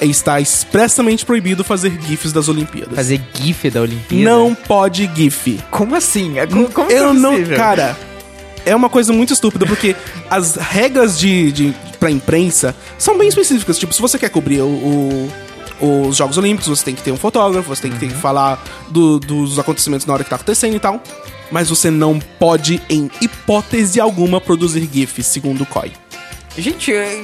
está 0.00 0.38
expressamente 0.40 1.24
proibido 1.24 1.64
fazer 1.64 1.90
GIFs 2.06 2.30
das 2.32 2.48
Olimpíadas. 2.48 2.94
Fazer 2.94 3.20
GIF 3.32 3.70
da 3.70 3.80
Olimpíada? 3.80 4.24
Não 4.30 4.54
pode 4.54 5.10
GIF. 5.14 5.58
Como 5.70 5.94
assim? 5.94 6.38
É, 6.38 6.46
Como, 6.46 6.68
como 6.70 6.90
eu 6.90 7.10
é 7.10 7.12
não. 7.14 7.42
Cara, 7.56 7.96
é 8.66 8.76
uma 8.76 8.90
coisa 8.90 9.12
muito 9.12 9.32
estúpida, 9.32 9.64
porque 9.64 9.96
as 10.28 10.56
regras 10.56 11.18
de, 11.18 11.50
de 11.52 11.74
pra 11.98 12.10
imprensa 12.10 12.74
são 12.98 13.16
bem 13.16 13.28
específicas. 13.28 13.78
Tipo, 13.78 13.94
se 13.94 14.02
você 14.02 14.18
quer 14.18 14.28
cobrir 14.28 14.60
o. 14.60 14.66
o- 14.66 15.30
os 16.08 16.16
Jogos 16.16 16.38
Olímpicos, 16.38 16.68
você 16.68 16.82
tem 16.84 16.94
que 16.94 17.02
ter 17.02 17.12
um 17.12 17.18
fotógrafo, 17.18 17.68
você 17.68 17.82
tem 17.82 17.90
que, 17.92 17.98
ter 17.98 18.08
que 18.08 18.14
falar 18.14 18.62
do- 18.88 19.18
dos 19.20 19.58
acontecimentos 19.58 20.06
na 20.06 20.14
hora 20.14 20.24
que 20.24 20.30
tá 20.30 20.36
acontecendo 20.36 20.74
e 20.74 20.80
tal. 20.80 21.02
Mas 21.50 21.68
você 21.68 21.90
não 21.90 22.18
pode, 22.18 22.80
em 22.88 23.10
hipótese 23.20 24.00
alguma, 24.00 24.40
produzir 24.40 24.88
GIFs, 24.90 25.26
segundo 25.26 25.62
o 25.62 25.66
COI. 25.66 25.92
Gente, 26.56 26.92
é- 26.94 27.22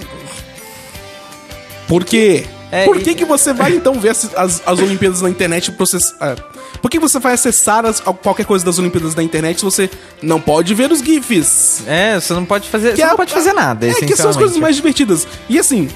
Por 1.88 2.04
quê? 2.04 2.44
É, 2.72 2.86
Por 2.86 2.96
e- 2.96 3.00
que, 3.02 3.14
que 3.14 3.24
você 3.26 3.52
vai 3.52 3.74
então 3.74 4.00
ver 4.00 4.08
as, 4.08 4.34
as, 4.34 4.62
as 4.64 4.78
Olimpíadas 4.78 5.20
na 5.20 5.28
internet 5.28 5.68
e 5.68 5.72
processar. 5.72 6.36
Por 6.80 6.90
que 6.90 6.98
você 6.98 7.18
vai 7.18 7.34
acessar 7.34 7.84
as- 7.84 8.00
qualquer 8.00 8.46
coisa 8.46 8.64
das 8.64 8.78
Olimpíadas 8.78 9.14
na 9.14 9.22
internet 9.22 9.58
se 9.58 9.64
você 9.64 9.90
não 10.22 10.40
pode 10.40 10.74
ver 10.74 10.90
os 10.90 11.00
GIFs? 11.00 11.82
é, 11.86 12.18
você 12.18 12.32
não 12.32 12.46
pode 12.46 12.68
fazer, 12.70 12.96
você 12.96 13.02
é 13.02 13.06
não 13.06 13.16
pode 13.16 13.32
fazer 13.32 13.52
nada, 13.52 13.86
É, 13.86 13.92
que 13.94 14.16
são 14.16 14.30
as 14.30 14.36
coisas 14.38 14.56
mais 14.56 14.74
divertidas. 14.74 15.28
E 15.50 15.58
assim, 15.58 15.86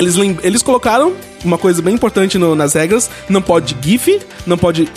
eles, 0.00 0.16
eles 0.42 0.60
colocaram 0.62 1.14
uma 1.44 1.56
coisa 1.56 1.80
bem 1.80 1.94
importante 1.94 2.36
no- 2.36 2.56
nas 2.56 2.74
regras: 2.74 3.08
não 3.28 3.40
pode 3.40 3.76
GIF, 3.80 4.20
não 4.44 4.58
pode 4.58 4.88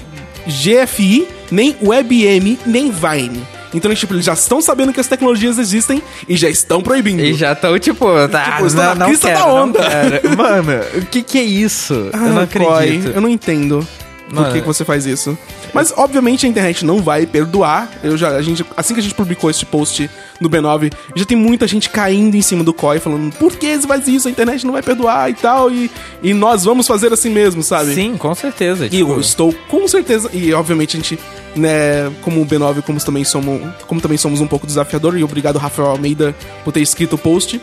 GFI, 0.47 1.27
nem 1.51 1.75
WebM, 1.83 2.57
nem 2.65 2.91
Vine. 2.91 3.45
Então, 3.73 3.93
tipo, 3.95 4.13
eles 4.13 4.25
já 4.25 4.33
estão 4.33 4.61
sabendo 4.61 4.91
que 4.93 4.99
as 4.99 5.07
tecnologias 5.07 5.57
existem 5.57 6.01
e 6.27 6.35
já 6.35 6.49
estão 6.49 6.81
proibindo. 6.81 7.21
E 7.23 7.33
já 7.33 7.53
estão, 7.53 7.77
tipo, 7.79 8.05
tá, 8.29 8.51
Tipo, 8.53 8.67
estão 8.67 8.83
não, 8.83 8.95
na 8.95 9.07
não 9.07 9.15
quero, 9.17 9.33
da 9.39 9.39
não 9.47 9.63
onda. 9.63 9.79
quero. 9.79 10.29
Mano, 10.37 10.71
o 10.95 11.05
que 11.05 11.21
que 11.23 11.37
é 11.39 11.43
isso? 11.43 11.93
eu 11.93 12.19
não 12.19 12.39
Ah, 12.39 12.43
acredito. 12.43 13.03
Coy, 13.03 13.11
eu 13.15 13.21
não 13.21 13.29
entendo 13.29 13.87
por 14.33 14.47
que, 14.53 14.61
que 14.61 14.67
você 14.67 14.85
faz 14.85 15.05
isso. 15.05 15.37
Mas, 15.73 15.93
obviamente, 15.95 16.45
a 16.45 16.49
internet 16.49 16.85
não 16.85 17.01
vai 17.01 17.25
perdoar. 17.25 17.89
Eu 18.01 18.15
já, 18.17 18.29
a 18.29 18.41
gente, 18.41 18.65
assim 18.77 18.93
que 18.93 18.99
a 19.01 19.03
gente 19.03 19.13
publicou 19.15 19.49
este 19.49 19.65
post 19.65 20.09
no 20.39 20.49
B9, 20.49 20.91
já 21.15 21.25
tem 21.25 21.37
muita 21.37 21.67
gente 21.67 21.89
caindo 21.89 22.35
em 22.35 22.41
cima 22.41 22.63
do 22.63 22.73
COI, 22.73 22.99
falando 22.99 23.33
por 23.35 23.55
que 23.57 23.77
você 23.77 23.85
faz 23.87 24.07
isso? 24.07 24.27
A 24.27 24.31
internet 24.31 24.65
não 24.65 24.71
vai 24.73 24.81
perdoar 24.81 25.29
e 25.29 25.33
tal. 25.33 25.69
E, 25.71 25.91
e 26.23 26.33
nós 26.33 26.63
vamos 26.63 26.87
fazer 26.87 27.11
assim 27.11 27.29
mesmo, 27.29 27.61
sabe? 27.63 27.93
Sim, 27.93 28.15
com 28.17 28.33
certeza. 28.35 28.85
E 28.85 28.89
tipo, 28.89 29.11
eu 29.11 29.19
estou 29.19 29.53
com 29.69 29.85
certeza. 29.87 30.29
E 30.33 30.53
obviamente 30.53 30.95
a 30.95 30.99
gente, 30.99 31.19
né, 31.55 32.11
como 32.21 32.41
o 32.41 32.45
B9, 32.45 32.81
como 32.81 32.99
também 32.99 33.23
somos, 33.23 33.61
como 33.87 34.01
também 34.01 34.17
somos 34.17 34.41
um 34.41 34.47
pouco 34.47 34.65
desafiador, 34.65 35.17
e 35.17 35.23
obrigado, 35.23 35.57
Rafael 35.57 35.89
Almeida, 35.89 36.35
por 36.63 36.71
ter 36.71 36.81
escrito 36.81 37.15
o 37.15 37.17
post. 37.17 37.61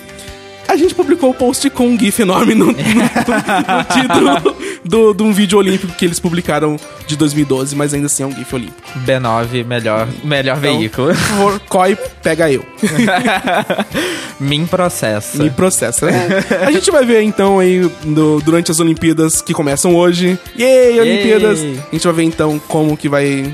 A 0.69 0.77
gente 0.77 0.95
publicou 0.95 1.31
o 1.31 1.35
post 1.35 1.69
com 1.71 1.89
um 1.89 1.99
GIF 1.99 2.21
enorme 2.21 2.55
no, 2.55 2.67
no- 2.71 2.73
no 2.75 3.85
título 3.91 4.55
do- 4.85 5.15
de 5.15 5.23
um 5.23 5.33
vídeo 5.33 5.59
olímpico 5.59 5.93
que 5.95 6.05
eles 6.05 6.21
publicaram 6.21 6.77
de 7.07 7.17
2012, 7.17 7.75
mas 7.75 7.95
ainda 7.95 8.07
assim 8.07 8.23
é 8.23 8.27
um 8.27 8.33
GIF 8.33 8.55
olímpico. 8.55 8.83
B9, 9.07 9.65
melhor, 9.65 10.07
melhor 10.23 10.59
Então, 10.59 10.77
veículo. 10.79 11.09
Por 11.09 11.17
favor, 11.17 11.61
COI, 11.69 11.97
pega 12.23 12.53
eu. 12.53 12.65
Mim 14.39 14.67
processa. 14.67 15.43
Me 15.43 15.51
processa. 15.51 16.07
né? 16.07 16.29
A 16.67 16.71
gente 16.71 16.91
vai 16.91 17.05
ver 17.05 17.23
então 17.23 17.59
aí 17.59 17.91
no- 18.05 18.41
durante 18.41 18.71
as 18.71 18.79
Olimpíadas 18.81 19.41
que 19.41 19.53
começam 19.53 19.95
hoje. 19.97 20.39
Yay, 20.59 21.01
Olimpíadas! 21.01 21.61
A 21.61 21.91
gente 21.93 22.05
vai 22.05 22.13
ver 22.13 22.23
então 22.25 22.59
como 22.69 22.97
que 22.97 23.09
vai. 23.09 23.53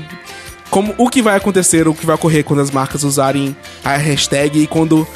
Como, 0.69 0.93
o 0.97 1.09
que 1.09 1.21
vai 1.21 1.37
acontecer, 1.37 1.87
o 1.87 1.93
que 1.93 2.05
vai 2.05 2.15
ocorrer 2.15 2.43
quando 2.43 2.59
as 2.59 2.69
marcas 2.71 3.03
usarem 3.03 3.55
a 3.83 3.95
hashtag 3.95 4.59
e 4.61 4.67
quando 4.67 5.07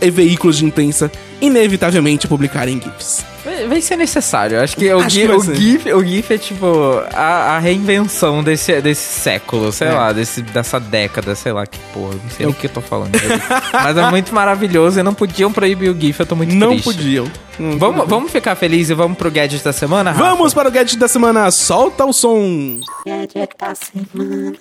e 0.00 0.10
veículos 0.10 0.58
de 0.58 0.64
imprensa 0.64 1.10
inevitavelmente 1.40 2.26
publicarem 2.26 2.80
GIFs. 2.80 3.24
Vai 3.68 3.80
ser 3.80 3.96
necessário. 3.96 4.60
Acho 4.60 4.76
que 4.76 4.92
o, 4.92 4.98
Acho 4.98 5.10
GIF, 5.10 5.26
que 5.28 5.32
o. 5.34 5.54
GIF, 5.54 5.92
o 5.92 6.04
GIF 6.04 6.34
é 6.34 6.38
tipo 6.38 6.66
a, 7.12 7.54
a 7.56 7.58
reinvenção 7.60 8.42
desse, 8.42 8.80
desse 8.80 9.20
século, 9.20 9.70
sei 9.70 9.86
É. 9.88 9.92
lá, 9.92 10.12
desse, 10.12 10.42
dessa 10.42 10.80
década, 10.80 11.34
sei 11.36 11.52
lá 11.52 11.64
que 11.64 11.78
porra. 11.94 12.14
Não 12.14 12.30
sei 12.30 12.46
nem 12.46 12.48
o 12.48 12.54
que 12.54 12.66
eu 12.66 12.70
tô 12.70 12.80
falando. 12.80 13.12
Mas 13.72 13.96
é 13.96 14.10
muito 14.10 14.34
maravilhoso 14.34 14.98
e 14.98 15.02
não 15.02 15.14
podiam 15.14 15.52
proibir 15.52 15.90
o 15.90 15.98
GIF, 15.98 16.18
eu 16.20 16.26
tô 16.26 16.34
muito 16.34 16.54
Não 16.54 16.70
triste. 16.70 16.84
podiam. 16.84 17.30
Não 17.58 17.78
Vamos, 17.78 18.08
vamos 18.08 18.32
ficar 18.32 18.54
felizes 18.56 18.90
e 18.90 18.94
vamos 18.94 19.16
pro 19.16 19.30
gadget 19.30 19.62
da 19.62 19.72
semana, 19.72 20.10
Rafa? 20.10 20.24
Vamos 20.24 20.52
para 20.52 20.68
o 20.68 20.72
gadget 20.72 20.98
da 20.98 21.08
semana. 21.08 21.50
Solta 21.52 22.04
o 22.04 22.12
som. 22.12 22.80
Gadget 23.06 23.50
da 23.58 23.74
semana. 23.74 24.56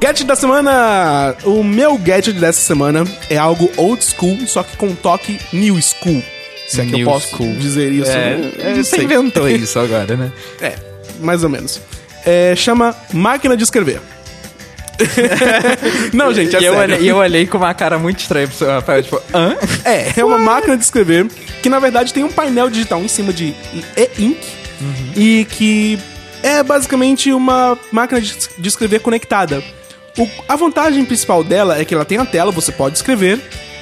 Gadget 0.00 0.24
da 0.26 0.34
semana! 0.34 1.34
O 1.44 1.62
meu 1.62 1.98
gadget 1.98 2.38
dessa 2.40 2.60
semana 2.60 3.04
é 3.28 3.36
algo 3.36 3.70
old 3.76 4.02
school, 4.02 4.38
só 4.46 4.62
que 4.62 4.76
com 4.76 4.94
toque 4.94 5.38
new 5.52 5.78
school. 5.82 6.22
Se 6.66 6.80
é 6.80 6.84
que 6.84 6.92
New 6.92 7.00
eu 7.00 7.06
posso 7.06 7.28
school. 7.28 7.52
dizer 7.56 7.92
isso. 7.92 8.10
É, 8.10 8.36
Não 8.36 8.76
você 8.76 8.84
sei. 8.84 9.04
inventou 9.04 9.48
isso 9.50 9.78
agora, 9.78 10.16
né? 10.16 10.32
É, 10.60 10.74
mais 11.20 11.42
ou 11.44 11.50
menos. 11.50 11.80
É, 12.24 12.54
chama 12.56 12.94
máquina 13.12 13.56
de 13.56 13.64
escrever. 13.64 14.00
Não, 16.12 16.32
gente, 16.32 16.54
é 16.56 16.60
e, 16.60 16.64
eu 16.64 16.74
sério. 16.74 16.94
olhei, 16.94 17.06
e 17.06 17.08
eu 17.08 17.16
olhei 17.16 17.46
com 17.46 17.58
uma 17.58 17.74
cara 17.74 17.98
muito 17.98 18.20
estranha 18.20 18.46
pro 18.46 18.56
seu 18.56 18.68
Rafael, 18.68 19.02
tipo, 19.02 19.20
hã? 19.34 19.56
É, 19.84 20.12
é 20.20 20.24
uma 20.24 20.38
máquina 20.38 20.76
de 20.76 20.84
escrever 20.84 21.26
que 21.62 21.68
na 21.68 21.78
verdade 21.78 22.12
tem 22.14 22.22
um 22.22 22.30
painel 22.30 22.70
digital 22.70 23.00
em 23.02 23.08
cima 23.08 23.32
de 23.32 23.54
e-ink 23.96 24.38
e 25.16 25.46
que 25.50 25.98
é 26.42 26.62
basicamente 26.62 27.32
uma 27.32 27.76
máquina 27.90 28.20
de 28.20 28.68
escrever 28.68 29.00
conectada. 29.00 29.62
O- 30.20 30.28
a 30.48 30.54
vantagem 30.56 31.04
principal 31.04 31.42
dela 31.42 31.78
é 31.80 31.84
que 31.84 31.94
ela 31.94 32.04
tem 32.04 32.18
a 32.18 32.24
tela, 32.26 32.52
você 32.52 32.70
pode 32.70 32.96
escrever, 32.96 33.40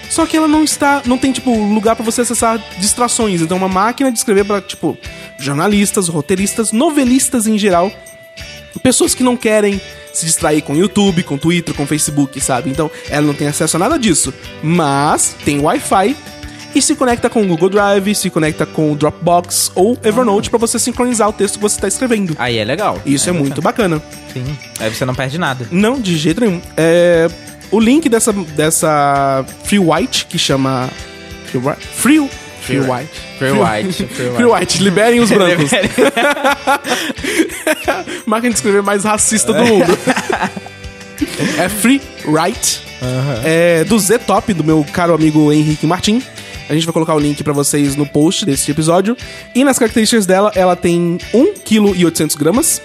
só 0.09 0.25
que 0.25 0.37
ela 0.37 0.47
não 0.49 0.63
está, 0.65 1.03
não 1.05 1.19
tem 1.19 1.33
tipo 1.33 1.51
lugar 1.55 1.97
pra 1.97 2.05
você 2.05 2.21
acessar 2.21 2.59
distrações. 2.79 3.41
Então, 3.43 3.57
uma 3.57 3.69
máquina 3.69 4.11
de 4.13 4.19
escrever 4.19 4.45
para 4.45 4.61
tipo 4.63 4.97
jornalistas, 5.39 6.09
roteiristas, 6.09 6.73
novelistas 6.73 7.47
em 7.47 7.59
geral, 7.59 7.91
pessoas 8.83 9.15
que 9.15 9.23
não 9.25 9.37
querem 9.37 9.81
se 10.13 10.25
distrair 10.25 10.63
com 10.63 10.75
YouTube, 10.75 11.23
com 11.25 11.37
Twitter, 11.37 11.75
com 11.75 11.87
Facebook, 11.87 12.41
sabe? 12.41 12.71
Então, 12.71 12.91
ela 13.11 13.27
não 13.27 13.35
tem 13.35 13.49
acesso 13.49 13.77
a 13.77 13.81
nada 13.81 13.99
disso, 13.99 14.33
mas 14.63 15.35
tem 15.45 15.61
Wi-Fi 15.61 16.17
e 16.75 16.83
se 16.83 16.95
conecta 16.95 17.29
com 17.31 17.43
o 17.43 17.47
Google 17.47 17.71
Drive, 17.71 18.15
se 18.15 18.31
conecta 18.31 18.67
com 18.67 18.93
o 18.93 18.97
Dropbox 18.97 19.73
ou 19.75 19.99
Evernote 20.03 20.51
pra 20.51 20.59
você 20.59 20.79
sincronizar 20.79 21.29
o 21.29 21.33
texto 21.33 21.57
que 21.57 21.63
você 21.63 21.77
está 21.77 21.89
escrevendo. 21.89 22.37
Aí 22.39 22.59
é 22.59 22.65
legal. 22.65 23.01
Isso 23.05 23.29
é, 23.29 23.33
muito 23.33 23.61
bacana. 23.61 24.03
Sim. 24.33 24.45
Aí 24.79 24.93
você 24.93 25.05
não 25.05 25.15
perde 25.15 25.39
nada. 25.39 25.67
Não, 25.71 26.01
de 26.01 26.17
jeito 26.17 26.41
nenhum. 26.41 26.61
É, 26.77 27.29
o 27.71 27.81
link 27.81 28.09
dessa, 28.09 28.33
dessa 28.33 29.45
Free 29.65 29.79
White, 29.79 30.27
que 30.27 30.39
chama. 30.39 30.89
Free 31.47 31.61
White? 31.61 31.87
Free, 31.95 32.31
Free 32.61 32.81
White. 32.81 33.11
Free 33.39 33.51
White. 33.51 33.93
Free 33.93 34.31
Free 34.31 34.45
White, 34.45 34.83
liberem 34.83 35.21
os 35.21 35.31
brancos. 35.31 35.71
Máquina 38.27 38.51
de 38.51 38.57
escrever 38.57 38.83
mais 38.83 39.05
racista 39.05 39.53
do 39.53 39.65
mundo. 39.65 39.99
é 41.59 41.69
Free 41.69 42.01
Write. 42.27 42.83
É 43.45 43.85
do 43.85 43.99
Z-Top, 43.99 44.53
do 44.53 44.65
meu 44.65 44.85
caro 44.93 45.15
amigo 45.15 45.53
Henrique 45.53 45.87
Martin. 45.87 46.23
A 46.69 46.75
gente 46.75 46.85
vai 46.85 46.93
colocar 46.93 47.15
o 47.15 47.19
link 47.19 47.43
pra 47.43 47.53
vocês 47.53 47.97
no 47.97 48.07
post 48.07 48.45
desse 48.45 48.71
episódio. 48.71 49.17
E 49.55 49.65
nas 49.65 49.79
características 49.79 50.27
dela, 50.27 50.53
ela 50.55 50.77
tem 50.77 51.19
1,8 51.33 52.37
kg. 52.37 52.83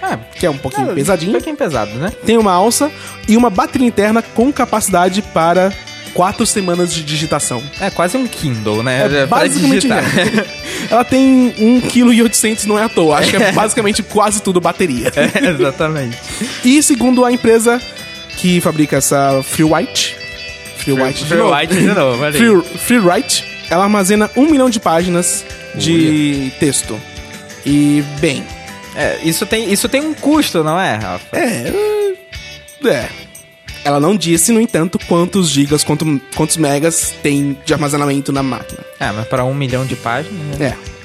Ah, 0.00 0.16
que 0.36 0.46
é 0.46 0.50
um 0.50 0.56
pouquinho 0.56 0.92
Um 0.92 0.94
pesadinho. 0.94 1.32
pouquinho 1.32 1.56
pesado, 1.56 1.90
né? 1.96 2.12
Tem 2.24 2.36
uma 2.38 2.52
alça 2.52 2.90
e 3.28 3.36
uma 3.36 3.50
bateria 3.50 3.86
interna 3.86 4.22
com 4.22 4.52
capacidade 4.52 5.20
para 5.22 5.72
quatro 6.14 6.46
semanas 6.46 6.94
de 6.94 7.02
digitação. 7.02 7.62
É 7.80 7.90
quase 7.90 8.16
um 8.16 8.26
Kindle, 8.26 8.82
né? 8.82 9.04
É 9.06 9.26
Pra 9.26 9.38
basicamente 9.40 9.88
digitar. 9.88 10.04
Ela 10.90 11.04
tem 11.04 11.52
1,8 11.58 12.30
kg, 12.30 12.66
não 12.68 12.78
é 12.78 12.84
à 12.84 12.88
toa. 12.88 13.18
Acho 13.18 13.30
que 13.30 13.36
é 13.36 13.52
basicamente 13.52 14.02
quase 14.02 14.40
tudo 14.40 14.60
bateria. 14.60 15.12
É, 15.16 15.50
exatamente. 15.50 16.16
E 16.64 16.80
segundo 16.82 17.24
a 17.24 17.32
empresa 17.32 17.80
que 18.36 18.60
fabrica 18.60 18.96
essa 18.96 19.42
FreeWrite, 20.94 21.24
FreeWrite 21.24 21.24
de 21.24 21.28
Free 21.28 21.38
novo. 21.38 21.54
White 21.56 21.74
de 21.74 21.86
novo, 21.86 22.22
olha 22.22 22.62
aí. 22.62 22.62
Free, 22.72 22.78
FreeWrite, 22.78 23.44
ela 23.70 23.84
armazena 23.84 24.30
um 24.36 24.46
milhão 24.50 24.70
de 24.70 24.80
páginas 24.80 25.44
de 25.74 26.52
texto. 26.58 27.00
E, 27.66 28.02
bem, 28.20 28.44
É, 28.96 29.18
isso, 29.22 29.46
tem, 29.46 29.72
isso 29.72 29.88
tem 29.88 30.00
um 30.00 30.12
custo, 30.14 30.64
não 30.64 30.78
é, 30.80 30.96
Rafa? 30.96 31.36
é... 31.36 31.72
É... 32.84 33.08
Ela 33.84 34.00
não 34.00 34.16
disse, 34.16 34.50
no 34.52 34.60
entanto, 34.60 34.98
quantos 35.06 35.48
gigas, 35.50 35.84
quanto, 35.84 36.20
quantos 36.34 36.56
megas 36.56 37.14
tem 37.22 37.56
de 37.64 37.72
armazenamento 37.72 38.32
na 38.32 38.42
máquina. 38.42 38.80
É, 38.98 39.10
mas 39.12 39.26
para 39.28 39.44
um 39.44 39.54
milhão 39.54 39.86
de 39.86 39.94
páginas... 39.96 40.58
né? 40.58 40.74
É. 40.74 40.98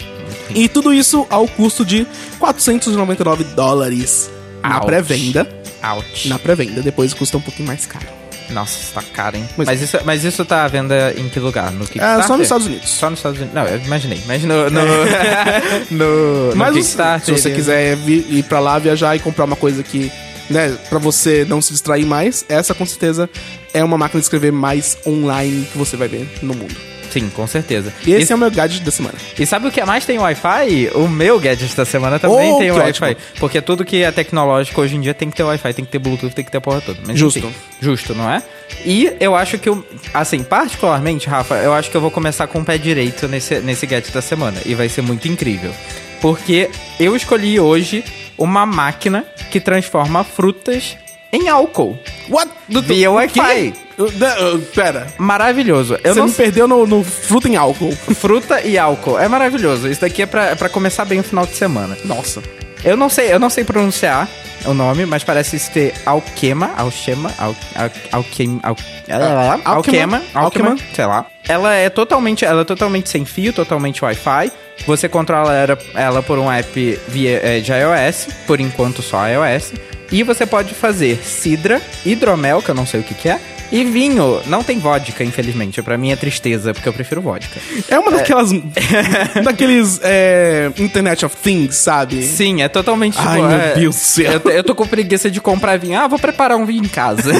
E 0.55 0.67
tudo 0.67 0.93
isso 0.93 1.25
ao 1.29 1.47
custo 1.47 1.85
de 1.85 2.05
499 2.39 3.43
dólares 3.55 4.29
na 4.61 4.77
Ouch. 4.77 4.85
pré-venda. 4.85 5.47
Ouch. 5.95 6.27
Na 6.27 6.39
pré-venda, 6.39 6.81
depois 6.81 7.13
custa 7.13 7.37
um 7.37 7.41
pouquinho 7.41 7.67
mais 7.67 7.85
caro. 7.85 8.05
Nossa, 8.49 8.79
isso 8.79 8.93
tá 8.93 9.01
caro, 9.13 9.37
hein? 9.37 9.47
Mas- 9.57 9.67
Mas, 9.67 9.81
isso, 9.81 9.97
mas 10.05 10.23
isso 10.23 10.43
tá 10.45 10.63
à 10.65 10.67
venda 10.67 11.13
em 11.17 11.27
que 11.29 11.39
lugar? 11.39 11.71
No 11.71 11.83
É, 11.83 11.87
Kickstarter? 11.87 12.27
só 12.27 12.33
nos 12.37 12.43
Estados 12.43 12.67
Unidos. 12.67 12.89
Só 12.89 13.09
nos 13.09 13.19
Estados 13.19 13.37
Unidos. 13.39 13.55
Não, 13.55 13.65
eu 13.65 13.79
imaginei. 13.79 14.21
Mas 14.27 14.43
no... 14.43 14.69
No, 14.69 14.81
no, 15.91 16.49
no 16.51 16.55
Mas 16.55 16.69
se 16.73 16.81
Kickstarter... 16.81 17.37
você 17.37 17.49
ele- 17.49 17.55
quiser 17.55 17.95
vir, 17.97 18.25
ir 18.29 18.43
pra 18.43 18.59
lá, 18.59 18.77
viajar 18.79 19.15
e 19.15 19.19
comprar 19.19 19.45
uma 19.45 19.55
coisa 19.55 19.81
que, 19.83 20.11
né, 20.49 20.75
pra 20.89 20.99
você 20.99 21.45
não 21.47 21.61
se 21.61 21.71
distrair 21.71 22.05
mais, 22.05 22.45
essa 22.49 22.73
com 22.73 22.85
certeza 22.85 23.29
é 23.73 23.83
uma 23.83 23.97
máquina 23.97 24.19
de 24.19 24.25
escrever 24.25 24.51
mais 24.51 24.97
online 25.05 25.67
que 25.71 25.77
você 25.77 25.95
vai 25.97 26.07
ver 26.07 26.27
no 26.41 26.53
mundo. 26.53 26.75
Sim, 27.13 27.29
com 27.29 27.45
certeza. 27.45 27.93
E 28.07 28.11
esse 28.11 28.31
é 28.31 28.35
o 28.35 28.39
meu 28.39 28.49
gadget 28.49 28.81
da 28.81 28.89
semana. 28.89 29.13
E 29.37 29.45
sabe 29.45 29.67
o 29.67 29.71
que 29.71 29.83
mais 29.85 30.03
tem 30.03 30.17
Wi-Fi? 30.17 30.89
O 30.95 31.07
meu 31.07 31.39
gadget 31.39 31.75
da 31.75 31.85
semana 31.85 32.17
também 32.17 32.51
Oh, 32.51 32.57
tem 32.57 32.71
Wi-Fi. 32.71 33.15
Porque 33.39 33.61
tudo 33.61 33.85
que 33.85 34.01
é 34.01 34.11
tecnológico 34.11 34.81
hoje 34.81 34.95
em 34.95 35.01
dia 35.01 35.13
tem 35.13 35.29
que 35.29 35.35
ter 35.35 35.43
Wi-Fi, 35.43 35.73
tem 35.75 35.85
que 35.85 35.91
ter 35.91 35.99
Bluetooth, 35.99 36.33
tem 36.33 36.43
que 36.43 36.49
ter 36.49 36.57
a 36.57 36.61
porra 36.61 36.81
toda. 36.81 36.97
Mas, 37.05 37.19
Justo. 37.19 37.37
enfim, 37.37 37.53
justo, 37.79 38.15
não 38.15 38.27
é? 38.27 38.41
E 38.83 39.11
eu 39.19 39.35
acho 39.35 39.59
que, 39.59 39.69
eu, 39.69 39.85
assim, 40.11 40.41
particularmente, 40.41 41.29
Rafa, 41.29 41.53
eu 41.57 41.71
acho 41.71 41.91
que 41.91 41.95
eu 41.95 42.01
vou 42.01 42.09
começar 42.09 42.47
com 42.47 42.61
o 42.61 42.65
pé 42.65 42.79
direito 42.79 43.27
nesse, 43.27 43.59
nesse 43.59 43.85
gadget 43.85 44.11
da 44.11 44.21
semana. 44.23 44.57
E 44.65 44.73
vai 44.73 44.89
ser 44.89 45.03
muito 45.03 45.27
incrível. 45.27 45.71
Porque 46.19 46.67
eu 46.99 47.15
escolhi 47.15 47.59
hoje 47.59 48.03
uma 48.37 48.65
máquina 48.65 49.23
que 49.51 49.59
transforma 49.59 50.23
frutas 50.23 50.97
em 51.31 51.47
álcool. 51.47 51.95
What? 52.29 52.51
Do, 52.67 52.81
Via 52.81 53.11
Wi-Fi. 53.11 53.73
Eu- 53.97 54.59
Pera. 54.73 55.07
Maravilhoso. 55.17 55.97
Eu 56.03 56.13
você 56.13 56.19
não 56.19 56.27
me 56.27 56.33
perdeu 56.33 56.67
no, 56.67 56.85
no 56.85 57.03
fruta 57.03 57.47
em 57.47 57.55
álcool. 57.55 57.91
Fruta 58.15 58.61
e 58.61 58.77
álcool. 58.77 59.19
É 59.19 59.27
maravilhoso. 59.27 59.87
Isso 59.87 60.01
daqui 60.01 60.21
é 60.21 60.25
pra, 60.25 60.45
é 60.51 60.55
pra 60.55 60.69
começar 60.69 61.05
bem 61.05 61.19
o 61.19 61.23
final 61.23 61.45
de 61.45 61.55
semana. 61.55 61.97
Nossa. 62.05 62.41
Eu 62.83 62.97
não 62.97 63.07
sei, 63.09 63.31
eu 63.33 63.39
não 63.39 63.49
sei 63.49 63.63
pronunciar 63.63 64.27
o 64.65 64.73
nome, 64.73 65.05
mas 65.05 65.23
parece 65.23 65.57
ser 65.57 65.93
Alquema, 66.05 66.71
Alchema, 66.75 67.31
Al, 67.37 67.55
al, 67.75 67.91
Alquem, 68.11 68.59
al, 68.61 68.75
Alquema, 69.09 69.61
Alquema, 69.63 70.21
Alquema, 70.33 70.69
Alquema. 70.69 70.77
sei 70.93 71.05
lá. 71.05 71.25
Ela 71.47 71.73
é 71.75 71.89
totalmente, 71.89 72.43
ela 72.43 72.61
é 72.61 72.65
totalmente 72.65 73.09
sem 73.09 73.23
fio, 73.23 73.53
totalmente 73.53 74.03
Wi-Fi. 74.03 74.51
Você 74.85 75.07
controla 75.07 75.53
ela, 75.93 76.21
por 76.23 76.37
um 76.39 76.51
app 76.51 76.99
via 77.07 77.39
é, 77.43 77.59
de 77.61 77.71
iOS, 77.71 78.27
por 78.45 78.59
enquanto 78.59 79.01
só 79.01 79.27
iOS. 79.27 79.73
E 80.11 80.21
você 80.21 80.45
pode 80.45 80.73
fazer 80.73 81.17
cidra, 81.23 81.81
hidromel, 82.05 82.61
que 82.61 82.69
eu 82.69 82.75
não 82.75 82.85
sei 82.85 82.99
o 82.99 83.03
que, 83.03 83.13
que 83.13 83.29
é, 83.29 83.39
e 83.73 83.83
vinho. 83.83 84.39
Não 84.45 84.63
tem 84.63 84.77
vodka, 84.77 85.23
infelizmente. 85.23 85.81
Pra 85.81 85.97
mim 85.97 86.11
é 86.11 86.15
tristeza, 86.15 86.73
porque 86.73 86.87
eu 86.87 86.93
prefiro 86.93 87.21
vodka. 87.21 87.59
É 87.89 87.97
uma 87.97 88.11
daquelas. 88.11 88.51
daqueles. 89.43 89.99
é, 90.03 90.71
Internet 90.77 91.25
of 91.25 91.35
Things, 91.35 91.75
sabe? 91.75 92.21
Sim, 92.23 92.61
é 92.61 92.67
totalmente 92.69 93.17
tipo, 93.17 93.27
Ai, 93.27 93.41
meu 93.41 93.51
é, 93.51 93.73
Deus 93.73 93.95
do 93.95 93.99
céu. 93.99 94.31
Eu, 94.33 94.39
tô- 94.39 94.49
eu 94.49 94.63
tô 94.63 94.75
com 94.75 94.85
preguiça 94.87 95.29
de 95.31 95.41
comprar 95.41 95.77
vinho. 95.77 95.99
Ah, 95.99 96.07
vou 96.07 96.19
preparar 96.19 96.55
um 96.57 96.65
vinho 96.65 96.85
em 96.85 96.87
casa. 96.87 97.31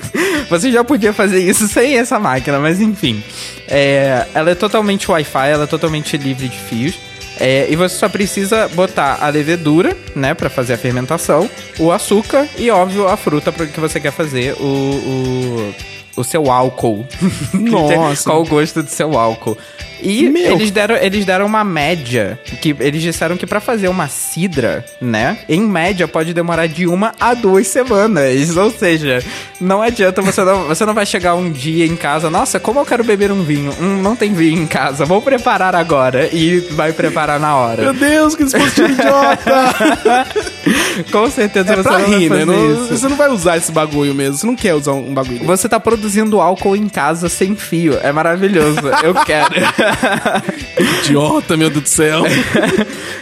Você 0.48 0.72
já 0.72 0.82
podia 0.82 1.12
fazer 1.12 1.38
isso 1.40 1.68
sem 1.68 1.98
essa 1.98 2.18
máquina, 2.18 2.58
mas 2.58 2.80
enfim. 2.80 3.22
É, 3.68 4.26
ela 4.34 4.50
é 4.50 4.54
totalmente 4.54 5.10
Wi-Fi, 5.10 5.48
ela 5.48 5.64
é 5.64 5.66
totalmente 5.66 6.16
livre 6.16 6.48
de 6.48 6.58
fios. 6.58 6.94
É, 7.38 7.66
e 7.70 7.76
você 7.76 7.96
só 7.96 8.08
precisa 8.08 8.68
botar 8.68 9.18
a 9.20 9.28
levedura, 9.28 9.96
né, 10.14 10.34
pra 10.34 10.50
fazer 10.50 10.74
a 10.74 10.78
fermentação, 10.78 11.48
o 11.78 11.90
açúcar 11.90 12.46
e, 12.56 12.70
óbvio, 12.70 13.08
a 13.08 13.16
fruta 13.16 13.50
para 13.50 13.66
que 13.66 13.80
você 13.80 13.98
quer 13.98 14.12
fazer 14.12 14.54
o, 14.60 14.64
o, 14.64 15.74
o 16.16 16.24
seu 16.24 16.50
álcool. 16.50 17.06
Nossa. 17.52 18.24
Qual 18.24 18.42
o 18.42 18.46
gosto 18.46 18.82
do 18.82 18.90
seu 18.90 19.18
álcool. 19.18 19.56
E 20.02 20.28
Meu. 20.28 20.52
eles 20.52 20.70
deram, 20.70 20.96
eles 20.96 21.24
deram 21.24 21.46
uma 21.46 21.62
média, 21.64 22.38
que 22.60 22.74
eles 22.80 23.00
disseram 23.02 23.36
que 23.36 23.46
pra 23.46 23.60
fazer 23.60 23.88
uma 23.88 24.08
cidra, 24.08 24.84
né, 25.00 25.38
em 25.48 25.60
média 25.62 26.08
pode 26.08 26.34
demorar 26.34 26.66
de 26.66 26.86
uma 26.86 27.12
a 27.20 27.34
duas 27.34 27.66
semanas. 27.68 28.56
Ou 28.56 28.70
seja, 28.70 29.22
não 29.60 29.80
adianta, 29.82 30.20
você 30.20 30.42
não, 30.44 30.64
você 30.64 30.84
não 30.84 30.94
vai 30.94 31.06
chegar 31.06 31.34
um 31.34 31.50
dia 31.50 31.86
em 31.86 31.96
casa, 31.96 32.28
nossa, 32.30 32.58
como 32.58 32.80
eu 32.80 32.84
quero 32.86 33.04
beber 33.04 33.30
um 33.30 33.42
vinho? 33.42 33.72
Hum, 33.80 34.02
não 34.02 34.16
tem 34.16 34.32
vinho 34.32 34.60
em 34.62 34.66
casa, 34.66 35.04
vou 35.04 35.22
preparar 35.22 35.74
agora. 35.74 36.28
E 36.32 36.58
vai 36.72 36.92
preparar 36.92 37.38
na 37.38 37.48
Meu 37.48 37.56
hora. 37.56 37.92
Deus, 37.92 38.34
que 38.34 38.44
dispositivo 38.44 38.88
idiota! 38.92 40.26
Com 41.10 41.28
certeza 41.30 41.72
É 41.72 41.76
você 41.76 41.82
pra 41.82 41.98
não 41.98 42.08
vai 42.08 42.18
rir, 42.18 42.30
né? 42.30 42.44
Não- 42.44 42.72
isso. 42.72 42.96
você 42.98 43.08
não 43.08 43.16
vai 43.16 43.28
usar 43.30 43.56
esse 43.56 43.72
bagulho 43.72 44.14
mesmo. 44.14 44.36
Você 44.36 44.46
não 44.46 44.56
quer 44.56 44.74
usar 44.74 44.92
um 44.92 45.12
bagulho. 45.14 45.44
Você 45.44 45.68
tá 45.68 45.78
produzindo 45.80 46.40
álcool 46.40 46.76
em 46.76 46.88
casa 46.88 47.28
sem 47.28 47.54
fio. 47.56 47.98
É 48.02 48.12
maravilhoso. 48.12 48.78
Eu 49.02 49.14
quero. 49.14 49.52
Idiota, 51.02 51.56
meu 51.56 51.70
Deus 51.70 51.82
do 51.82 51.88
céu. 51.88 52.22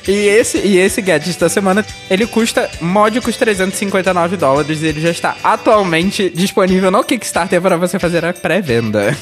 e, 0.07 0.13
esse, 0.13 0.59
e 0.59 0.79
esse 0.79 1.01
gadget 1.01 1.39
da 1.39 1.49
semana, 1.49 1.85
ele 2.11 2.27
custa 2.27 2.71
módicos 2.81 3.37
359 3.37 4.37
dólares 4.37 4.83
e 4.83 4.87
ele 4.87 5.01
já 5.01 5.11
está 5.11 5.37
atualmente 5.43 6.31
disponível 6.31 6.91
no 6.91 7.05
Kickstarter 7.05 7.61
para 7.61 7.77
você 7.77 7.99
fazer 7.99 8.25
a 8.25 8.33
pré-venda. 8.33 9.17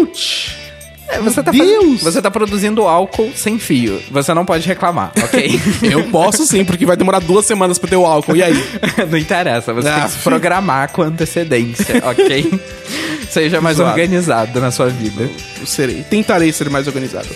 Ouch! 0.00 0.67
É, 1.10 1.18
Você 1.20 1.42
tá, 1.42 1.50
Deus! 1.50 1.66
fazendo- 1.66 1.98
você 1.98 2.22
tá 2.22 2.30
produzindo 2.30 2.82
álcool 2.86 3.32
sem 3.34 3.58
fio. 3.58 4.00
Você 4.10 4.34
não 4.34 4.44
pode 4.44 4.66
reclamar, 4.68 5.10
ok? 5.22 5.60
Eu 5.90 6.04
posso 6.10 6.44
sim, 6.46 6.64
porque 6.64 6.84
vai 6.84 6.96
demorar 6.96 7.18
duas 7.20 7.46
semanas 7.46 7.78
pra 7.78 7.88
ter 7.88 7.96
o 7.96 8.04
álcool. 8.04 8.36
E 8.36 8.42
aí? 8.42 8.54
não 9.10 9.16
interessa, 9.18 9.72
você 9.72 9.88
tem 9.88 9.98
Ah, 10.00 10.04
que 10.04 10.10
se 10.12 10.18
programar 10.18 10.90
com 10.92 11.02
antecedência, 11.02 12.02
ok? 12.04 12.60
Seja 13.30 13.60
mais 13.60 13.76
Zoado. 13.76 13.90
organizado 13.92 14.60
na 14.60 14.70
sua 14.70 14.88
vida. 14.88 15.28
Eu 15.60 15.66
serei. 15.66 16.02
Tentarei 16.02 16.52
ser 16.52 16.68
mais 16.70 16.86
organizado. 16.86 17.28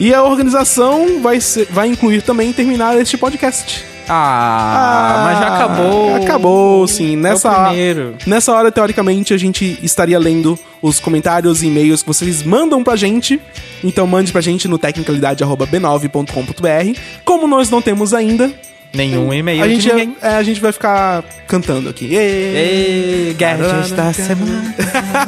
E 0.00 0.14
a 0.14 0.22
organização 0.22 1.20
vai, 1.20 1.40
ser, 1.40 1.66
vai 1.70 1.88
incluir 1.88 2.22
também 2.22 2.52
terminar 2.52 2.98
este 3.00 3.16
podcast. 3.18 3.84
Ah, 4.08 5.22
mas 5.24 5.38
já 5.38 5.54
acabou. 5.56 6.14
Acabou, 6.16 6.88
sim. 6.88 7.14
Nessa, 7.16 7.48
É 7.50 7.64
primeiro. 7.66 8.14
nessa 8.26 8.52
hora, 8.52 8.70
teoricamente, 8.72 9.34
a 9.34 9.38
gente 9.38 9.78
estaria 9.82 10.18
lendo 10.18 10.58
os 10.80 10.98
comentários 11.00 11.62
e 11.62 11.66
e-mails 11.66 12.00
que 12.02 12.08
vocês 12.08 12.42
mandam 12.42 12.82
pra 12.82 12.96
gente. 12.96 13.38
Então 13.84 14.06
mande 14.06 14.32
pra 14.32 14.40
gente 14.40 14.66
no 14.68 14.78
tecnicalidade.b9.com.br. 14.78 16.98
Como 17.24 17.46
nós 17.46 17.68
não 17.70 17.80
temos 17.82 18.14
ainda, 18.14 18.50
Nenhum 18.92 19.32
e-mail 19.34 19.62
a 19.62 19.66
de 19.66 19.74
gente, 19.74 19.88
ninguém. 19.92 20.16
é, 20.22 20.28
a 20.36 20.42
gente 20.42 20.60
vai 20.60 20.72
ficar 20.72 21.22
cantando 21.46 21.90
aqui. 21.90 22.14
Ei, 22.14 23.34
gadgets 23.38 23.90
da 23.92 24.12
semana. 24.14 24.74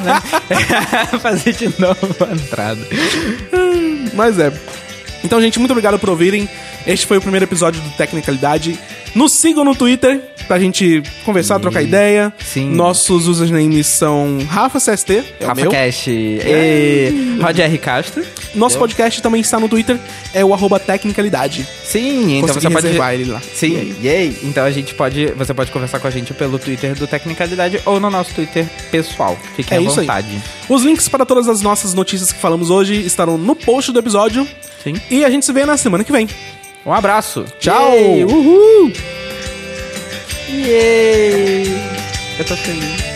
Fazer 1.21 1.53
de 1.53 1.67
novo 1.79 2.17
a 2.29 2.33
entrada. 2.35 2.81
Mas 4.15 4.39
é. 4.39 4.51
Então, 5.23 5.41
gente, 5.41 5.59
muito 5.59 5.71
obrigado 5.73 5.99
por 5.99 6.09
ouvirem. 6.11 6.49
Este 6.87 7.07
foi 7.07 7.19
o 7.19 7.21
primeiro 7.21 7.45
episódio 7.45 7.81
do 7.81 7.91
Tecnicalidade. 7.91 8.79
Nos 9.15 9.33
sigam 9.33 9.65
no 9.65 9.75
Twitter 9.75 10.21
pra 10.47 10.59
gente 10.59 11.03
conversar, 11.25 11.59
trocar 11.59 11.83
ideia. 11.83 12.33
Sim. 12.45 12.71
Nossos 12.71 13.27
usernames 13.29 13.87
são 13.87 14.39
RafaCST, 14.49 15.25
é 15.41 15.45
Rafa. 15.47 15.67
Cash 15.69 16.07
e 16.09 17.39
Roger 17.43 17.65
R. 17.67 17.79
Castro. 17.79 18.25
Nosso 18.55 18.79
podcast 18.79 19.21
também 19.21 19.41
está 19.41 19.61
no 19.61 19.69
Twitter, 19.69 19.99
é 20.33 20.45
o 20.45 20.55
arroba 20.55 20.79
Tecnicalidade. 20.81 21.67
Sim, 21.85 22.39
então 22.39 22.55
Consegui 22.55 22.73
você 22.73 22.95
pode 22.95 23.23
ele 23.23 23.31
lá. 23.31 23.41
Sim, 23.55 23.95
yay. 24.03 24.37
Então 24.43 24.65
a 24.65 24.71
gente 24.71 24.95
pode, 24.95 25.27
você 25.33 25.53
pode 25.53 25.71
conversar 25.71 25.99
com 26.01 26.07
a 26.07 26.11
gente 26.11 26.33
pelo 26.35 26.59
Twitter 26.59 26.95
do 26.95 27.07
Tecnicalidade 27.07 27.81
ou 27.85 28.01
no 28.01 28.11
nosso 28.11 28.33
Twitter 28.35 28.67
pessoal. 28.91 29.39
Fiquem 29.57 29.77
É 29.77 29.81
à 29.81 29.83
isso 29.85 30.01
aí. 30.01 30.07
vontade. 30.07 30.43
Os 30.69 30.83
links 30.83 31.09
para 31.09 31.27
todas 31.27 31.49
as 31.49 31.61
nossas 31.63 31.95
notícias 31.95 32.33
que 32.33 32.41
falamos 32.41 32.71
hoje 32.71 32.95
estarão 33.05 33.37
no 33.37 33.55
post 33.55 33.93
do 33.93 33.99
episódio. 33.99 34.47
Sim. 34.83 34.95
E 35.11 35.25
a 35.25 35.31
gente 35.31 35.45
se 35.45 35.53
vê 35.53 35.65
na 35.67 35.77
semana 35.77 36.05
que 36.05 36.13
vem. 36.13 36.29
Um 36.85 36.93
abraço. 36.93 37.45
Tchau! 37.59 37.93
Yay, 37.93 38.25
Uhul! 38.25 38.93
Yay! 40.49 41.67
Eu 42.39 42.45
tô 42.47 42.57
feliz. 42.57 43.11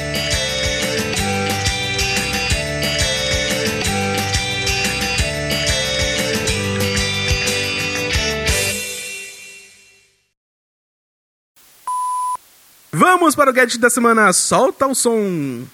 Vamos 12.92 13.34
para 13.34 13.50
o 13.50 13.52
gadget 13.52 13.78
da 13.80 13.90
semana. 13.90 14.32
Solta 14.32 14.86
o 14.86 14.94
som. 14.94 15.64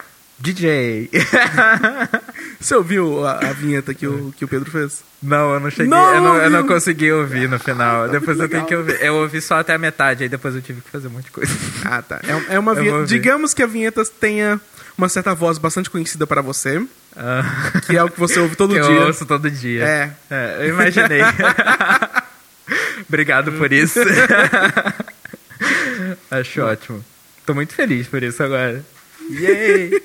DJ. 0.40 1.10
Você 2.58 2.74
ouviu 2.74 3.26
a, 3.26 3.32
a 3.38 3.52
vinheta 3.52 3.92
que 3.92 4.06
o, 4.06 4.32
que 4.36 4.44
o 4.44 4.48
Pedro 4.48 4.70
fez? 4.70 5.02
Não, 5.22 5.52
eu 5.52 5.60
não 5.60 5.70
cheguei. 5.70 5.86
Não, 5.86 6.14
eu, 6.14 6.20
não, 6.22 6.36
eu 6.36 6.48
não 6.50 6.66
consegui 6.66 7.12
ouvir 7.12 7.46
no 7.48 7.58
final. 7.58 8.08
depois 8.08 8.38
eu 8.38 8.48
tenho 8.48 8.64
legal. 8.64 8.66
que 8.66 8.74
ouvir. 8.76 9.04
Eu 9.04 9.16
ouvi 9.16 9.40
só 9.42 9.58
até 9.60 9.74
a 9.74 9.78
metade, 9.78 10.22
aí 10.22 10.28
depois 10.30 10.54
eu 10.54 10.62
tive 10.62 10.80
que 10.80 10.88
fazer 10.90 11.08
um 11.08 11.10
monte 11.10 11.24
de 11.26 11.30
coisa. 11.30 11.52
Ah, 11.84 12.00
tá. 12.00 12.20
É, 12.22 12.54
é 12.54 12.58
uma 12.58 12.74
vinheta. 12.74 13.04
Digamos 13.04 13.52
que 13.52 13.62
a 13.62 13.66
vinheta 13.66 14.02
tenha 14.18 14.58
uma 14.96 15.08
certa 15.10 15.34
voz 15.34 15.58
bastante 15.58 15.90
conhecida 15.90 16.26
para 16.26 16.40
você, 16.40 16.82
Ah, 17.16 17.42
que 17.86 17.96
é 17.96 18.02
o 18.02 18.08
que 18.10 18.18
você 18.18 18.40
ouve 18.40 18.56
todo 18.56 18.74
que 18.74 18.80
dia. 18.80 18.90
eu 18.90 19.06
ouço 19.08 19.26
todo 19.26 19.50
dia. 19.50 19.84
É. 19.84 20.10
É, 20.30 20.56
eu 20.60 20.68
imaginei. 20.70 21.20
Obrigado 23.08 23.52
por 23.52 23.70
isso. 23.72 24.00
Acho 26.30 26.62
ótimo. 26.62 27.04
Tô 27.44 27.54
muito 27.54 27.74
feliz 27.74 28.06
por 28.06 28.22
isso 28.22 28.42
agora. 28.42 28.82
Yay! 29.30 30.00